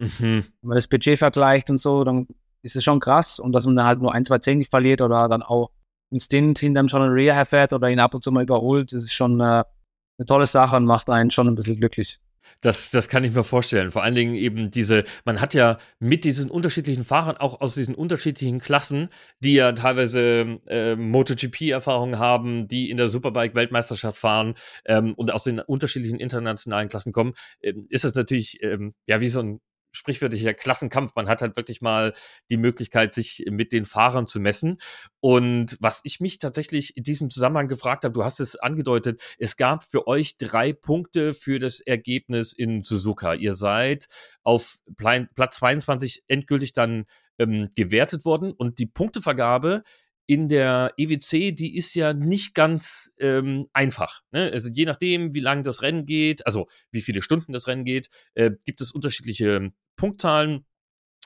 mhm. 0.00 0.42
wenn 0.60 0.68
man 0.68 0.74
das 0.74 0.88
Budget 0.88 1.20
vergleicht 1.20 1.70
und 1.70 1.78
so, 1.78 2.02
dann 2.02 2.26
ist 2.62 2.74
es 2.74 2.82
schon 2.82 2.98
krass. 2.98 3.38
Und 3.38 3.52
dass 3.52 3.64
man 3.64 3.76
dann 3.76 3.86
halt 3.86 4.02
nur 4.02 4.12
ein, 4.12 4.24
zwei 4.24 4.38
Zehn 4.38 4.64
verliert 4.64 5.02
oder 5.02 5.28
dann 5.28 5.44
auch 5.44 5.70
einen 6.10 6.18
Stint 6.18 6.58
hinterm 6.58 6.88
John 6.88 7.02
Rear 7.02 7.36
herfährt 7.36 7.72
oder 7.72 7.88
ihn 7.88 8.00
ab 8.00 8.12
und 8.12 8.24
zu 8.24 8.32
mal 8.32 8.42
überholt, 8.42 8.92
das 8.92 9.04
ist 9.04 9.14
schon 9.14 9.38
äh, 9.38 9.44
eine 9.44 10.26
tolle 10.26 10.46
Sache 10.46 10.74
und 10.74 10.84
macht 10.84 11.08
einen 11.08 11.30
schon 11.30 11.46
ein 11.46 11.54
bisschen 11.54 11.76
glücklich. 11.76 12.18
Das, 12.60 12.90
das 12.90 13.08
kann 13.08 13.24
ich 13.24 13.32
mir 13.32 13.44
vorstellen. 13.44 13.90
Vor 13.90 14.02
allen 14.02 14.14
Dingen 14.14 14.34
eben 14.34 14.70
diese, 14.70 15.04
man 15.24 15.40
hat 15.40 15.54
ja 15.54 15.78
mit 15.98 16.24
diesen 16.24 16.50
unterschiedlichen 16.50 17.04
Fahrern 17.04 17.36
auch 17.36 17.60
aus 17.60 17.74
diesen 17.74 17.94
unterschiedlichen 17.94 18.60
Klassen, 18.60 19.08
die 19.40 19.54
ja 19.54 19.72
teilweise 19.72 20.60
äh, 20.66 20.96
MotoGP-Erfahrungen 20.96 22.18
haben, 22.18 22.68
die 22.68 22.90
in 22.90 22.96
der 22.96 23.08
Superbike-Weltmeisterschaft 23.08 24.18
fahren 24.18 24.54
ähm, 24.84 25.14
und 25.14 25.32
aus 25.32 25.44
den 25.44 25.60
unterschiedlichen 25.60 26.18
internationalen 26.18 26.88
Klassen 26.88 27.12
kommen, 27.12 27.34
äh, 27.60 27.72
ist 27.88 28.04
es 28.04 28.14
natürlich 28.14 28.62
ähm, 28.62 28.94
ja 29.06 29.20
wie 29.20 29.28
so 29.28 29.40
ein 29.40 29.60
sprichwörtlicher 29.96 30.54
Klassenkampf. 30.54 31.12
Man 31.14 31.28
hat 31.28 31.42
halt 31.42 31.56
wirklich 31.56 31.80
mal 31.80 32.12
die 32.50 32.56
Möglichkeit, 32.56 33.14
sich 33.14 33.44
mit 33.50 33.72
den 33.72 33.84
Fahrern 33.84 34.26
zu 34.26 34.40
messen. 34.40 34.78
Und 35.20 35.76
was 35.80 36.00
ich 36.04 36.20
mich 36.20 36.38
tatsächlich 36.38 36.96
in 36.96 37.02
diesem 37.02 37.30
Zusammenhang 37.30 37.68
gefragt 37.68 38.04
habe, 38.04 38.12
du 38.12 38.24
hast 38.24 38.40
es 38.40 38.56
angedeutet, 38.56 39.22
es 39.38 39.56
gab 39.56 39.84
für 39.84 40.06
euch 40.06 40.36
drei 40.36 40.72
Punkte 40.72 41.32
für 41.32 41.58
das 41.58 41.80
Ergebnis 41.80 42.52
in 42.52 42.82
Suzuka. 42.82 43.34
Ihr 43.34 43.54
seid 43.54 44.06
auf 44.42 44.78
Platz 44.96 45.56
22 45.56 46.24
endgültig 46.28 46.72
dann 46.72 47.06
ähm, 47.38 47.70
gewertet 47.74 48.24
worden 48.24 48.52
und 48.52 48.78
die 48.78 48.86
Punktevergabe 48.86 49.82
in 50.26 50.48
der 50.48 50.92
EWC, 50.96 51.54
die 51.54 51.76
ist 51.76 51.94
ja 51.94 52.12
nicht 52.12 52.54
ganz 52.54 53.12
ähm, 53.18 53.68
einfach. 53.72 54.22
Ne? 54.32 54.50
Also 54.52 54.68
je 54.68 54.84
nachdem, 54.84 55.34
wie 55.34 55.40
lang 55.40 55.62
das 55.62 55.82
Rennen 55.82 56.04
geht, 56.04 56.46
also 56.46 56.66
wie 56.90 57.00
viele 57.00 57.22
Stunden 57.22 57.52
das 57.52 57.68
Rennen 57.68 57.84
geht, 57.84 58.08
äh, 58.34 58.50
gibt 58.64 58.80
es 58.80 58.92
unterschiedliche 58.92 59.70
Punktzahlen. 59.94 60.66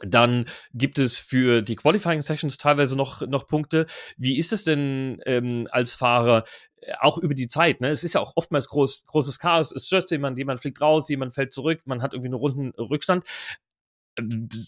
Dann 0.02 0.46
gibt 0.72 0.98
es 0.98 1.18
für 1.18 1.62
die 1.62 1.76
Qualifying 1.76 2.22
Sessions 2.22 2.58
teilweise 2.58 2.96
noch, 2.96 3.26
noch 3.26 3.46
Punkte. 3.46 3.86
Wie 4.16 4.38
ist 4.38 4.52
es 4.52 4.64
denn 4.64 5.20
ähm, 5.26 5.66
als 5.70 5.94
Fahrer 5.94 6.44
äh, 6.76 6.92
auch 7.00 7.18
über 7.18 7.34
die 7.34 7.48
Zeit? 7.48 7.80
Ne? 7.80 7.88
Es 7.88 8.04
ist 8.04 8.14
ja 8.14 8.20
auch 8.20 8.32
oftmals 8.36 8.68
groß, 8.68 9.06
großes 9.06 9.38
Chaos. 9.38 9.72
Es 9.72 9.86
stürzt 9.86 10.10
jemand, 10.10 10.38
jemand 10.38 10.60
fliegt 10.60 10.80
raus, 10.80 11.08
jemand 11.08 11.34
fällt 11.34 11.52
zurück, 11.52 11.80
man 11.84 12.02
hat 12.02 12.12
irgendwie 12.12 12.28
einen 12.28 12.34
runden 12.34 12.70
Rückstand. 12.78 13.24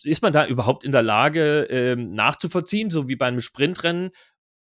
Ist 0.03 0.23
man 0.23 0.33
da 0.33 0.47
überhaupt 0.47 0.85
in 0.85 0.93
der 0.93 1.03
Lage, 1.03 1.67
ähm, 1.69 2.15
nachzuvollziehen, 2.15 2.91
so 2.91 3.09
wie 3.09 3.17
bei 3.17 3.27
einem 3.27 3.41
Sprintrennen? 3.41 4.11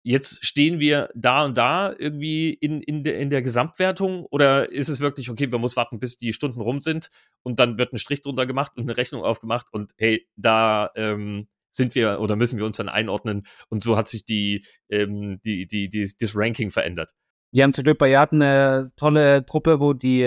jetzt 0.04 0.46
stehen 0.46 0.80
wir 0.80 1.10
da 1.16 1.46
und 1.46 1.58
da 1.58 1.94
irgendwie 1.98 2.54
in, 2.54 2.82
in, 2.82 3.04
de, 3.04 3.22
in 3.22 3.30
der 3.30 3.42
Gesamtwertung 3.42 4.26
oder 4.26 4.72
ist 4.72 4.90
es 4.90 5.00
wirklich, 5.00 5.30
okay, 5.30 5.48
man 5.48 5.62
muss 5.62 5.76
warten, 5.76 6.00
bis 6.00 6.18
die 6.18 6.34
Stunden 6.34 6.62
rum 6.62 6.82
sind 6.82 7.10
und 7.44 7.60
dann 7.60 7.78
wird 7.78 7.94
ein 7.94 7.98
Strich 7.98 8.22
drunter 8.22 8.46
gemacht 8.46 8.72
und 8.76 8.84
eine 8.84 8.98
Rechnung 8.98 9.24
aufgemacht 9.24 9.68
und 9.72 9.92
hey, 9.98 10.28
da 10.36 10.92
ähm, 10.96 11.48
sind 11.70 11.96
wir 11.96 12.20
oder 12.22 12.36
müssen 12.36 12.58
wir 12.58 12.66
uns 12.66 12.78
dann 12.78 12.90
einordnen 12.90 13.46
und 13.70 13.84
so 13.84 13.98
hat 13.98 14.08
sich 14.08 14.26
die, 14.26 14.66
ähm, 14.90 15.40
die, 15.44 15.68
die, 15.68 15.90
die, 15.90 16.12
das 16.20 16.36
Ranking 16.36 16.70
verändert. 16.70 17.14
Wir 17.52 17.64
haben 17.64 17.74
zum 17.74 17.84
Glück 17.84 17.98
bei 17.98 18.10
Yard 18.10 18.32
eine 18.32 18.92
tolle 18.96 19.46
Truppe, 19.46 19.80
wo 19.80 19.94
die 19.94 20.24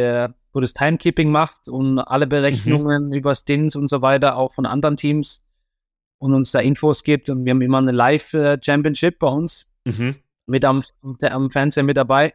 äh, 0.53 0.55
wo 0.55 0.61
das 0.61 0.75
Timekeeping 0.75 1.31
macht 1.31 1.69
und 1.69 1.99
alle 1.99 2.27
Berechnungen 2.27 3.07
mhm. 3.07 3.13
über 3.13 3.35
Stints 3.35 3.77
und 3.77 3.89
so 3.89 4.03
weiter 4.03 4.37
auch 4.37 4.53
von 4.53 4.67
anderen 4.67 4.97
Teams 4.97 5.43
und 6.19 6.35
uns 6.35 6.53
da 6.53 6.61
Infos 6.61 7.03
gibt. 7.03 7.31
Und 7.31 7.45
wir 7.45 7.51
haben 7.51 7.63
immer 7.63 7.79
eine 7.79 7.93
Live-Championship 7.93 9.19
bei 9.19 9.29
uns 9.29 9.67
mhm. 9.85 10.17
mit 10.47 10.65
am, 10.65 10.83
am 11.23 11.51
Fernseher 11.51 11.85
mit 11.85 11.97
dabei, 11.97 12.35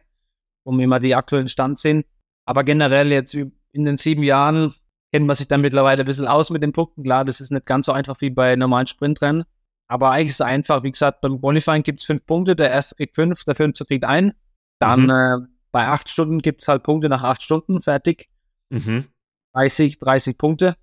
wo 0.64 0.72
wir 0.72 0.84
immer 0.84 1.00
die 1.00 1.14
aktuellen 1.14 1.48
Stand 1.48 1.78
sind. 1.78 2.06
Aber 2.44 2.64
generell 2.64 3.12
jetzt 3.12 3.34
in 3.34 3.84
den 3.84 3.96
sieben 3.96 4.22
Jahren 4.22 4.74
kennt 5.12 5.26
man 5.26 5.36
sich 5.36 5.48
dann 5.48 5.60
mittlerweile 5.60 6.02
ein 6.02 6.06
bisschen 6.06 6.26
aus 6.26 6.50
mit 6.50 6.62
den 6.62 6.72
Punkten. 6.72 7.02
Klar, 7.02 7.24
das 7.24 7.40
ist 7.40 7.50
nicht 7.50 7.66
ganz 7.66 7.86
so 7.86 7.92
einfach 7.92 8.20
wie 8.20 8.30
bei 8.30 8.56
normalen 8.56 8.86
Sprintrennen. 8.86 9.44
Aber 9.90 10.10
eigentlich 10.10 10.28
ist 10.28 10.34
es 10.34 10.40
einfach, 10.42 10.82
wie 10.82 10.90
gesagt, 10.90 11.22
beim 11.22 11.40
Qualifying 11.40 11.82
gibt 11.82 12.00
es 12.00 12.06
fünf 12.06 12.26
Punkte, 12.26 12.54
der 12.54 12.70
erste 12.70 12.94
kriegt 12.94 13.14
fünf, 13.14 13.44
der 13.44 13.54
fünfte 13.54 13.86
kriegt 13.86 14.04
ein. 14.04 14.34
Dann 14.78 15.04
mhm. 15.04 15.10
äh, 15.10 15.36
bei 15.70 15.86
acht 15.86 16.08
Stunden 16.08 16.40
gibt 16.40 16.62
es 16.62 16.68
halt 16.68 16.82
Punkte 16.82 17.08
nach 17.08 17.22
acht 17.22 17.42
Stunden, 17.42 17.80
fertig. 17.80 18.28
Mhm. 18.70 19.06
30, 19.54 19.98
30 19.98 20.38
Punkte. 20.38 20.76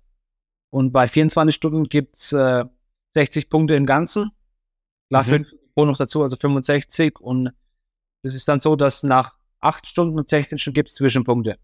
Und 0.70 0.92
bei 0.92 1.08
24 1.08 1.54
Stunden 1.54 1.84
gibt 1.84 2.16
es 2.16 2.32
äh, 2.32 2.64
60 3.14 3.48
Punkte 3.48 3.74
im 3.74 3.86
Ganzen. 3.86 4.30
Klar, 5.08 5.22
mhm. 5.22 5.28
fünf 5.28 5.52
Bonus 5.74 5.98
dazu, 5.98 6.22
also 6.22 6.36
65. 6.36 7.20
Und 7.20 7.52
das 8.22 8.34
ist 8.34 8.48
dann 8.48 8.60
so, 8.60 8.76
dass 8.76 9.02
nach 9.02 9.38
acht 9.60 9.86
Stunden 9.86 10.18
und 10.18 10.28
16 10.28 10.58
Stunden 10.58 10.74
gibt 10.74 10.88
es 10.88 10.96
Zwischenpunkte. 10.96 11.58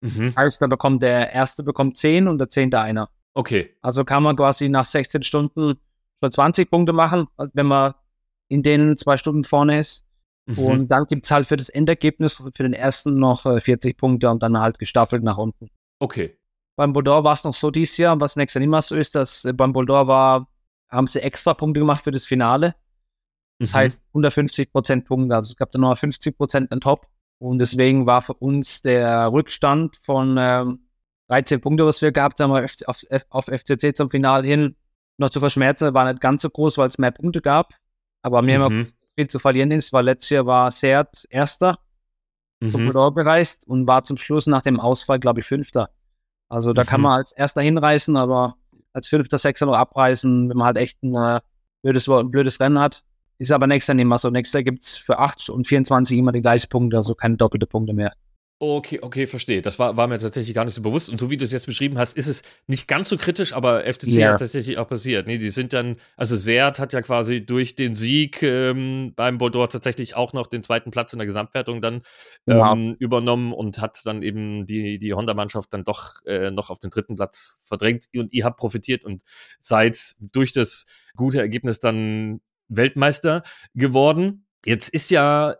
Mhm. 0.00 0.34
Heißt, 0.36 0.60
da 0.60 0.66
bekommt 0.66 1.02
der 1.02 1.32
erste 1.32 1.62
bekommt 1.62 1.96
10 1.96 2.28
und 2.28 2.38
der 2.38 2.48
zehnte 2.48 2.80
einer. 2.80 3.10
Okay. 3.34 3.74
Also 3.82 4.04
kann 4.04 4.22
man 4.22 4.36
quasi 4.36 4.68
nach 4.68 4.84
16 4.84 5.22
Stunden 5.22 5.78
schon 6.20 6.32
20 6.32 6.70
Punkte 6.70 6.92
machen, 6.92 7.28
wenn 7.52 7.66
man 7.66 7.94
in 8.48 8.62
den 8.62 8.96
zwei 8.96 9.16
Stunden 9.16 9.44
vorne 9.44 9.78
ist. 9.78 10.05
Mhm. 10.46 10.58
Und 10.58 10.88
dann 10.88 11.06
gibt 11.06 11.26
es 11.26 11.30
halt 11.30 11.46
für 11.46 11.56
das 11.56 11.68
Endergebnis 11.68 12.34
für 12.34 12.62
den 12.62 12.72
ersten 12.72 13.18
noch 13.18 13.42
40 13.42 13.84
äh, 13.84 13.94
Punkte 13.94 14.30
und 14.30 14.42
dann 14.42 14.58
halt 14.58 14.78
gestaffelt 14.78 15.22
nach 15.22 15.38
unten. 15.38 15.70
Okay. 15.98 16.38
Beim 16.76 16.92
Boldor 16.92 17.24
war 17.24 17.32
es 17.32 17.44
noch 17.44 17.54
so 17.54 17.70
dieses 17.70 17.96
Jahr, 17.96 18.20
was 18.20 18.36
nächstes 18.36 18.54
Jahr 18.54 18.60
nicht 18.60 18.70
mehr 18.70 18.82
so 18.82 18.94
ist, 18.94 19.14
dass 19.14 19.44
äh, 19.44 19.52
beim 19.52 19.72
Boldor 19.72 20.06
war, 20.06 20.48
haben 20.88 21.06
sie 21.06 21.20
extra 21.20 21.54
Punkte 21.54 21.80
gemacht 21.80 22.04
für 22.04 22.12
das 22.12 22.26
Finale. 22.26 22.74
Das 23.58 23.72
mhm. 23.72 23.78
heißt 23.78 24.00
150 24.08 24.72
Prozent 24.72 25.04
Punkte, 25.06 25.34
also 25.34 25.50
es 25.50 25.56
gab 25.56 25.72
dann 25.72 25.80
noch 25.80 25.96
50 25.96 26.36
Prozent 26.36 26.70
an 26.72 26.80
Top. 26.80 27.06
Und 27.38 27.58
deswegen 27.58 28.06
war 28.06 28.22
für 28.22 28.34
uns 28.34 28.82
der 28.82 29.30
Rückstand 29.30 29.96
von 29.96 30.36
ähm, 30.38 30.88
13 31.28 31.60
Punkte, 31.60 31.84
was 31.84 32.00
wir 32.00 32.12
gehabt 32.12 32.40
haben, 32.40 32.52
auf, 32.52 32.72
auf, 32.86 33.04
auf 33.28 33.46
FCC 33.46 33.94
zum 33.94 34.08
Finale 34.08 34.46
hin, 34.46 34.76
noch 35.18 35.30
zu 35.30 35.40
verschmerzen, 35.40 35.92
war 35.92 36.10
nicht 36.10 36.20
ganz 36.20 36.42
so 36.42 36.50
groß, 36.50 36.78
weil 36.78 36.88
es 36.88 36.98
mehr 36.98 37.10
Punkte 37.10 37.42
gab. 37.42 37.74
Aber 38.22 38.42
mir 38.42 38.70
mhm. 38.70 38.92
Viel 39.16 39.28
zu 39.28 39.38
verlieren 39.38 39.70
ist, 39.70 39.92
weil 39.92 40.04
letztes 40.04 40.30
Jahr 40.30 40.46
war 40.46 40.70
Seat 40.70 41.26
Erster 41.30 41.78
mhm. 42.60 42.70
zum 42.70 43.14
bereist 43.14 43.66
und 43.66 43.88
war 43.88 44.04
zum 44.04 44.16
Schluss 44.16 44.46
nach 44.46 44.62
dem 44.62 44.78
Ausfall, 44.78 45.18
glaube 45.18 45.40
ich, 45.40 45.46
Fünfter. 45.46 45.90
Also 46.48 46.72
da 46.72 46.82
mhm. 46.82 46.86
kann 46.86 47.00
man 47.00 47.12
als 47.18 47.32
Erster 47.32 47.62
hinreißen, 47.62 48.16
aber 48.16 48.56
als 48.92 49.08
Fünfter, 49.08 49.38
Sechster 49.38 49.66
noch 49.66 49.74
abreißen, 49.74 50.48
wenn 50.48 50.56
man 50.56 50.66
halt 50.66 50.76
echt 50.76 51.02
ein 51.02 51.14
äh, 51.14 51.40
blödes, 51.82 52.08
ein 52.08 52.30
blödes 52.30 52.60
Rennen 52.60 52.78
hat. 52.78 53.02
Ist 53.38 53.52
aber 53.52 53.66
nächstes 53.66 53.88
Jahr 53.88 53.96
nicht 53.96 54.06
mehr 54.06 54.18
so. 54.18 54.30
Nächstes 54.30 54.54
Jahr 54.54 54.62
gibt 54.62 54.82
es 54.82 54.96
für 54.96 55.18
8 55.18 55.50
und 55.50 55.66
24 55.66 56.16
immer 56.16 56.32
die 56.32 56.40
gleichen 56.40 56.68
Punkte, 56.68 56.96
also 56.96 57.14
keine 57.14 57.36
doppelte 57.36 57.66
Punkte 57.66 57.92
mehr. 57.92 58.12
Okay, 58.58 59.00
okay, 59.02 59.26
verstehe. 59.26 59.60
Das 59.60 59.78
war, 59.78 59.98
war 59.98 60.06
mir 60.06 60.18
tatsächlich 60.18 60.54
gar 60.54 60.64
nicht 60.64 60.72
so 60.72 60.80
bewusst. 60.80 61.10
Und 61.10 61.20
so 61.20 61.28
wie 61.28 61.36
du 61.36 61.44
es 61.44 61.52
jetzt 61.52 61.66
beschrieben 61.66 61.98
hast, 61.98 62.16
ist 62.16 62.26
es 62.26 62.40
nicht 62.66 62.88
ganz 62.88 63.10
so 63.10 63.18
kritisch, 63.18 63.52
aber 63.52 63.84
FCC 63.84 64.12
ja. 64.12 64.32
hat 64.32 64.38
tatsächlich 64.38 64.78
auch 64.78 64.88
passiert. 64.88 65.26
Nee, 65.26 65.36
die 65.36 65.50
sind 65.50 65.74
dann, 65.74 65.96
also 66.16 66.36
Seat 66.36 66.78
hat 66.78 66.94
ja 66.94 67.02
quasi 67.02 67.44
durch 67.44 67.74
den 67.74 67.96
Sieg 67.96 68.42
ähm, 68.42 69.12
beim 69.14 69.36
Bordeaux 69.36 69.66
tatsächlich 69.66 70.16
auch 70.16 70.32
noch 70.32 70.46
den 70.46 70.62
zweiten 70.62 70.90
Platz 70.90 71.12
in 71.12 71.18
der 71.18 71.26
Gesamtwertung 71.26 71.82
dann 71.82 72.00
ja. 72.46 72.72
ähm, 72.72 72.96
übernommen 72.98 73.52
und 73.52 73.78
hat 73.78 74.00
dann 74.06 74.22
eben 74.22 74.64
die, 74.64 74.98
die 74.98 75.12
Honda-Mannschaft 75.12 75.74
dann 75.74 75.84
doch 75.84 76.24
äh, 76.24 76.50
noch 76.50 76.70
auf 76.70 76.78
den 76.78 76.88
dritten 76.88 77.16
Platz 77.16 77.58
verdrängt. 77.60 78.06
Und 78.16 78.32
ihr 78.32 78.46
habt 78.46 78.56
profitiert 78.56 79.04
und 79.04 79.22
seid 79.60 80.14
durch 80.18 80.52
das 80.52 80.86
gute 81.14 81.40
Ergebnis 81.40 81.78
dann 81.78 82.40
Weltmeister 82.68 83.42
geworden. 83.74 84.46
Jetzt 84.64 84.88
ist 84.88 85.10
ja 85.10 85.56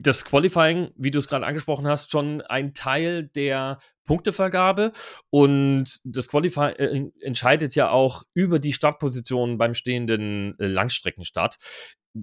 das 0.00 0.24
Qualifying, 0.24 0.90
wie 0.96 1.10
du 1.10 1.18
es 1.18 1.28
gerade 1.28 1.46
angesprochen 1.46 1.86
hast, 1.86 2.10
schon 2.10 2.40
ein 2.40 2.72
Teil 2.72 3.24
der 3.24 3.78
Punktevergabe 4.06 4.92
und 5.28 6.00
das 6.04 6.28
Qualifying 6.28 6.74
äh, 6.76 7.24
entscheidet 7.24 7.74
ja 7.74 7.90
auch 7.90 8.24
über 8.32 8.58
die 8.58 8.72
Startposition 8.72 9.58
beim 9.58 9.74
stehenden 9.74 10.58
äh, 10.58 10.66
Langstreckenstart. 10.66 11.58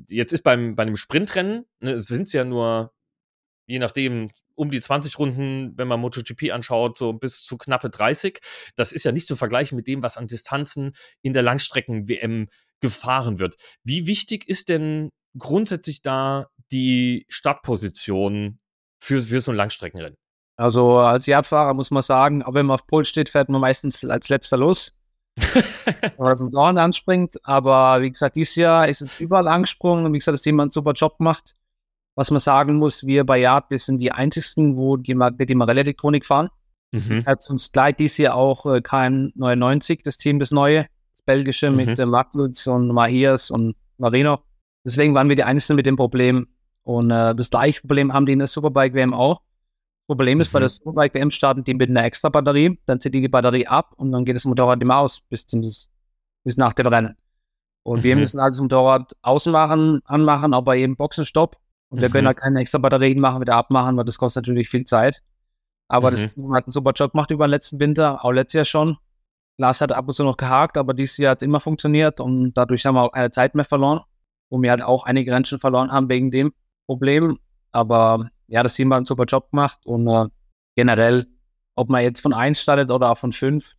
Jetzt 0.10 0.34
ist 0.34 0.44
beim, 0.44 0.76
bei 0.76 0.84
einem 0.84 0.98
Sprintrennen, 0.98 1.66
ne, 1.80 2.02
sind 2.02 2.24
es 2.24 2.34
ja 2.34 2.44
nur, 2.44 2.94
je 3.68 3.80
nachdem, 3.80 4.32
um 4.56 4.72
die 4.72 4.82
20 4.82 5.20
Runden, 5.20 5.78
wenn 5.78 5.88
man 5.88 6.00
MotoGP 6.00 6.52
anschaut, 6.52 6.98
so 6.98 7.14
bis 7.14 7.44
zu 7.44 7.58
knappe 7.58 7.92
30. 7.92 8.40
Das 8.76 8.92
ist 8.92 9.04
ja 9.04 9.12
nicht 9.12 9.28
zu 9.28 9.36
vergleichen 9.36 9.76
mit 9.76 9.86
dem, 9.86 10.02
was 10.02 10.18
an 10.18 10.26
Distanzen 10.26 10.94
in 11.22 11.34
der 11.34 11.44
Langstrecken-WM 11.44 12.48
gefahren 12.82 13.38
wird. 13.38 13.56
Wie 13.84 14.08
wichtig 14.08 14.50
ist 14.50 14.70
denn 14.70 15.12
grundsätzlich 15.38 16.02
da 16.02 16.48
die 16.72 17.26
Startposition 17.30 18.60
für, 19.00 19.22
für 19.22 19.42
so 19.42 19.52
ein 19.52 19.58
Langstreckenrennen? 19.58 20.18
Also 20.56 20.98
als 20.98 21.28
Jagdfahrer 21.28 21.74
muss 21.74 21.92
man 21.92 22.02
sagen, 22.02 22.42
auch 22.42 22.54
wenn 22.54 22.66
man 22.66 22.76
auf 22.76 22.88
Pol 22.88 23.06
steht, 23.06 23.30
fährt 23.30 23.50
man 23.50 23.62
meistens 23.62 24.04
als 24.04 24.30
letzter 24.30 24.58
los. 24.58 24.94
oder 26.18 26.36
zum 26.36 26.50
Dorn 26.50 26.80
anspringt. 26.80 27.36
Aber 27.44 28.02
wie 28.02 28.10
gesagt, 28.10 28.36
dieses 28.36 28.56
Jahr 28.56 28.88
ist 28.88 29.02
es 29.02 29.20
überall 29.20 29.48
angesprungen 29.48 30.06
und 30.06 30.14
wie 30.14 30.18
gesagt, 30.18 30.34
dass 30.34 30.46
jemand 30.46 30.68
einen 30.68 30.72
super 30.72 30.94
Job 30.94 31.16
macht. 31.20 31.56
Was 32.16 32.32
man 32.32 32.40
sagen 32.40 32.78
muss, 32.78 33.06
wir 33.06 33.24
bei 33.24 33.38
Yard, 33.38 33.70
wir 33.70 33.78
sind 33.78 34.00
die 34.00 34.12
einzigsten, 34.12 34.76
wo 34.76 34.98
die, 34.98 35.14
die 35.14 35.56
Marell-Elektronik 35.56 36.26
fahren. 36.26 36.50
Mhm. 36.92 37.24
Hat 37.26 37.48
uns 37.50 37.72
gleich 37.72 37.96
dieses 37.96 38.18
Jahr 38.18 38.36
auch 38.36 38.66
äh, 38.66 38.80
KM99, 38.80 40.02
das 40.04 40.18
Team, 40.18 40.40
das 40.40 40.52
neue, 40.52 40.88
das 41.14 41.22
belgische 41.26 41.70
mhm. 41.70 41.76
mit 41.76 42.00
äh, 42.00 42.06
Magnus 42.08 42.66
und 42.66 42.88
Mahias 42.88 43.52
und 43.52 43.76
Marino. 43.98 44.40
Deswegen 44.84 45.14
waren 45.14 45.30
wir 45.30 45.36
die 45.36 45.44
Einzigen 45.44 45.76
mit 45.76 45.86
dem 45.86 45.96
Problem. 45.96 46.48
Und 46.88 47.12
äh, 47.12 47.36
das 47.36 47.50
gleiche 47.50 47.82
Problem 47.82 48.14
haben 48.14 48.26
die 48.26 48.32
in 48.32 48.40
der 48.40 48.48
Superbike 48.48 48.94
WM 48.94 49.14
auch. 49.14 49.42
Problem 50.08 50.40
ist, 50.40 50.52
mhm. 50.52 50.54
bei 50.54 50.60
der 50.62 50.70
Superbike 50.70 51.14
WM 51.16 51.32
starten 51.32 51.66
die 51.66 51.74
mit 51.74 51.90
einer 51.90 52.06
extra 52.06 52.30
Batterie, 52.30 52.80
dann 52.86 53.02
zieht 53.02 53.14
die 53.14 53.20
die 53.20 53.28
Batterie 53.28 53.68
ab 53.68 53.92
und 53.98 54.14
dann 54.14 54.24
geht 54.24 54.38
das 54.38 54.46
Motorrad 54.46 54.82
immer 54.82 55.00
aus 55.00 55.20
bis, 55.20 55.46
zum, 55.46 55.60
bis 55.60 56.56
nach 56.56 56.72
dem 56.72 56.88
Rennen. 56.88 57.18
Und 57.84 58.00
mhm. 58.00 58.04
wir 58.04 58.16
müssen 58.16 58.40
also 58.40 58.62
das 58.62 58.62
Motorrad 58.62 59.14
außen 59.22 59.52
machen, 59.52 60.00
anmachen, 60.06 60.54
auch 60.54 60.62
bei 60.62 60.78
jedem 60.78 60.96
Boxenstopp. 60.96 61.58
Und 61.90 62.00
wir 62.00 62.10
können 62.10 62.24
mhm. 62.24 62.28
halt 62.28 62.38
keine 62.38 62.62
extra 62.62 62.78
Batterien 62.78 63.20
machen, 63.20 63.42
wieder 63.42 63.56
abmachen, 63.56 63.98
weil 63.98 64.06
das 64.06 64.18
kostet 64.18 64.44
natürlich 64.46 64.70
viel 64.70 64.86
Zeit. 64.86 65.22
Aber 65.90 66.10
das 66.10 66.38
mhm. 66.38 66.56
hat 66.56 66.68
einen 66.68 66.72
super 66.72 66.94
Job 66.94 67.12
gemacht 67.12 67.32
über 67.32 67.48
den 67.48 67.52
letzten 67.52 67.82
Winter, 67.82 68.24
auch 68.24 68.32
letztes 68.32 68.54
Jahr 68.54 68.66
schon. 68.66 68.98
Lars 69.58 69.82
hat 69.82 69.92
ab 69.92 70.08
und 70.08 70.14
zu 70.14 70.24
noch 70.24 70.38
gehakt, 70.38 70.78
aber 70.78 70.94
dieses 70.94 71.18
Jahr 71.18 71.32
hat 71.32 71.42
es 71.42 71.46
immer 71.46 71.60
funktioniert 71.60 72.22
und 72.22 72.54
dadurch 72.54 72.86
haben 72.86 72.96
wir 72.96 73.04
auch 73.04 73.12
keine 73.12 73.32
Zeit 73.32 73.56
mehr 73.56 73.66
verloren, 73.66 74.00
wo 74.50 74.62
wir 74.62 74.72
halt 74.72 74.84
auch 74.84 75.06
einige 75.06 75.34
Rennen 75.34 75.44
schon 75.44 75.60
verloren 75.60 75.92
haben 75.92 76.08
wegen 76.08 76.32
dem 76.32 76.54
Problem. 76.88 77.38
Aber 77.72 78.32
ja, 78.48 78.64
das 78.64 78.74
Team 78.76 78.92
hat 78.92 78.98
einen 78.98 79.06
super 79.06 79.26
Job 79.26 79.52
gemacht 79.52 79.80
und 79.86 80.08
äh, 80.08 80.26
generell, 80.76 81.28
ob 81.76 81.90
man 81.90 82.04
jetzt 82.04 82.22
von 82.22 82.34
1 82.34 82.60
startet 82.60 82.90
oder 82.90 83.12
auch 83.12 83.18
von 83.18 83.34
5, 83.34 83.74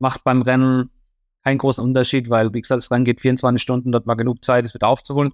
macht 0.00 0.24
beim 0.24 0.42
Rennen 0.42 0.90
keinen 1.44 1.58
großen 1.58 1.82
Unterschied, 1.82 2.28
weil, 2.28 2.52
wie 2.52 2.60
gesagt, 2.60 2.78
das 2.78 2.90
Rennen 2.90 3.04
geht 3.04 3.20
24 3.20 3.62
Stunden, 3.62 3.92
dort 3.92 4.06
mal 4.06 4.14
genug 4.14 4.44
Zeit, 4.44 4.64
es 4.64 4.74
wieder 4.74 4.88
aufzuholen. 4.88 5.32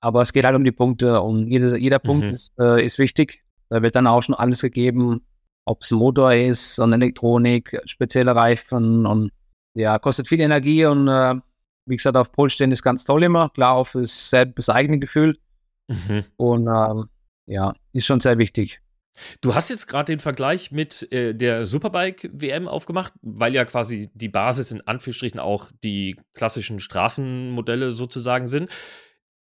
Aber 0.00 0.20
es 0.20 0.32
geht 0.32 0.44
halt 0.44 0.56
um 0.56 0.64
die 0.64 0.72
Punkte 0.72 1.20
und 1.20 1.46
jeder, 1.46 1.76
jeder 1.76 2.00
mhm. 2.02 2.06
Punkt 2.06 2.24
ist, 2.26 2.52
äh, 2.58 2.84
ist 2.84 2.98
wichtig. 2.98 3.44
Da 3.68 3.82
wird 3.82 3.94
dann 3.94 4.06
auch 4.06 4.22
schon 4.22 4.34
alles 4.34 4.60
gegeben, 4.60 5.24
ob 5.64 5.82
es 5.82 5.92
Motor 5.92 6.34
ist 6.34 6.78
und 6.78 6.92
Elektronik, 6.92 7.80
spezielle 7.86 8.34
Reifen 8.34 9.06
und 9.06 9.30
ja, 9.74 9.98
kostet 9.98 10.28
viel 10.28 10.40
Energie 10.40 10.84
und 10.84 11.08
äh, 11.08 11.36
wie 11.86 11.96
gesagt, 11.96 12.16
auf 12.16 12.32
Pol 12.32 12.50
stehen 12.50 12.72
ist 12.72 12.82
ganz 12.82 13.04
toll 13.04 13.22
immer. 13.22 13.48
Klar, 13.50 13.74
auf 13.74 13.92
das, 13.92 14.30
das 14.30 14.68
eigene 14.68 14.98
Gefühl. 14.98 15.38
Mhm. 15.88 16.24
Und 16.36 16.66
ähm, 16.66 17.08
ja, 17.46 17.74
ist 17.92 18.06
schon 18.06 18.20
sehr 18.20 18.38
wichtig. 18.38 18.80
Du 19.40 19.54
hast 19.54 19.68
jetzt 19.68 19.88
gerade 19.88 20.12
den 20.12 20.20
Vergleich 20.20 20.70
mit 20.70 21.12
äh, 21.12 21.34
der 21.34 21.66
Superbike-WM 21.66 22.66
aufgemacht, 22.66 23.12
weil 23.20 23.54
ja 23.54 23.64
quasi 23.64 24.10
die 24.14 24.28
Basis 24.28 24.72
in 24.72 24.80
Anführungsstrichen 24.86 25.38
auch 25.38 25.70
die 25.84 26.16
klassischen 26.32 26.80
Straßenmodelle 26.80 27.92
sozusagen 27.92 28.48
sind. 28.48 28.70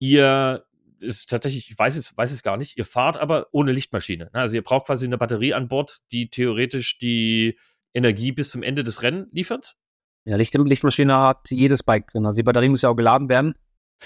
Ihr 0.00 0.64
ist 0.98 1.30
tatsächlich, 1.30 1.70
ich 1.70 1.78
weiß 1.78 1.96
es, 1.96 2.16
weiß 2.16 2.32
es 2.32 2.42
gar 2.42 2.56
nicht, 2.56 2.76
ihr 2.76 2.84
fahrt 2.84 3.16
aber 3.18 3.46
ohne 3.52 3.72
Lichtmaschine. 3.72 4.24
Ne? 4.24 4.40
Also 4.40 4.56
ihr 4.56 4.62
braucht 4.62 4.86
quasi 4.86 5.06
eine 5.06 5.18
Batterie 5.18 5.54
an 5.54 5.68
Bord, 5.68 5.98
die 6.10 6.30
theoretisch 6.30 6.98
die 6.98 7.58
Energie 7.94 8.32
bis 8.32 8.50
zum 8.50 8.62
Ende 8.62 8.84
des 8.84 9.02
Rennens 9.02 9.28
liefert. 9.32 9.76
Ja, 10.24 10.36
Licht, 10.36 10.54
Lichtmaschine 10.54 11.16
hat 11.16 11.50
jedes 11.50 11.82
Bike 11.82 12.08
drin. 12.08 12.26
Also 12.26 12.36
die 12.36 12.42
Batterie 12.42 12.68
muss 12.68 12.82
ja 12.82 12.90
auch 12.90 12.96
geladen 12.96 13.28
werden. 13.28 13.54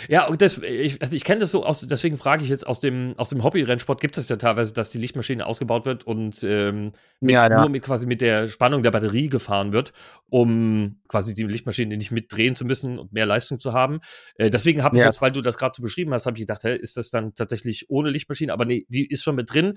Ja, 0.08 0.28
das, 0.36 0.58
ich, 0.58 1.00
also 1.00 1.14
ich 1.14 1.24
kenne 1.24 1.40
das 1.40 1.52
so 1.52 1.64
aus, 1.64 1.80
deswegen 1.80 2.16
frage 2.16 2.42
ich 2.42 2.50
jetzt 2.50 2.66
aus 2.66 2.80
dem, 2.80 3.14
aus 3.16 3.28
dem 3.28 3.44
Hobby-Rennsport 3.44 4.00
gibt 4.00 4.18
es 4.18 4.28
ja 4.28 4.36
teilweise, 4.36 4.72
dass 4.72 4.90
die 4.90 4.98
Lichtmaschine 4.98 5.46
ausgebaut 5.46 5.86
wird 5.86 6.04
und 6.04 6.42
ähm, 6.42 6.92
mit, 7.20 7.34
ja, 7.34 7.48
ja. 7.48 7.60
nur 7.60 7.68
mit, 7.68 7.84
quasi 7.84 8.06
mit 8.06 8.20
der 8.20 8.48
Spannung 8.48 8.82
der 8.82 8.90
Batterie 8.90 9.28
gefahren 9.28 9.72
wird, 9.72 9.92
um 10.28 11.00
quasi 11.08 11.32
die 11.32 11.44
Lichtmaschine 11.44 11.96
nicht 11.96 12.10
mitdrehen 12.10 12.56
zu 12.56 12.64
müssen 12.64 12.98
und 12.98 13.12
mehr 13.12 13.26
Leistung 13.26 13.60
zu 13.60 13.72
haben. 13.72 14.00
Äh, 14.36 14.50
deswegen 14.50 14.82
habe 14.82 14.96
ich 14.96 15.00
ja. 15.00 15.06
jetzt, 15.06 15.22
weil 15.22 15.30
du 15.30 15.42
das 15.42 15.58
gerade 15.58 15.74
so 15.76 15.82
beschrieben 15.82 16.12
hast, 16.12 16.26
habe 16.26 16.36
ich 16.36 16.42
gedacht, 16.42 16.64
hä, 16.64 16.74
ist 16.74 16.96
das 16.96 17.10
dann 17.10 17.34
tatsächlich 17.34 17.88
ohne 17.88 18.10
Lichtmaschine? 18.10 18.52
Aber 18.52 18.64
nee, 18.64 18.86
die 18.88 19.06
ist 19.06 19.22
schon 19.22 19.36
mit 19.36 19.52
drin. 19.52 19.74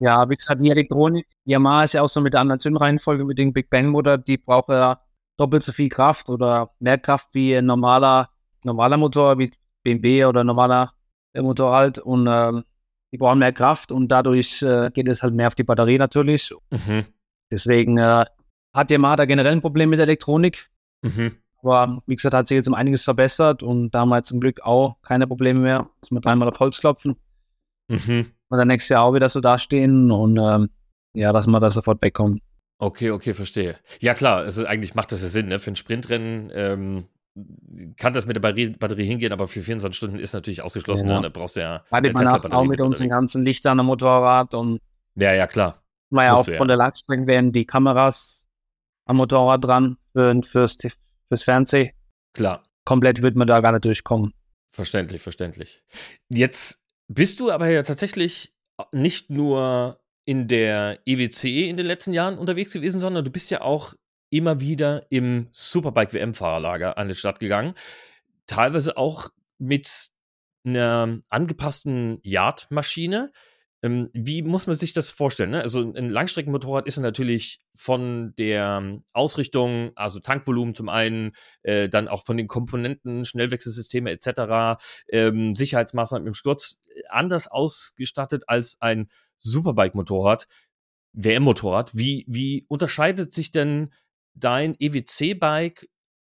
Ja, 0.00 0.28
wie 0.30 0.36
gesagt, 0.36 0.62
die 0.62 0.70
Elektronik, 0.70 1.26
Yamaha 1.44 1.84
ist 1.84 1.92
ja 1.92 2.02
auch 2.02 2.08
so 2.08 2.20
mit 2.20 2.32
der 2.32 2.40
anderen 2.40 2.58
Zündreihenfolge 2.58 3.24
mit 3.24 3.38
dem 3.38 3.52
Big 3.52 3.68
Bang 3.68 3.88
Motor, 3.88 4.18
die 4.18 4.38
braucht 4.38 4.70
ja 4.70 5.00
doppelt 5.36 5.62
so 5.62 5.72
viel 5.72 5.90
Kraft 5.90 6.28
oder 6.28 6.70
mehr 6.80 6.98
Kraft 6.98 7.28
wie 7.34 7.54
ein 7.54 7.66
normaler, 7.66 8.30
normaler 8.64 8.96
Motor, 8.96 9.38
wie 9.38 9.50
BMW 9.82 10.24
oder 10.26 10.44
normaler 10.44 10.92
Motor 11.34 11.72
halt 11.72 11.98
und 11.98 12.26
ähm, 12.28 12.64
die 13.12 13.18
brauchen 13.18 13.38
mehr 13.38 13.52
Kraft 13.52 13.92
und 13.92 14.08
dadurch 14.08 14.62
äh, 14.62 14.90
geht 14.92 15.08
es 15.08 15.22
halt 15.22 15.34
mehr 15.34 15.48
auf 15.48 15.54
die 15.54 15.64
Batterie 15.64 15.98
natürlich. 15.98 16.52
Mhm. 16.70 17.06
Deswegen, 17.50 17.98
äh, 17.98 18.24
hat 18.72 18.90
Yamaha 18.90 19.24
generell 19.24 19.52
ein 19.52 19.60
Problem 19.60 19.90
mit 19.90 19.98
der 19.98 20.06
Elektronik. 20.06 20.70
Mhm. 21.02 21.36
Aber 21.62 22.02
wie 22.06 22.16
gesagt, 22.16 22.34
hat 22.34 22.46
sich 22.46 22.56
jetzt 22.56 22.68
um 22.68 22.74
einiges 22.74 23.04
verbessert 23.04 23.62
und 23.62 23.90
damals 23.90 24.28
zum 24.28 24.40
Glück 24.40 24.60
auch 24.62 24.96
keine 25.02 25.26
Probleme 25.26 25.60
mehr. 25.60 25.90
Muss 26.00 26.10
man 26.10 26.22
dreimal 26.22 26.48
auf 26.48 26.58
Holz 26.58 26.80
klopfen. 26.80 27.16
Mhm. 27.88 28.32
Und 28.48 28.58
dann 28.58 28.68
nächstes 28.68 28.90
Jahr 28.90 29.04
auch 29.04 29.14
wieder 29.14 29.28
so 29.28 29.40
dastehen 29.40 30.10
und 30.10 30.38
ähm, 30.38 30.70
ja, 31.14 31.32
dass 31.32 31.46
man 31.46 31.60
da 31.60 31.70
sofort 31.70 32.00
wegkommt. 32.02 32.40
Okay, 32.78 33.10
okay, 33.10 33.34
verstehe. 33.34 33.76
Ja, 34.00 34.14
klar, 34.14 34.38
also 34.38 34.64
eigentlich 34.64 34.94
macht 34.94 35.12
das 35.12 35.22
ja 35.22 35.28
Sinn, 35.28 35.48
ne? 35.48 35.58
Für 35.58 35.72
ein 35.72 35.76
Sprintrennen 35.76 36.50
ähm, 36.54 37.04
kann 37.96 38.12
das 38.12 38.26
mit 38.26 38.36
der 38.36 38.40
Batterie, 38.40 39.04
hingehen, 39.04 39.32
aber 39.32 39.48
für 39.48 39.62
24 39.62 39.96
Stunden 39.96 40.18
ist 40.18 40.32
natürlich 40.32 40.62
ausgeschlossen. 40.62 41.08
Ja. 41.08 41.16
Ne? 41.16 41.22
Da 41.22 41.28
brauchst 41.28 41.56
du 41.56 41.60
ja. 41.60 41.84
Hatte 41.90 42.12
man 42.12 42.26
auch, 42.26 42.44
auch 42.44 42.64
mit 42.64 42.80
unseren 42.80 43.08
ganzen 43.08 43.44
Lichtern 43.44 43.78
am 43.80 43.86
Motorrad 43.86 44.54
und. 44.54 44.80
Ja, 45.14 45.32
ja, 45.32 45.46
klar. 45.46 45.82
War 46.10 46.24
ja 46.24 46.34
auch 46.34 46.44
von 46.44 46.54
ja. 46.54 46.64
der 46.64 46.76
Langstrecke 46.76 47.26
werden 47.26 47.52
die 47.52 47.64
Kameras 47.64 48.46
am 49.06 49.16
Motorrad 49.16 49.64
dran 49.64 49.96
für, 50.12 50.40
fürs, 50.42 50.76
fürs 51.28 51.42
Fernsehen. 51.42 51.90
Klar. 52.32 52.64
Komplett 52.84 53.22
wird 53.22 53.36
man 53.36 53.46
da 53.46 53.60
gar 53.60 53.72
nicht 53.72 53.84
durchkommen. 53.84 54.32
Verständlich, 54.72 55.22
verständlich. 55.22 55.82
Jetzt 56.28 56.78
bist 57.08 57.40
du 57.40 57.50
aber 57.50 57.68
ja 57.68 57.82
tatsächlich 57.82 58.52
nicht 58.92 59.30
nur 59.30 60.00
in 60.24 60.48
der 60.48 61.00
EWC 61.06 61.68
in 61.68 61.76
den 61.76 61.86
letzten 61.86 62.12
Jahren 62.12 62.38
unterwegs 62.38 62.72
gewesen, 62.72 63.00
sondern 63.00 63.24
du 63.24 63.30
bist 63.30 63.50
ja 63.50 63.62
auch 63.62 63.94
immer 64.30 64.60
wieder 64.60 65.06
im 65.10 65.48
Superbike 65.52 66.14
WM-Fahrerlager 66.14 66.96
an 66.96 67.08
die 67.08 67.14
Stadt 67.14 67.40
gegangen. 67.40 67.74
Teilweise 68.46 68.96
auch 68.96 69.30
mit 69.58 70.10
einer 70.64 71.20
angepassten 71.28 72.18
Yard-Maschine. 72.22 73.32
Ähm, 73.82 74.10
wie 74.12 74.42
muss 74.42 74.66
man 74.66 74.76
sich 74.76 74.92
das 74.92 75.10
vorstellen? 75.10 75.50
Ne? 75.50 75.62
Also 75.62 75.80
ein 75.80 76.10
Langstreckenmotorrad 76.10 76.86
ist 76.86 76.98
natürlich 76.98 77.62
von 77.74 78.34
der 78.36 79.00
Ausrichtung, 79.14 79.92
also 79.94 80.20
Tankvolumen 80.20 80.74
zum 80.74 80.90
einen, 80.90 81.32
äh, 81.62 81.88
dann 81.88 82.08
auch 82.08 82.24
von 82.24 82.36
den 82.36 82.46
Komponenten, 82.46 83.24
Schnellwechselsysteme 83.24 84.10
etc., 84.10 84.82
ähm, 85.08 85.54
Sicherheitsmaßnahmen 85.54 86.26
im 86.26 86.34
Sturz 86.34 86.82
äh, 86.88 87.02
anders 87.08 87.48
ausgestattet 87.48 88.44
als 88.48 88.76
ein 88.80 89.08
Superbike-Motorrad, 89.38 90.46
WM-Motorrad. 91.14 91.96
Wie, 91.96 92.26
wie 92.28 92.66
unterscheidet 92.68 93.32
sich 93.32 93.50
denn 93.50 93.90
dein 94.40 94.74
EWC-Bike 94.78 95.88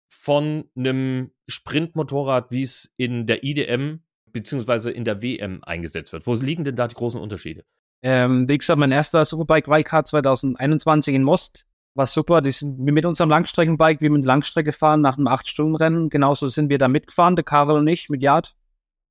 von 0.08 0.64
einem 0.76 1.30
Sprint-Motorrad, 1.48 2.50
wie 2.50 2.62
es 2.62 2.92
in 2.96 3.26
der 3.26 3.44
IDM 3.44 4.00
beziehungsweise 4.32 4.90
in 4.90 5.04
der 5.04 5.22
WM 5.22 5.62
eingesetzt 5.62 6.12
wird? 6.12 6.26
Wo 6.26 6.34
liegen 6.34 6.64
denn 6.64 6.76
da 6.76 6.88
die 6.88 6.94
großen 6.94 7.20
Unterschiede? 7.20 7.64
Ähm, 8.02 8.48
wie 8.48 8.58
gesagt, 8.58 8.78
mein 8.78 8.92
erster 8.92 9.24
Superbike 9.24 9.68
Wildcard 9.68 10.08
2021 10.08 11.14
in 11.14 11.22
Most 11.22 11.66
war 11.94 12.06
super. 12.06 12.40
Die 12.40 12.50
sind 12.50 12.78
mit 12.78 13.04
unserem 13.04 13.30
Langstreckenbike, 13.30 14.00
wie 14.00 14.08
mit 14.08 14.24
Langstrecke 14.24 14.72
fahren 14.72 15.00
nach 15.00 15.18
einem 15.18 15.28
8-Stunden-Rennen. 15.28 16.08
Genauso 16.08 16.46
sind 16.46 16.70
wir 16.70 16.78
da 16.78 16.88
mitgefahren, 16.88 17.36
der 17.36 17.44
Karel 17.44 17.76
und 17.76 17.88
ich 17.88 18.08
mit 18.08 18.22
Yard. 18.22 18.54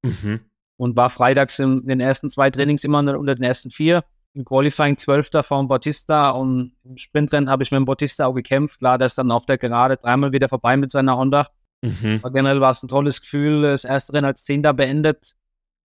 Mhm. 0.04 0.42
Und 0.78 0.96
war 0.96 1.10
freitags 1.10 1.60
in, 1.60 1.80
in 1.80 1.88
den 1.88 2.00
ersten 2.00 2.30
zwei 2.30 2.50
Trainings 2.50 2.84
immer 2.84 3.00
unter 3.00 3.36
den 3.36 3.44
ersten 3.44 3.70
vier. 3.70 4.04
Im 4.34 4.46
Qualifying 4.46 4.98
12. 4.98 5.30
vom 5.42 5.68
Bautista 5.68 6.30
und 6.32 6.74
im 6.84 6.98
Sprintrennen 6.98 7.50
habe 7.50 7.64
ich 7.64 7.72
mit 7.72 7.78
dem 7.78 7.86
Bautista 7.86 8.28
auch 8.28 8.34
gekämpft. 8.34 8.78
Klar, 8.78 8.98
der 8.98 9.08
ist 9.08 9.18
dann 9.18 9.32
auf 9.32 9.46
der 9.46 9.58
Gerade 9.58 9.98
dreimal 9.98 10.32
wieder 10.32 10.48
vorbei 10.48 10.78
mit 10.78 10.92
seiner 10.92 11.18
Honda. 11.18 11.48
Mhm. 11.82 12.20
Aber 12.22 12.32
generell 12.32 12.62
war 12.62 12.72
es 12.72 12.84
ein 12.84 12.88
tolles 12.88 13.22
Gefühl. 13.22 13.64
Das 13.64 13.86
erste 13.86 14.14
Rennen 14.14 14.26
als 14.26 14.44
Zehnter 14.44 14.74
beendet. 14.74 15.36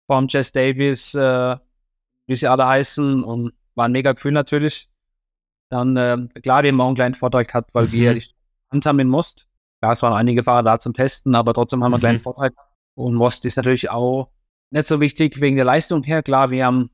Vom 0.08 0.28
Jess 0.30 0.52
Davis, 0.52 1.14
äh, 1.14 1.58
wie 2.28 2.36
sie 2.36 2.48
alle 2.48 2.66
heißen. 2.66 3.24
Und 3.24 3.54
war 3.76 3.86
ein 3.86 3.92
mega 3.92 4.14
Gefühl 4.14 4.32
natürlich. 4.32 4.90
Dann, 5.70 5.98
äh, 5.98 6.18
klar, 6.42 6.64
wir 6.64 6.72
haben 6.72 6.82
auch 6.82 6.88
einen 6.88 6.96
kleinen 6.96 7.16
Vorteil 7.16 7.46
gehabt, 7.46 7.74
weil 7.74 7.88
mhm. 7.88 7.92
wir 7.92 8.14
die 8.14 8.24
Hand 8.72 8.86
haben 8.86 9.00
in 9.00 9.08
Most. 9.08 9.48
Ja, 9.82 9.92
es 9.92 10.02
waren 10.04 10.14
einige 10.14 10.44
Fahrer 10.44 10.64
da 10.64 10.80
zum 10.80 10.94
Testen, 10.94 11.34
aber 11.34 11.54
trotzdem 11.54 11.84
haben 11.84 11.92
wir 11.92 11.96
einen 11.96 12.02
kleinen 12.02 12.18
mhm. 12.18 12.24
Vorteil. 12.24 12.52
Und 12.96 13.16
Most 13.16 13.46
ist 13.46 13.58
natürlich 13.58 13.90
auch 13.90 14.30
nicht 14.70 14.88
so 14.88 15.00
wichtig 15.02 15.42
wegen 15.42 15.56
der 15.56 15.66
Leistung 15.66 16.04
her. 16.04 16.24
Klar, 16.24 16.52
wir 16.52 16.66
haben 16.66 16.90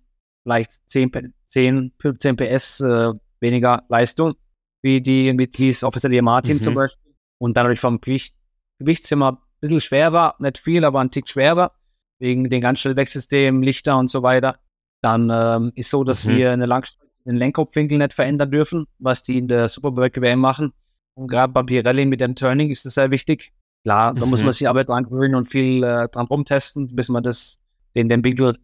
vielleicht 0.47 0.79
10, 0.89 1.11
10 1.47 1.91
15 1.99 2.35
PS 2.37 2.79
äh, 2.79 3.11
weniger 3.41 3.83
Leistung, 3.89 4.35
wie 4.81 5.01
die, 5.01 5.37
wie 5.37 5.67
das 5.67 5.83
offizielle 5.83 6.15
Yamaha-Team 6.15 6.57
mhm. 6.57 6.61
zum 6.61 6.73
Beispiel. 6.73 7.13
Und 7.39 7.57
dadurch 7.57 7.79
vom 7.79 7.99
Gewicht 7.99 8.33
Gewichtszimmer 8.79 9.31
ein 9.31 9.37
bisschen 9.59 9.81
schwerer, 9.81 10.35
nicht 10.39 10.59
viel, 10.59 10.85
aber 10.85 11.01
ein 11.01 11.11
Tick 11.11 11.27
schwerer, 11.27 11.71
wegen 12.19 12.49
den 12.49 12.61
ganzen 12.61 12.95
Lichter 12.95 13.97
und 13.97 14.09
so 14.09 14.23
weiter. 14.23 14.59
Dann 15.01 15.29
ähm, 15.33 15.71
ist 15.75 15.89
so, 15.89 16.03
dass 16.03 16.25
mhm. 16.25 16.37
wir 16.37 16.51
eine 16.51 16.65
Langstrecke, 16.65 17.11
den 17.25 17.35
Lenkkopfwinkel 17.35 17.97
nicht 17.97 18.13
verändern 18.13 18.49
dürfen, 18.49 18.85
was 18.99 19.23
die 19.23 19.37
in 19.37 19.47
der 19.47 19.67
Superbike 19.67 20.21
WM 20.21 20.39
machen. 20.39 20.73
Und 21.15 21.27
gerade 21.27 21.51
bei 21.51 21.63
Pirelli 21.63 22.05
mit 22.05 22.21
dem 22.21 22.35
Turning 22.35 22.69
ist 22.69 22.85
das 22.85 22.93
sehr 22.93 23.11
wichtig. 23.11 23.51
Klar, 23.83 24.13
da 24.13 24.23
mhm. 24.23 24.29
muss 24.29 24.43
man 24.43 24.53
sich 24.53 24.69
aber 24.69 24.85
dran 24.85 25.03
gewöhnen 25.03 25.35
und 25.35 25.45
viel 25.45 25.83
äh, 25.83 26.07
dran 26.07 26.27
rumtesten, 26.27 26.95
bis 26.95 27.09
man 27.09 27.23
das, 27.23 27.59
den, 27.95 28.07
den 28.07 28.23
Winkel 28.23 28.57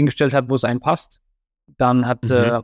hingestellt 0.00 0.34
hat, 0.34 0.50
wo 0.50 0.54
es 0.54 0.64
einem 0.64 0.80
passt. 0.80 1.20
Dann 1.78 2.06
hat, 2.06 2.22
mhm. 2.24 2.30
äh, 2.30 2.60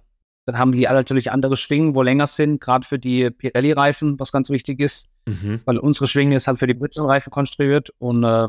dann 0.47 0.59
haben 0.59 0.73
die 0.73 0.89
alle 0.89 0.99
natürlich 0.99 1.31
andere 1.31 1.57
Schwingen, 1.57 1.95
wo 1.95 2.03
länger 2.03 2.27
sind, 2.27 2.61
gerade 2.61 2.87
für 2.87 2.99
die 2.99 3.31
Pirelli-Reifen, 3.31 4.19
was 4.19 4.33
ganz 4.33 4.51
wichtig 4.51 4.81
ist. 4.81 5.09
Mhm. 5.27 5.61
Weil 5.65 5.79
unsere 5.79 6.07
Schwinge 6.07 6.37
ist 6.37 6.47
halt 6.47 6.59
für 6.59 6.67
die 6.67 6.75
Bridgestone-Reifen 6.75 7.31
konstruiert 7.31 7.91
und 7.99 8.25
äh, 8.25 8.49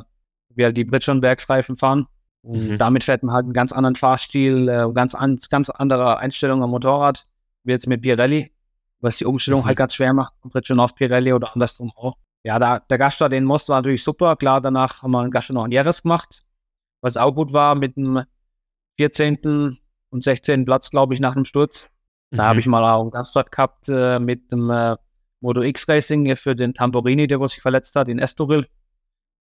wir 0.49 0.65
halt 0.65 0.77
die 0.77 0.85
Bridgestone-Werksreifen 0.85 1.75
fahren. 1.75 2.07
Und 2.41 2.69
mhm. 2.69 2.77
damit 2.77 3.03
fährt 3.03 3.23
man 3.23 3.33
halt 3.33 3.45
einen 3.45 3.53
ganz 3.53 3.71
anderen 3.71 3.95
Fahrstil, 3.95 4.69
äh, 4.69 4.91
ganz, 4.93 5.15
an, 5.15 5.37
ganz 5.49 5.69
andere 5.69 6.17
Einstellung 6.19 6.63
am 6.63 6.71
Motorrad, 6.71 7.25
wie 7.63 7.71
jetzt 7.71 7.87
mit 7.87 8.01
Pirelli, 8.01 8.51
was 8.99 9.17
die 9.17 9.25
Umstellung 9.25 9.61
mhm. 9.61 9.65
halt 9.65 9.77
ganz 9.77 9.95
schwer 9.95 10.13
macht, 10.13 10.33
Bridgestone 10.41 10.81
auf 10.81 10.95
Pirelli 10.95 11.33
oder 11.33 11.53
andersrum 11.53 11.91
auch. 11.95 12.15
Ja, 12.43 12.59
da, 12.59 12.79
der 12.79 12.97
Gaststart 12.97 13.33
in 13.33 13.43
Most 13.43 13.67
war 13.69 13.77
natürlich 13.77 14.03
super. 14.03 14.35
Klar, 14.35 14.61
danach 14.61 15.01
haben 15.01 15.11
wir 15.11 15.19
einen 15.19 15.31
Gaststart 15.31 15.55
noch 15.55 15.65
in 15.65 15.71
Jerez 15.71 16.03
gemacht, 16.03 16.43
was 17.01 17.17
auch 17.17 17.33
gut 17.33 17.51
war 17.51 17.75
mit 17.75 17.97
dem 17.97 18.23
14. 18.97 19.77
und 20.09 20.23
16. 20.23 20.65
Platz, 20.65 20.89
glaube 20.89 21.13
ich, 21.13 21.19
nach 21.19 21.33
dem 21.33 21.45
Sturz. 21.45 21.89
Da 22.31 22.43
mhm. 22.43 22.47
habe 22.47 22.59
ich 22.59 22.67
mal 22.67 22.83
auch 22.83 23.01
einen 23.01 23.11
Gaststart 23.11 23.51
gehabt 23.51 23.87
äh, 23.89 24.19
mit 24.19 24.51
dem 24.51 24.69
äh, 24.69 24.95
Moto 25.39 25.61
X 25.61 25.87
Racing 25.87 26.35
für 26.35 26.55
den 26.55 26.73
Tamborini, 26.73 27.27
der 27.27 27.45
sich 27.47 27.61
verletzt 27.61 27.95
hat, 27.95 28.07
in 28.07 28.19
Estoril, 28.19 28.67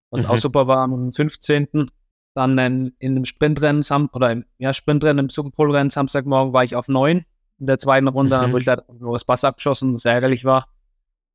was 0.09 0.23
mhm. 0.23 0.29
auch 0.29 0.37
super 0.37 0.67
war 0.67 0.79
am 0.79 1.11
15. 1.11 1.91
Dann 2.35 2.57
in, 2.57 2.95
in 2.97 3.11
einem 3.11 3.25
Sprintrennen, 3.25 3.83
oder 4.11 4.31
im 4.31 4.45
ja, 4.57 4.73
Sprintrennen, 4.73 5.25
im 5.25 5.29
Superpol-Rennen, 5.29 5.91
Samstagmorgen 5.91 6.51
war 6.51 6.63
ich 6.63 6.75
auf 6.75 6.87
9 6.87 7.25
in 7.59 7.65
der 7.65 7.77
zweiten 7.77 8.07
Runde, 8.07 8.47
mhm. 8.47 8.51
wo 8.51 8.57
ich 8.57 8.65
leider 8.65 8.85
nur 8.99 9.13
das 9.13 9.23
Bass 9.23 9.43
abgeschossen, 9.43 9.93
was 9.93 10.05
ärgerlich 10.05 10.43
war. 10.43 10.67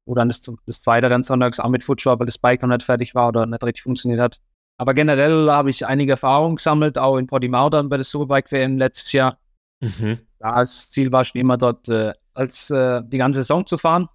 Oder 0.04 0.22
dann 0.22 0.28
das, 0.28 0.40
das 0.66 0.82
zweite 0.82 1.08
Rennen 1.08 1.22
sonntags 1.22 1.60
auch 1.60 1.68
mit 1.68 1.84
Futsch 1.84 2.04
war, 2.06 2.18
weil 2.18 2.26
das 2.26 2.38
Bike 2.38 2.62
noch 2.62 2.68
nicht 2.68 2.82
fertig 2.82 3.14
war 3.14 3.28
oder 3.28 3.46
nicht 3.46 3.62
richtig 3.62 3.82
funktioniert 3.82 4.20
hat. 4.20 4.40
Aber 4.78 4.94
generell 4.94 5.50
habe 5.50 5.70
ich 5.70 5.84
einige 5.84 6.12
Erfahrungen 6.12 6.56
gesammelt, 6.56 6.98
auch 6.98 7.18
in 7.18 7.26
Portimao 7.26 7.68
dann 7.68 7.88
bei 7.88 7.96
der 7.96 8.04
Superbike 8.04 8.50
WM 8.52 8.78
letztes 8.78 9.12
Jahr. 9.12 9.38
Mhm. 9.80 10.20
Das 10.38 10.90
Ziel 10.90 11.10
war 11.10 11.24
schon 11.24 11.40
immer 11.40 11.58
dort 11.58 11.88
äh, 11.88 12.12
als 12.32 12.70
äh, 12.70 13.02
die 13.04 13.18
ganze 13.18 13.40
Saison 13.40 13.66
zu 13.66 13.76
fahren. 13.76 14.08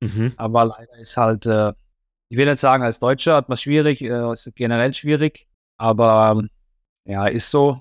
Mhm. 0.00 0.34
Aber 0.36 0.64
leider 0.64 0.98
ist 0.98 1.16
halt, 1.16 1.46
äh, 1.46 1.72
ich 2.28 2.36
will 2.36 2.46
nicht 2.46 2.58
sagen, 2.58 2.82
als 2.82 2.98
Deutscher 2.98 3.36
hat 3.36 3.48
man 3.48 3.56
schwierig, 3.56 4.02
äh, 4.02 4.32
ist 4.32 4.50
generell 4.56 4.92
schwierig. 4.92 5.46
Aber 5.76 6.36
ähm, 6.36 6.50
ja, 7.04 7.26
ist 7.26 7.50
so. 7.50 7.80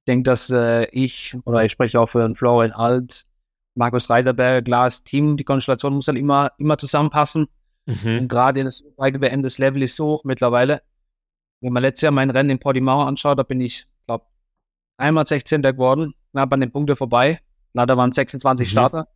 Ich 0.00 0.04
denke, 0.12 0.30
dass 0.30 0.48
äh, 0.48 0.84
ich 0.86 1.36
oder 1.44 1.64
ich 1.64 1.72
spreche 1.72 2.00
auch 2.00 2.06
für 2.06 2.22
den 2.22 2.34
Florian 2.34 2.72
Alt, 2.72 3.26
Markus 3.74 4.08
Reiterberger, 4.08 4.62
klar, 4.62 4.86
das 4.86 5.04
Team, 5.04 5.36
die 5.36 5.44
Konstellation 5.44 5.94
muss 5.94 6.08
halt 6.08 6.18
immer, 6.18 6.50
immer 6.56 6.78
zusammenpassen. 6.78 7.48
Mhm. 7.84 8.18
Und 8.20 8.28
gerade 8.28 8.60
in 8.60 8.66
das 8.66 8.82
WM, 8.96 9.42
das 9.42 9.58
Level 9.58 9.82
ist 9.82 9.96
so 9.96 10.06
hoch 10.06 10.24
mittlerweile. 10.24 10.82
Wenn 11.60 11.72
man 11.72 11.82
letztes 11.82 12.02
Jahr 12.02 12.12
mein 12.12 12.30
Rennen 12.30 12.50
in 12.50 12.58
Portimao 12.58 13.02
anschaut, 13.02 13.38
da 13.38 13.42
bin 13.42 13.60
ich, 13.60 13.86
glaube 14.06 14.24
einmal 14.96 15.26
16. 15.26 15.62
geworden, 15.62 16.14
knapp 16.32 16.52
an 16.52 16.60
den 16.60 16.70
Punkten 16.70 16.96
vorbei. 16.96 17.40
Na, 17.72 17.86
da 17.86 17.96
waren 17.96 18.12
26 18.12 18.66
mhm. 18.66 18.70
Starter 18.70 19.08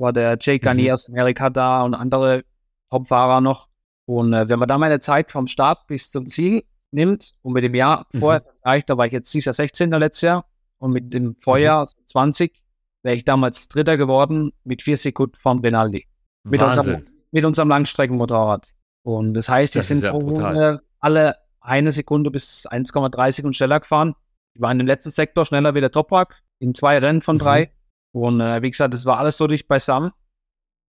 war 0.00 0.12
der 0.12 0.36
Jake 0.40 0.60
Garnier 0.60 0.92
mhm. 0.92 0.94
aus 0.94 1.08
Amerika 1.08 1.50
da 1.50 1.82
und 1.82 1.94
andere 1.94 2.44
Topfahrer 2.90 3.40
noch. 3.40 3.68
Und 4.06 4.32
äh, 4.32 4.48
wenn 4.48 4.58
man 4.58 4.68
da 4.68 4.78
meine 4.78 5.00
Zeit 5.00 5.32
vom 5.32 5.46
Start 5.46 5.86
bis 5.86 6.10
zum 6.10 6.28
Ziel 6.28 6.64
nimmt 6.92 7.32
und 7.42 7.52
mit 7.52 7.64
dem 7.64 7.74
Jahr 7.74 8.06
mhm. 8.12 8.18
vorher 8.20 8.42
vergleicht, 8.42 8.90
da 8.90 8.96
war 8.96 9.06
ich 9.06 9.12
jetzt 9.12 9.32
dieser 9.34 9.52
16. 9.52 9.90
letztes 9.90 10.22
Jahr 10.22 10.46
und 10.78 10.92
mit 10.92 11.12
dem 11.12 11.34
Vorjahr 11.36 11.84
mhm. 11.84 12.06
20 12.06 12.62
wäre 13.02 13.16
ich 13.16 13.24
damals 13.24 13.68
Dritter 13.68 13.96
geworden 13.96 14.52
mit 14.64 14.82
vier 14.82 14.96
Sekunden 14.96 15.36
vom 15.36 15.60
Benaldi. 15.60 16.06
Mit 16.44 16.62
unserem, 16.62 17.06
mit 17.32 17.44
unserem 17.44 17.68
Langstreckenmotorrad. 17.68 18.72
Und 19.02 19.34
das 19.34 19.48
heißt, 19.48 19.74
die 19.74 19.80
sind 19.80 20.02
ja 20.02 20.80
alle 21.00 21.36
eine 21.66 21.92
Sekunde 21.92 22.30
bis 22.30 22.66
1,3 22.66 23.32
Sekunden 23.32 23.54
schneller 23.54 23.80
gefahren. 23.80 24.14
Die 24.54 24.60
waren 24.60 24.80
im 24.80 24.86
letzten 24.86 25.10
Sektor 25.10 25.44
schneller 25.44 25.74
wie 25.74 25.80
der 25.80 25.90
Toprak 25.90 26.42
in 26.58 26.74
zwei 26.74 26.98
Rennen 26.98 27.20
von 27.20 27.38
drei. 27.38 27.72
Mhm. 28.12 28.20
Und 28.20 28.40
äh, 28.40 28.62
wie 28.62 28.70
gesagt, 28.70 28.94
das 28.94 29.04
war 29.04 29.18
alles 29.18 29.36
so 29.36 29.46
dicht 29.46 29.68
beisammen. 29.68 30.12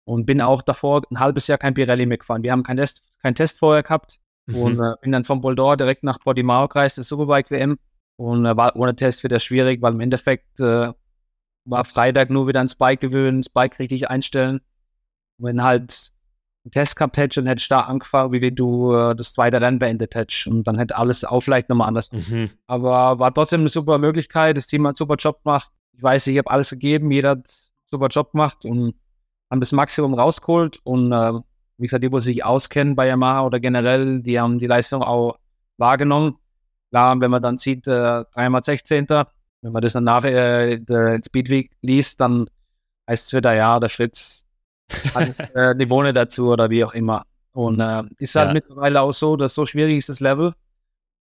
Und 0.06 0.26
bin 0.26 0.42
auch 0.42 0.62
davor 0.62 1.02
ein 1.10 1.20
halbes 1.20 1.48
Jahr 1.48 1.58
kein 1.58 1.74
Pirelli 1.74 2.06
mehr 2.06 2.18
gefahren. 2.18 2.44
Wir 2.44 2.52
haben 2.52 2.64
keinen 2.64 2.78
Test, 2.78 3.04
keinen 3.22 3.36
Test 3.36 3.60
vorher 3.60 3.84
gehabt. 3.84 4.20
Mhm. 4.48 4.56
Und 4.56 4.80
äh, 4.80 4.96
bin 5.02 5.14
dann 5.14 5.24
vom 5.24 5.40
Boldor 5.40 5.78
direkt 5.78 6.04
nach 6.04 6.20
Portimao 6.20 6.68
gereist, 6.68 6.98
der 6.98 7.06
Superbike 7.06 7.50
WM. 7.52 7.78
Und 8.18 8.46
äh, 8.46 8.58
war 8.58 8.76
ohne 8.76 8.96
Test 8.96 9.24
wieder 9.24 9.40
schwierig, 9.40 9.82
weil 9.82 9.94
im 9.94 10.02
Endeffekt 10.02 10.60
äh, 10.60 10.92
war 11.66 11.86
Freitag 11.86 12.30
nur 12.30 12.48
wieder 12.48 12.60
ans 12.60 12.76
Bike 12.76 13.00
gewöhnen, 13.00 13.42
das 13.42 13.50
Bike 13.50 13.80
richtig 13.80 14.10
einstellen. 14.10 14.60
wenn 15.38 15.64
halt 15.64 16.13
einen 16.64 16.72
Test 16.72 16.96
gehabt 16.96 17.18
hättest 17.18 17.40
und 17.40 17.48
hättest 17.48 17.70
da 17.72 17.82
angefangen, 17.82 18.32
wie 18.32 18.52
du 18.52 18.94
äh, 18.94 19.16
das 19.16 19.34
zweite 19.34 19.60
Rennen 19.60 19.80
beendet 19.80 20.16
hättest. 20.16 20.48
Und 20.48 20.66
dann 20.66 20.78
hätte 20.78 20.96
alles 20.96 21.24
auch 21.24 21.42
vielleicht 21.42 21.70
nochmal 21.70 21.88
anders. 21.88 22.12
Mhm. 22.12 22.52
Aber 22.68 23.20
war 23.20 23.34
trotzdem 23.34 23.62
eine 23.62 23.70
super 23.70 23.98
Möglichkeit. 23.98 24.56
Das 24.56 24.68
Team 24.68 24.84
hat 24.84 24.92
einen 24.92 24.96
super 24.96 25.16
Job 25.16 25.44
gemacht. 25.44 25.70
Ich 25.92 26.02
weiß, 26.02 26.28
ich 26.28 26.38
habe 26.38 26.50
alles 26.50 26.70
gegeben. 26.70 27.12
Jeder 27.12 27.32
hat 27.32 27.38
einen 27.38 27.46
super 27.92 28.08
Job 28.08 28.32
gemacht 28.32 28.66
und 28.66 28.96
haben 29.52 29.60
das 29.60 29.72
Maximum 29.74 30.14
rausgeholt. 30.14 30.80
Und 30.84 31.12
äh, 31.12 31.34
wie 31.78 31.88
gesagt, 31.88 32.04
die, 32.04 32.10
die 32.10 32.22
sich 32.22 32.46
auskennen 32.46 32.96
bei 32.96 33.08
Yamaha 33.08 33.46
oder 33.46 33.60
generell, 33.60 34.22
die 34.22 34.40
haben 34.40 34.58
die 34.60 34.68
Leistung 34.68 35.04
auch 35.04 35.38
wahrgenommen. 35.78 36.38
Klar, 36.92 37.20
wenn 37.20 37.32
man 37.32 37.42
dann 37.42 37.58
sieht, 37.58 37.88
äh, 37.88 38.24
dreimal 38.34 38.64
16. 38.64 39.08
Wenn 39.10 39.72
man 39.72 39.82
das 39.82 39.94
dann 39.94 40.04
nach 40.04 40.24
äh, 40.24 40.78
der 40.78 41.20
Speedweek 41.26 41.72
liest, 41.82 42.22
dann 42.22 42.48
heißt 43.10 43.28
es 43.28 43.34
wieder, 43.34 43.56
ja, 43.56 43.80
der 43.80 43.90
Fritz 43.90 44.46
das 45.14 45.40
äh, 45.40 45.74
nicht 45.74 45.92
dazu 46.16 46.50
oder 46.50 46.70
wie 46.70 46.84
auch 46.84 46.94
immer. 46.94 47.26
Und 47.54 47.80
äh, 47.80 48.04
ist 48.18 48.36
halt 48.36 48.50
ja. 48.50 48.54
mittlerweile 48.54 49.02
auch 49.02 49.14
so, 49.14 49.36
dass 49.36 49.54
so 49.54 49.66
schwierig 49.66 49.98
ist 49.98 50.10
das 50.10 50.20
Level. 50.20 50.54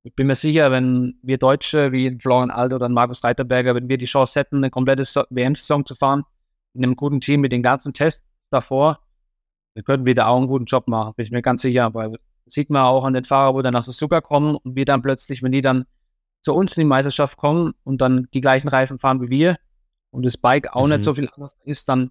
Ich 0.05 0.15
bin 0.15 0.27
mir 0.27 0.35
sicher, 0.35 0.71
wenn 0.73 1.19
wir 1.23 1.39
Deutsche 1.39 1.93
wie 1.93 2.19
Florian 2.19 2.51
Alt 2.51 2.73
oder 2.73 2.89
Markus 2.89 3.23
Reiterberger, 3.23 3.75
wenn 3.75 3.89
wir 3.89 3.99
die 3.99 4.07
Chance 4.07 4.41
hätten, 4.41 4.57
eine 4.57 4.71
komplette 4.71 5.05
WM-Saison 5.31 5.87
zu 5.87 5.95
fahren, 5.95 6.25
in 6.75 6.83
einem 6.83 6.97
guten 6.97 7.21
Team 7.21 7.41
mit 7.41 7.53
den 7.53 7.63
ganzen 7.63 7.93
Tests 7.93 8.27
davor, 8.51 8.99
wir 9.75 9.83
könnten 9.83 10.07
wieder 10.07 10.29
auch 10.29 10.39
einen 10.39 10.49
guten 10.49 10.65
Job 10.65 10.89
machen, 10.89 11.15
bin 11.17 11.25
ich 11.25 11.33
mir 11.33 11.43
ganz 11.43 11.63
sicher. 11.63 11.95
Weil 11.95 12.17
sieht 12.47 12.71
man 12.71 12.83
auch 12.83 13.05
an 13.05 13.15
den 13.15 13.25
Fahrern, 13.25 13.55
wo 13.55 13.63
dann 13.63 13.75
nach 13.75 13.85
Suzuka 13.85 14.21
kommen 14.21 14.57
und 14.57 14.77
wir 14.77 14.85
dann 14.85 15.03
plötzlich, 15.03 15.43
wenn 15.43 15.53
die 15.53 15.61
dann 15.61 15.85
zu 16.43 16.55
uns 16.55 16.77
in 16.77 16.83
die 16.83 16.89
Meisterschaft 16.89 17.39
kommen 17.39 17.73
und 17.85 18.01
dann 18.01 18.29
die 18.35 18.41
gleichen 18.41 18.69
Reifen 18.69 18.99
fahren 18.99 19.21
wie 19.23 19.31
wir 19.31 19.57
und 20.11 20.25
das 20.25 20.37
Bike 20.37 20.75
auch 20.75 20.85
mhm. 20.85 20.93
nicht 20.93 21.05
so 21.05 21.15
viel 21.15 21.29
anders 21.33 21.57
ist, 21.65 21.89
dann 21.89 22.11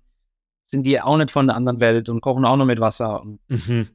sind 0.72 0.84
die 0.84 1.00
auch 1.02 1.18
nicht 1.18 1.32
von 1.32 1.48
der 1.48 1.56
anderen 1.56 1.80
Welt 1.80 2.10
und 2.10 2.22
kochen 2.22 2.46
auch 2.46 2.56
noch 2.56 2.66
mit 2.66 2.80
Wasser. 2.80 3.24
Mhm. 3.48 3.90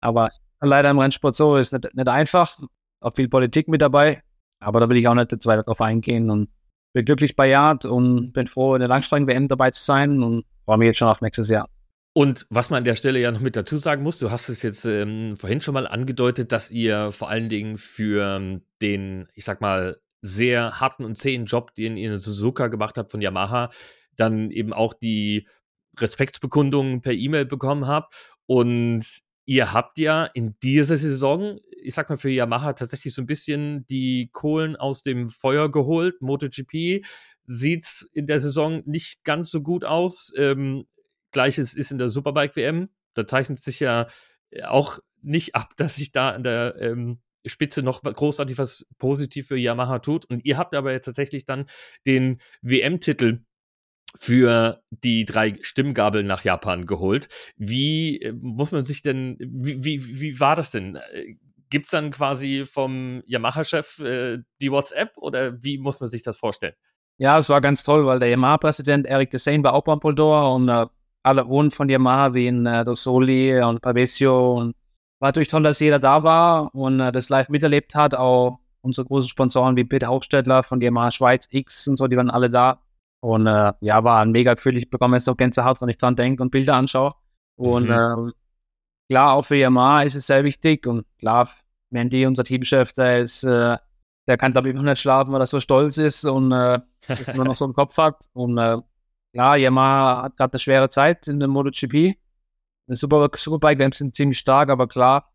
Aber 0.00 0.28
leider 0.60 0.90
im 0.90 0.98
Rennsport 0.98 1.34
so 1.34 1.56
ist 1.56 1.72
nicht, 1.72 1.94
nicht 1.94 2.08
einfach. 2.08 2.58
Auch 3.00 3.14
viel 3.14 3.28
Politik 3.28 3.68
mit 3.68 3.80
dabei. 3.80 4.22
Aber 4.60 4.80
da 4.80 4.88
will 4.88 4.98
ich 4.98 5.08
auch 5.08 5.14
nicht 5.14 5.32
jetzt 5.32 5.46
weiter 5.46 5.62
drauf 5.62 5.80
eingehen 5.80 6.30
und 6.30 6.50
bin 6.92 7.04
glücklich 7.04 7.36
bei 7.36 7.48
Yard 7.48 7.86
und 7.86 8.32
bin 8.32 8.46
froh, 8.46 8.74
in 8.74 8.80
der 8.80 8.88
Langstrecken-WM 8.88 9.48
dabei 9.48 9.70
zu 9.70 9.82
sein 9.82 10.22
und 10.22 10.44
freue 10.64 10.78
mich 10.78 10.86
jetzt 10.86 10.98
schon 10.98 11.08
auf 11.08 11.20
nächstes 11.20 11.48
Jahr. 11.48 11.68
Und 12.12 12.46
was 12.48 12.70
man 12.70 12.78
an 12.78 12.84
der 12.84 12.94
Stelle 12.94 13.18
ja 13.18 13.32
noch 13.32 13.40
mit 13.40 13.56
dazu 13.56 13.76
sagen 13.76 14.04
muss, 14.04 14.18
du 14.18 14.30
hast 14.30 14.48
es 14.48 14.62
jetzt 14.62 14.84
ähm, 14.84 15.36
vorhin 15.36 15.60
schon 15.60 15.74
mal 15.74 15.88
angedeutet, 15.88 16.52
dass 16.52 16.70
ihr 16.70 17.10
vor 17.10 17.28
allen 17.28 17.48
Dingen 17.48 17.76
für 17.76 18.36
ähm, 18.36 18.62
den, 18.80 19.26
ich 19.34 19.44
sag 19.44 19.60
mal, 19.60 19.96
sehr 20.22 20.80
harten 20.80 21.04
und 21.04 21.18
zähen 21.18 21.46
Job, 21.46 21.74
den 21.74 21.96
ihr 21.96 22.12
in 22.12 22.18
Suzuka 22.20 22.68
gemacht 22.68 22.96
habt 22.96 23.10
von 23.10 23.20
Yamaha, 23.20 23.70
dann 24.16 24.50
eben 24.50 24.72
auch 24.72 24.94
die 24.94 25.48
Respektsbekundungen 25.98 27.00
per 27.00 27.12
E-Mail 27.12 27.46
bekommen 27.46 27.86
habt. 27.86 28.14
Und 28.46 29.04
ihr 29.46 29.72
habt 29.72 29.98
ja 29.98 30.24
in 30.24 30.56
dieser 30.62 30.96
Saison, 30.96 31.58
ich 31.70 31.94
sag 31.94 32.08
mal 32.08 32.16
für 32.16 32.30
Yamaha 32.30 32.72
tatsächlich 32.72 33.14
so 33.14 33.22
ein 33.22 33.26
bisschen 33.26 33.86
die 33.86 34.30
Kohlen 34.32 34.76
aus 34.76 35.02
dem 35.02 35.28
Feuer 35.28 35.70
geholt. 35.70 36.20
MotoGP 36.22 37.04
sieht 37.46 38.06
in 38.12 38.26
der 38.26 38.40
Saison 38.40 38.82
nicht 38.86 39.22
ganz 39.24 39.50
so 39.50 39.60
gut 39.60 39.84
aus. 39.84 40.32
Ähm, 40.36 40.86
Gleiches 41.32 41.74
ist 41.74 41.90
in 41.90 41.98
der 41.98 42.08
Superbike-WM. 42.08 42.88
Da 43.14 43.26
zeichnet 43.26 43.62
sich 43.62 43.80
ja 43.80 44.06
äh, 44.50 44.62
auch 44.62 44.98
nicht 45.20 45.54
ab, 45.54 45.70
dass 45.76 45.96
sich 45.96 46.12
da 46.12 46.30
an 46.30 46.42
der 46.42 46.76
ähm, 46.80 47.20
Spitze 47.46 47.82
noch 47.82 48.02
großartig 48.02 48.56
was 48.56 48.86
positiv 48.98 49.48
für 49.48 49.56
Yamaha 49.56 49.98
tut. 49.98 50.24
Und 50.24 50.44
ihr 50.46 50.56
habt 50.56 50.74
aber 50.74 50.92
jetzt 50.92 51.04
tatsächlich 51.04 51.44
dann 51.44 51.66
den 52.06 52.40
WM-Titel 52.62 53.44
für 54.16 54.82
die 54.90 55.24
drei 55.24 55.56
Stimmgabeln 55.60 56.26
nach 56.26 56.44
Japan 56.44 56.86
geholt. 56.86 57.28
Wie 57.56 58.20
äh, 58.20 58.32
muss 58.32 58.72
man 58.72 58.84
sich 58.84 59.02
denn, 59.02 59.36
wie, 59.40 59.84
wie, 59.84 60.20
wie 60.20 60.40
war 60.40 60.56
das 60.56 60.70
denn? 60.70 60.96
Äh, 60.96 61.34
Gibt 61.70 61.86
es 61.86 61.90
dann 61.90 62.10
quasi 62.12 62.64
vom 62.66 63.22
Yamaha-Chef 63.26 63.98
äh, 63.98 64.38
die 64.60 64.70
WhatsApp 64.70 65.16
oder 65.16 65.62
wie 65.62 65.78
muss 65.78 65.98
man 66.00 66.08
sich 66.08 66.22
das 66.22 66.38
vorstellen? 66.38 66.74
Ja, 67.18 67.38
es 67.38 67.48
war 67.48 67.60
ganz 67.60 67.82
toll, 67.82 68.06
weil 68.06 68.20
der 68.20 68.28
Yamaha-Präsident 68.28 69.06
Eric 69.06 69.30
Desain 69.30 69.64
war 69.64 69.74
auch 69.74 69.84
beim 69.84 69.98
Poldor 69.98 70.54
und 70.54 70.68
äh, 70.68 70.86
alle 71.22 71.48
Wohnen 71.48 71.70
von 71.70 71.88
Yamaha 71.88 72.34
wie 72.34 72.46
in 72.46 72.66
äh, 72.66 72.84
Dosoli 72.84 73.60
und 73.62 73.80
Pavesio. 73.80 74.54
Und 74.58 74.76
war 75.18 75.28
natürlich 75.28 75.48
toll, 75.48 75.62
dass 75.62 75.80
jeder 75.80 75.98
da 75.98 76.22
war 76.22 76.74
und 76.74 77.00
äh, 77.00 77.10
das 77.10 77.28
live 77.28 77.48
miterlebt 77.48 77.94
hat. 77.94 78.14
Auch 78.14 78.58
unsere 78.82 79.06
großen 79.06 79.30
Sponsoren 79.30 79.76
wie 79.76 79.84
Peter 79.84 80.08
Hochstädtler 80.08 80.62
von 80.62 80.80
Yamaha 80.80 81.10
Schweiz 81.10 81.48
X 81.50 81.88
und 81.88 81.96
so, 81.96 82.06
die 82.06 82.16
waren 82.16 82.30
alle 82.30 82.50
da. 82.50 82.83
Und 83.24 83.46
äh, 83.46 83.72
ja, 83.80 84.04
war 84.04 84.20
ein 84.20 84.32
mega 84.32 84.54
Gefühl. 84.54 84.76
Ich 84.76 84.90
bekomme 84.90 85.16
jetzt 85.16 85.26
noch 85.26 85.36
Gänsehaut, 85.36 85.80
wenn 85.80 85.88
ich 85.88 85.96
dran 85.96 86.16
denke 86.16 86.42
und 86.42 86.50
Bilder 86.50 86.74
anschaue. 86.74 87.14
Und 87.56 87.84
mhm. 87.84 88.28
äh, 88.28 88.32
klar, 89.08 89.32
auch 89.32 89.42
für 89.42 89.56
Yamaha 89.56 90.02
ist 90.02 90.14
es 90.14 90.26
sehr 90.26 90.44
wichtig. 90.44 90.86
Und 90.86 91.06
klar, 91.18 91.48
Mandy, 91.90 92.26
unser 92.26 92.44
Teamchef, 92.44 92.92
der 92.92 93.18
ist, 93.18 93.44
äh, 93.44 93.78
der 94.26 94.36
kann, 94.36 94.52
glaube 94.52 94.68
ich, 94.68 94.74
noch 94.74 94.82
nicht 94.82 95.00
schlafen, 95.00 95.32
weil 95.32 95.40
er 95.40 95.46
so 95.46 95.60
stolz 95.60 95.96
ist 95.96 96.24
und 96.24 96.52
äh, 96.52 96.80
das 97.08 97.28
immer 97.28 97.44
noch 97.44 97.56
so 97.56 97.64
im 97.64 97.72
Kopf 97.74 97.96
hat. 97.96 98.26
Und 98.32 98.58
äh, 98.58 98.78
Klar, 99.34 99.56
Yamaha 99.56 100.22
hat 100.22 100.36
gerade 100.36 100.52
eine 100.52 100.58
schwere 100.60 100.88
Zeit 100.88 101.26
in 101.26 101.40
der 101.40 101.48
MotoGP. 101.48 102.16
Eine 102.86 102.96
Super, 102.96 103.28
Superbike, 103.36 103.80
wir 103.80 103.90
sind 103.92 104.14
ziemlich 104.14 104.38
stark, 104.38 104.70
aber 104.70 104.86
klar, 104.86 105.32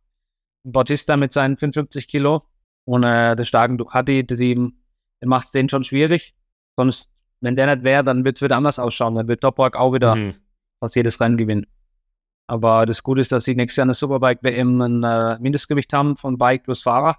Bautista 0.64 1.18
mit 1.18 1.34
seinen 1.34 1.58
55 1.58 2.08
Kilo 2.08 2.48
und 2.86 3.04
äh, 3.04 3.36
der 3.36 3.44
starken 3.44 3.78
Ducati, 3.78 4.26
die, 4.26 4.56
der 4.56 5.28
macht 5.28 5.48
es 5.48 5.52
denen 5.52 5.68
schon 5.68 5.84
schwierig. 5.84 6.34
Sonst, 6.78 7.12
wenn 7.42 7.56
der 7.56 7.76
nicht 7.76 7.84
wäre, 7.84 8.04
dann 8.04 8.26
wird 8.26 8.38
es 8.38 8.42
wieder 8.42 8.58
anders 8.58 8.80
ausschauen. 8.80 9.16
Dann 9.16 9.28
wird 9.28 9.42
Toprak 9.42 9.76
auch 9.76 9.94
wieder 9.94 10.16
mhm. 10.16 10.36
fast 10.80 10.96
jedes 10.96 11.20
Rennen 11.20 11.38
gewinnen. 11.38 11.66
Aber 12.48 12.86
das 12.86 13.04
Gute 13.04 13.22
ist, 13.22 13.32
dass 13.32 13.44
sie 13.44 13.56
nächstes 13.56 13.78
Jahr 13.78 13.86
eine 13.86 13.94
Superbike-WM 13.94 14.82
ein 14.82 15.04
äh, 15.04 15.38
Mindestgewicht 15.40 15.94
haben 15.94 16.16
von 16.16 16.38
Bike 16.38 16.64
plus 16.64 16.82
Fahrer. 16.82 17.18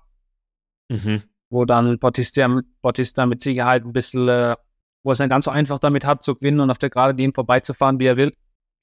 Mhm. 0.88 1.22
Wo 1.50 1.64
dann 1.64 1.98
Bautista, 1.98 2.60
Bautista 2.82 3.26
mit 3.26 3.40
Sicherheit 3.40 3.84
ein 3.84 3.92
bisschen 3.92 4.28
äh, 4.28 4.56
wo 5.02 5.12
es 5.12 5.18
dann 5.18 5.28
ganz 5.28 5.46
so 5.46 5.50
einfach 5.50 5.78
damit 5.78 6.04
hat, 6.04 6.22
zu 6.22 6.34
gewinnen 6.34 6.60
und 6.60 6.70
auf 6.70 6.78
der 6.78 6.90
Gerade 6.90 7.14
dem 7.14 7.32
vorbeizufahren, 7.32 7.98
wie 8.00 8.06
er 8.06 8.16
will. 8.16 8.32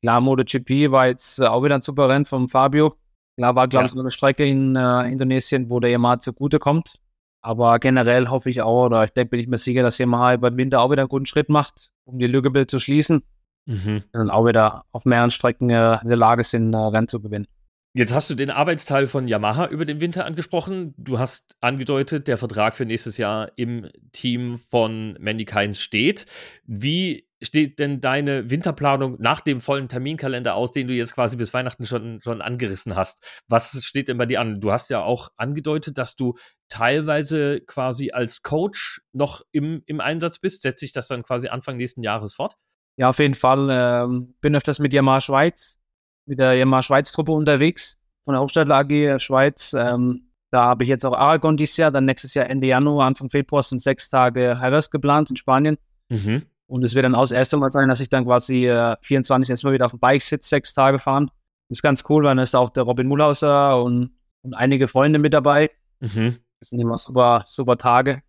Klar, 0.02 0.22
MotoGP 0.22 0.92
war 0.92 1.08
jetzt 1.08 1.40
äh, 1.40 1.46
auch 1.46 1.64
wieder 1.64 1.76
ein 1.76 1.82
super 1.82 2.10
Rennen 2.10 2.26
von 2.26 2.48
Fabio. 2.48 2.96
Klar, 3.38 3.56
war, 3.56 3.68
glaube 3.68 3.88
ich, 3.88 3.94
ja. 3.94 4.00
eine 4.00 4.12
Strecke 4.12 4.46
in 4.46 4.76
äh, 4.76 5.12
Indonesien, 5.12 5.70
wo 5.70 5.80
der 5.80 5.92
Yamaha 5.92 6.20
zugute 6.20 6.60
kommt. 6.60 7.00
Aber 7.48 7.80
generell 7.80 8.28
hoffe 8.28 8.50
ich 8.50 8.62
auch, 8.62 8.88
oder 8.88 9.06
ich 9.06 9.12
denke, 9.12 9.30
bin 9.30 9.40
ich 9.40 9.48
mir 9.48 9.58
sicher, 9.58 9.82
dass 9.82 9.98
Yamaha 10.00 10.36
beim 10.36 10.58
Winter 10.58 10.82
auch 10.82 10.92
wieder 10.92 11.04
einen 11.04 11.08
guten 11.08 11.26
Schritt 11.26 11.48
macht, 11.48 11.92
um 12.04 12.20
die 12.20 12.28
Lücke 12.28 12.68
zu 12.68 12.78
schließen. 12.78 13.24
Mhm. 13.66 14.04
Und 14.04 14.10
dann 14.12 14.30
auch 14.30 14.46
wieder 14.46 14.84
auf 14.92 15.06
mehreren 15.06 15.32
Strecken 15.32 15.70
äh, 15.70 15.98
in 16.02 16.10
der 16.10 16.18
Lage 16.18 16.44
sind, 16.44 16.74
äh, 16.74 16.78
Rennen 16.78 17.08
zu 17.08 17.22
gewinnen. 17.22 17.48
Jetzt 17.94 18.14
hast 18.14 18.30
du 18.30 18.36
den 18.36 18.50
Arbeitsteil 18.50 19.08
von 19.08 19.30
Yamaha 19.30 19.68
über 19.68 19.86
den 19.86 20.02
Winter 20.02 20.26
angesprochen. 20.26 20.94
Du 20.98 21.20
hast 21.20 21.56
angedeutet, 21.62 22.28
der 22.28 22.38
Vertrag 22.38 22.74
für 22.74 22.86
nächstes 22.86 23.16
Jahr 23.16 23.50
im 23.56 23.88
Team 24.12 24.58
von 24.58 25.14
Mandy 25.18 25.46
Kynes 25.46 25.80
steht. 25.80 26.26
Wie 26.66 27.27
steht 27.42 27.80
denn 27.80 28.00
deine 28.00 28.50
Winterplanung 28.50 29.18
nach 29.20 29.42
dem 29.42 29.62
vollen 29.62 29.88
Terminkalender 29.88 30.56
aus, 30.56 30.72
den 30.72 30.88
du 30.88 30.94
jetzt 30.94 31.14
quasi 31.14 31.38
bis 31.38 31.54
Weihnachten 31.54 31.86
schon, 31.86 32.20
schon 32.22 32.42
angerissen 32.42 32.96
hast? 32.96 33.44
Was 33.48 33.84
steht 33.84 34.08
denn 34.08 34.18
bei 34.18 34.26
dir 34.26 34.42
an? 34.42 34.60
Du 34.60 34.72
hast 34.72 34.90
ja 34.90 35.02
auch 35.04 35.30
angedeutet, 35.38 35.98
dass 35.98 36.16
du 36.16 36.36
teilweise 36.70 37.62
quasi 37.62 38.12
als 38.12 38.42
Coach 38.42 39.02
noch 39.14 39.42
im, 39.52 39.84
im 39.86 40.02
Einsatz 40.02 40.40
bist. 40.40 40.64
Setzt 40.64 40.80
sich 40.80 40.92
das 40.92 41.08
dann 41.08 41.24
quasi 41.24 41.48
Anfang 41.48 41.78
nächsten 41.78 42.04
Jahres 42.04 42.34
fort? 42.34 42.56
Ja, 42.98 43.10
auf 43.10 43.20
jeden 43.20 43.36
Fall. 43.36 43.70
Ähm, 43.72 44.36
bin 44.42 44.56
öfters 44.56 44.80
mit 44.80 44.94
Yamaha 44.94 45.22
Schweiz 45.22 45.80
mit 46.28 46.40
der 46.40 46.54
Yamaha 46.54 46.84
Schweiz-Truppe 46.84 47.32
unterwegs, 47.32 47.98
von 48.26 48.34
der 48.34 48.42
Hochstadler 48.42 48.76
AG 48.76 49.20
Schweiz. 49.20 49.74
Ähm, 49.74 50.30
da 50.52 50.66
habe 50.66 50.84
ich 50.84 50.90
jetzt 50.90 51.06
auch 51.06 51.14
Aragon 51.14 51.58
dieses 51.58 51.78
Jahr, 51.78 51.92
dann 51.92 52.06
nächstes 52.06 52.34
Jahr 52.34 52.50
Ende 52.50 52.68
Januar, 52.68 53.08
Anfang 53.08 53.30
Februar 53.30 53.64
sind 53.64 53.82
sechs 53.82 54.10
Tage 54.10 54.60
Harris 54.60 54.90
geplant 54.92 55.30
in 55.30 55.38
Spanien. 55.38 55.78
Mhm. 56.10 56.44
Und 56.68 56.84
es 56.84 56.96
wird 56.96 57.06
dann 57.06 57.16
auch 57.16 57.24
das 57.24 57.32
erste 57.32 57.58
Mal 57.58 57.72
sein, 57.72 57.88
dass 57.88 58.02
ich 58.02 58.10
dann 58.10 58.26
quasi 58.26 58.68
äh, 58.68 58.96
24 59.02 59.50
jetzt 59.50 59.64
mal 59.64 59.74
wieder 59.74 59.86
auf 59.86 59.92
dem 59.92 60.00
Bike 60.00 60.22
sitze, 60.22 60.50
sechs 60.50 60.74
Tage 60.74 61.00
fahren. 61.00 61.32
Das 61.70 61.80
ist 61.80 61.82
ganz 61.82 62.04
cool, 62.10 62.24
weil 62.24 62.36
dann 62.36 62.44
ist 62.44 62.56
auch 62.56 62.70
der 62.70 62.84
Robin 62.84 63.08
Mullhauser 63.08 63.82
und, 63.82 64.12
und 64.42 64.54
einige 64.54 64.88
Freunde 64.88 65.20
mit 65.20 65.34
dabei. 65.34 65.70
Mhm. 66.00 66.38
Das 66.60 66.70
sind 66.70 66.80
immer 66.80 66.98
super, 66.98 67.44
super 67.48 67.78
Tage. 67.78 68.22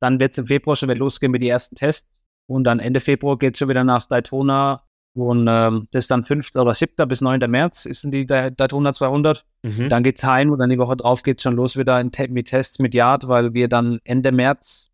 Dann 0.00 0.18
wird 0.18 0.32
es 0.32 0.38
im 0.38 0.46
Februar 0.46 0.76
schon 0.76 0.88
wieder 0.88 0.98
losgehen 0.98 1.32
mit 1.32 1.42
den 1.42 1.50
ersten 1.50 1.76
Tests. 1.76 2.22
Und 2.46 2.64
dann 2.64 2.80
Ende 2.80 3.00
Februar 3.00 3.38
geht 3.38 3.54
es 3.54 3.58
schon 3.58 3.68
wieder 3.68 3.84
nach 3.84 4.06
Daytona 4.06 4.82
und 5.14 5.46
ähm, 5.48 5.88
das 5.90 6.04
ist 6.04 6.10
dann 6.10 6.24
5. 6.24 6.56
oder 6.56 6.72
7. 6.72 7.06
bis 7.06 7.20
9. 7.20 7.40
März 7.50 7.84
ist 7.84 8.04
die 8.04 8.26
Daytona 8.26 8.92
200. 8.92 9.44
Mhm. 9.62 9.88
Dann 9.88 10.02
geht's 10.02 10.24
heim 10.24 10.50
und 10.50 10.58
dann 10.58 10.70
die 10.70 10.78
Woche 10.78 10.96
drauf 10.96 11.22
geht's 11.22 11.42
schon 11.42 11.54
los 11.54 11.76
wieder 11.76 12.00
in, 12.00 12.10
mit 12.30 12.48
Tests 12.48 12.78
mit 12.78 12.94
Yard, 12.94 13.28
weil 13.28 13.52
wir 13.52 13.68
dann 13.68 14.00
Ende 14.04 14.32
März 14.32 14.90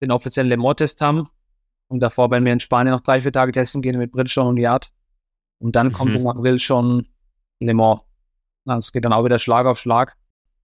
den 0.00 0.12
offiziellen 0.12 0.48
Le 0.48 0.56
Mans-Test 0.56 1.00
haben. 1.00 1.28
Und 1.88 2.00
davor 2.00 2.30
werden 2.30 2.44
wir 2.44 2.52
in 2.52 2.60
Spanien 2.60 2.92
noch 2.92 3.00
drei, 3.00 3.20
vier 3.20 3.32
Tage 3.32 3.52
testen 3.52 3.82
gehen 3.82 3.98
mit 3.98 4.12
Bridgestone 4.12 4.48
und 4.48 4.56
Yard. 4.56 4.90
Und 5.58 5.76
dann 5.76 5.88
mhm. 5.88 5.92
kommt 5.92 6.16
im 6.16 6.26
April 6.26 6.58
schon 6.58 7.06
Le 7.60 7.74
Mans. 7.74 8.02
Es 8.66 8.92
geht 8.92 9.04
dann 9.04 9.12
auch 9.12 9.24
wieder 9.24 9.38
Schlag 9.38 9.66
auf 9.66 9.78
Schlag. 9.78 10.16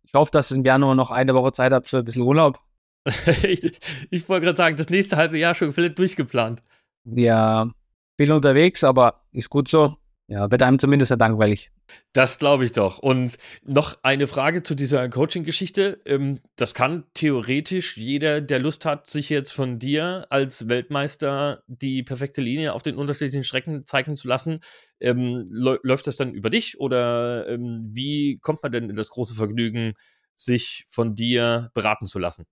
Ich 0.02 0.14
hoffe, 0.14 0.30
dass 0.32 0.50
ich 0.50 0.56
im 0.56 0.64
Januar 0.64 0.94
noch 0.94 1.10
eine 1.10 1.34
Woche 1.34 1.52
Zeit 1.52 1.72
habe 1.72 1.86
für 1.86 1.98
ein 1.98 2.04
bisschen 2.04 2.22
Urlaub. 2.22 2.60
ich, 3.42 3.78
ich 4.10 4.28
wollte 4.28 4.46
gerade 4.46 4.56
sagen, 4.56 4.76
das 4.76 4.90
nächste 4.90 5.16
halbe 5.16 5.38
Jahr 5.38 5.54
schon 5.54 5.68
komplett 5.68 5.98
durchgeplant. 5.98 6.62
Ja, 7.04 7.70
viel 8.16 8.32
unterwegs, 8.32 8.84
aber 8.84 9.22
ist 9.32 9.50
gut 9.50 9.68
so. 9.68 9.96
Ja, 10.28 10.50
wird 10.50 10.62
einem 10.62 10.78
zumindest 10.78 11.08
sehr 11.08 11.18
langweilig. 11.18 11.70
Das 12.12 12.38
glaube 12.38 12.64
ich 12.64 12.72
doch. 12.72 12.98
Und 12.98 13.36
noch 13.64 13.98
eine 14.02 14.26
Frage 14.26 14.62
zu 14.62 14.74
dieser 14.74 15.08
Coaching-Geschichte. 15.08 16.00
Ähm, 16.06 16.40
das 16.56 16.74
kann 16.74 17.04
theoretisch 17.14 17.96
jeder, 17.96 18.40
der 18.40 18.60
Lust 18.60 18.84
hat, 18.86 19.10
sich 19.10 19.28
jetzt 19.28 19.52
von 19.52 19.78
dir 19.78 20.26
als 20.30 20.68
Weltmeister 20.68 21.62
die 21.66 22.02
perfekte 22.02 22.40
Linie 22.40 22.72
auf 22.72 22.82
den 22.82 22.96
unterschiedlichen 22.96 23.44
Strecken 23.44 23.86
zeigen 23.86 24.16
zu 24.16 24.28
lassen. 24.28 24.60
Ähm, 25.00 25.44
läuft 25.50 26.06
das 26.06 26.16
dann 26.16 26.32
über 26.32 26.50
dich 26.50 26.78
oder 26.78 27.48
ähm, 27.48 27.82
wie 27.92 28.38
kommt 28.38 28.62
man 28.62 28.72
denn 28.72 28.88
in 28.88 28.96
das 28.96 29.10
große 29.10 29.34
Vergnügen, 29.34 29.94
sich 30.34 30.86
von 30.88 31.14
dir 31.14 31.70
beraten 31.74 32.06
zu 32.06 32.18
lassen? 32.18 32.46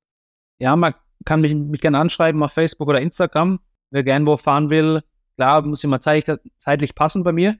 Ja, 0.58 0.76
man 0.76 0.94
kann 1.24 1.40
mich, 1.40 1.54
mich 1.54 1.80
gerne 1.80 1.98
anschreiben 1.98 2.42
auf 2.42 2.52
Facebook 2.52 2.88
oder 2.88 3.00
Instagram. 3.00 3.60
Wer 3.90 4.04
gern 4.04 4.26
wo 4.26 4.36
fahren 4.36 4.70
will, 4.70 5.02
klar, 5.40 5.62
muss 5.62 5.84
immer 5.84 6.00
zeitlich 6.00 6.94
passen 6.94 7.24
bei 7.24 7.32
mir. 7.32 7.56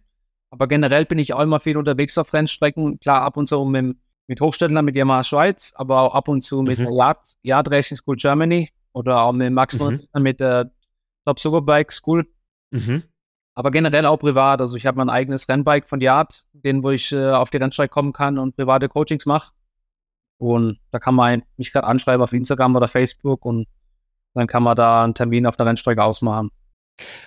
Aber 0.51 0.69
generell 0.69 1.07
bin 1.07 1.19
ich 1.19 1.33
auch 1.33 1.41
immer 1.41 1.61
viel 1.61 1.79
unterwegs 1.79 2.19
auf 2.19 2.33
Rennstrecken. 2.35 3.01
Klar, 3.01 3.23
ab 3.23 3.39
und 3.39 3.47
zu 3.47 3.65
mit, 3.65 3.97
mit 4.27 4.41
Hochstädtler, 4.41 4.83
mit 4.83 4.97
Yamaha 4.97 5.25
Schweiz, 5.25 5.73
aber 5.77 6.03
auch 6.03 6.15
ab 6.15 6.29
und 6.29 6.43
zu 6.43 6.61
mit 6.63 6.79
mhm. 6.79 6.85
der 6.85 6.93
Yard, 6.93 7.37
Yard 7.43 7.71
Racing 7.71 7.97
School 7.97 8.17
Germany 8.17 8.69
oder 8.93 9.23
auch 9.23 9.33
mit 9.33 9.51
Max 9.53 9.79
mhm. 9.79 10.07
mit 10.19 10.41
der 10.41 10.71
Top 11.25 11.41
Superbike 11.41 11.91
School. 11.91 12.27
Mhm. 12.71 13.05
Aber 13.55 13.71
generell 13.71 14.05
auch 14.05 14.19
privat. 14.19 14.61
Also 14.61 14.77
ich 14.77 14.87
habe 14.87 14.99
mein 14.99 15.09
eigenes 15.09 15.49
Rennbike 15.49 15.87
von 15.87 16.01
Yard, 16.01 16.45
den 16.53 16.83
wo 16.83 16.91
ich 16.91 17.13
äh, 17.13 17.31
auf 17.31 17.51
die 17.51 17.57
Rennstrecke 17.57 17.93
kommen 17.93 18.13
kann 18.13 18.39
und 18.39 18.57
private 18.57 18.89
Coachings 18.89 19.25
mache. 19.25 19.53
Und 20.39 20.79
da 20.91 20.99
kann 20.99 21.15
man 21.15 21.43
mich 21.57 21.73
gerade 21.73 21.87
anschreiben 21.87 22.23
auf 22.23 22.33
Instagram 22.33 22.77
oder 22.77 22.89
Facebook 22.89 23.45
und 23.47 23.69
dann 24.35 24.47
kann 24.47 24.63
man 24.63 24.77
da 24.77 25.05
einen 25.05 25.15
Termin 25.15 25.47
auf 25.47 25.57
der 25.57 25.67
Rennstrecke 25.67 26.03
ausmachen. 26.03 26.51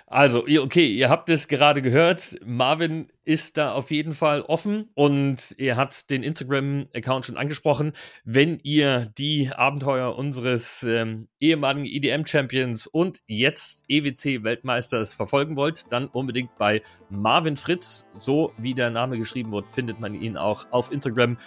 Also, 0.08 0.46
okay, 0.62 0.86
ihr 0.86 1.10
habt 1.10 1.30
es 1.30 1.48
gerade 1.48 1.82
gehört. 1.82 2.36
Marvin 2.46 3.08
ist 3.26 3.58
da 3.58 3.72
auf 3.72 3.90
jeden 3.90 4.14
Fall 4.14 4.42
offen 4.42 4.90
und 4.94 5.56
er 5.58 5.76
hat 5.76 6.10
den 6.10 6.24
Instagram-Account 6.24 7.26
schon 7.26 7.38
angesprochen. 7.38 7.94
Wenn 8.24 8.60
ihr 8.64 9.08
die 9.18 9.50
Abenteuer 9.52 10.16
unseres 10.16 10.84
ähm, 10.84 11.30
ehemaligen 11.40 11.86
EDM-Champions 11.86 12.88
und 12.88 13.20
jetzt 13.28 13.84
EWC-Weltmeisters 13.88 15.14
verfolgen 15.14 15.56
wollt, 15.56 15.92
dann 15.92 16.08
unbedingt 16.08 16.56
bei 16.58 16.82
Marvin 17.10 17.56
Fritz. 17.56 18.06
So 18.20 18.54
wie 18.58 18.74
der 18.74 18.90
Name 18.90 19.18
geschrieben 19.18 19.52
wird, 19.52 19.68
findet 19.68 20.00
man 20.00 20.14
ihn 20.14 20.38
auch 20.38 20.68
auf 20.72 20.92
Instagram 20.92 21.38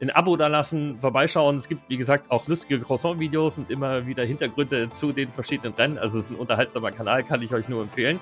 ein 0.00 0.10
Abo 0.10 0.36
da 0.36 0.48
lassen, 0.48 0.98
vorbeischauen. 1.00 1.56
Es 1.56 1.68
gibt, 1.68 1.88
wie 1.88 1.96
gesagt, 1.96 2.30
auch 2.30 2.46
lustige 2.48 2.80
Croissant-Videos 2.80 3.58
und 3.58 3.70
immer 3.70 4.06
wieder 4.06 4.24
Hintergründe 4.24 4.88
zu 4.90 5.12
den 5.12 5.30
verschiedenen 5.32 5.74
Rennen. 5.74 5.98
Also 5.98 6.18
es 6.18 6.26
ist 6.26 6.30
ein 6.32 6.36
unterhaltsamer 6.36 6.92
Kanal, 6.92 7.22
kann 7.22 7.42
ich 7.42 7.54
euch 7.54 7.68
nur 7.68 7.82
empfehlen. 7.82 8.20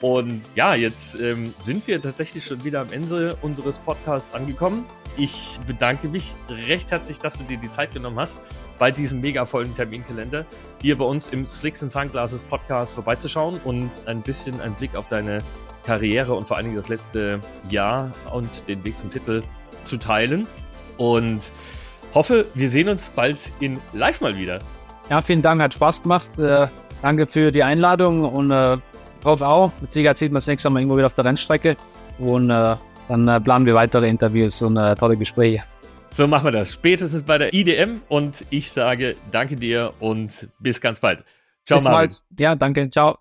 Und 0.00 0.48
ja, 0.54 0.76
jetzt 0.76 1.16
ähm, 1.16 1.52
sind 1.58 1.84
wir 1.88 2.00
tatsächlich 2.00 2.44
schon 2.44 2.62
wieder 2.62 2.80
am 2.80 2.92
Ende 2.92 3.36
unseres 3.42 3.80
Podcasts 3.80 4.32
angekommen. 4.32 4.84
Ich 5.16 5.58
bedanke 5.66 6.06
mich 6.08 6.36
recht 6.68 6.92
herzlich, 6.92 7.18
dass 7.18 7.36
du 7.36 7.42
dir 7.42 7.56
die 7.56 7.70
Zeit 7.70 7.92
genommen 7.92 8.20
hast, 8.20 8.38
bei 8.78 8.92
diesem 8.92 9.20
mega 9.20 9.44
vollen 9.44 9.74
Terminkalender 9.74 10.46
hier 10.80 10.96
bei 10.96 11.04
uns 11.04 11.26
im 11.28 11.44
Slicks 11.46 11.82
and 11.82 11.90
Sunglasses 11.90 12.44
Podcast 12.44 12.94
vorbeizuschauen 12.94 13.60
und 13.64 13.90
ein 14.06 14.22
bisschen 14.22 14.60
einen 14.60 14.74
Blick 14.74 14.94
auf 14.94 15.08
deine 15.08 15.38
Karriere 15.82 16.34
und 16.34 16.46
vor 16.46 16.56
allen 16.56 16.66
Dingen 16.66 16.76
das 16.76 16.88
letzte 16.88 17.40
Jahr 17.68 18.12
und 18.32 18.68
den 18.68 18.84
Weg 18.84 19.00
zum 19.00 19.10
Titel 19.10 19.42
zu 19.84 19.96
teilen 19.96 20.46
und 20.98 21.52
hoffe, 22.14 22.44
wir 22.54 22.68
sehen 22.68 22.88
uns 22.88 23.10
bald 23.10 23.38
in 23.60 23.80
Live 23.92 24.20
mal 24.20 24.36
wieder. 24.36 24.58
Ja, 25.10 25.22
vielen 25.22 25.42
Dank, 25.42 25.62
hat 25.62 25.74
Spaß 25.74 26.02
gemacht. 26.02 26.38
Äh, 26.38 26.68
danke 27.02 27.26
für 27.26 27.50
die 27.50 27.62
Einladung 27.62 28.24
und 28.24 28.50
äh, 28.50 28.76
hoffe 29.24 29.46
auch, 29.46 29.72
mit 29.80 29.92
Sicherheit 29.92 30.18
sieht 30.18 30.32
man 30.32 30.38
das 30.38 30.46
nächste 30.46 30.70
Mal 30.70 30.80
irgendwo 30.80 30.96
wieder 30.96 31.06
auf 31.06 31.14
der 31.14 31.24
Rennstrecke 31.24 31.76
und 32.18 32.50
äh, 32.50 32.76
dann 33.08 33.28
äh, 33.28 33.40
planen 33.40 33.64
wir 33.66 33.74
weitere 33.74 34.08
Interviews 34.08 34.60
und 34.62 34.76
äh, 34.76 34.94
tolle 34.94 35.16
Gespräche. 35.16 35.64
So 36.10 36.26
machen 36.26 36.44
wir 36.44 36.52
das. 36.52 36.72
Spätestens 36.72 37.22
bei 37.22 37.38
der 37.38 37.52
IDM 37.52 38.00
und 38.08 38.44
ich 38.50 38.70
sage 38.70 39.16
danke 39.30 39.56
dir 39.56 39.92
und 40.00 40.48
bis 40.58 40.80
ganz 40.80 41.00
bald. 41.00 41.24
Ciao, 41.66 41.78
bis 41.78 41.84
bald. 41.84 42.22
Ja, 42.38 42.54
danke. 42.54 42.88
Ciao. 42.90 43.18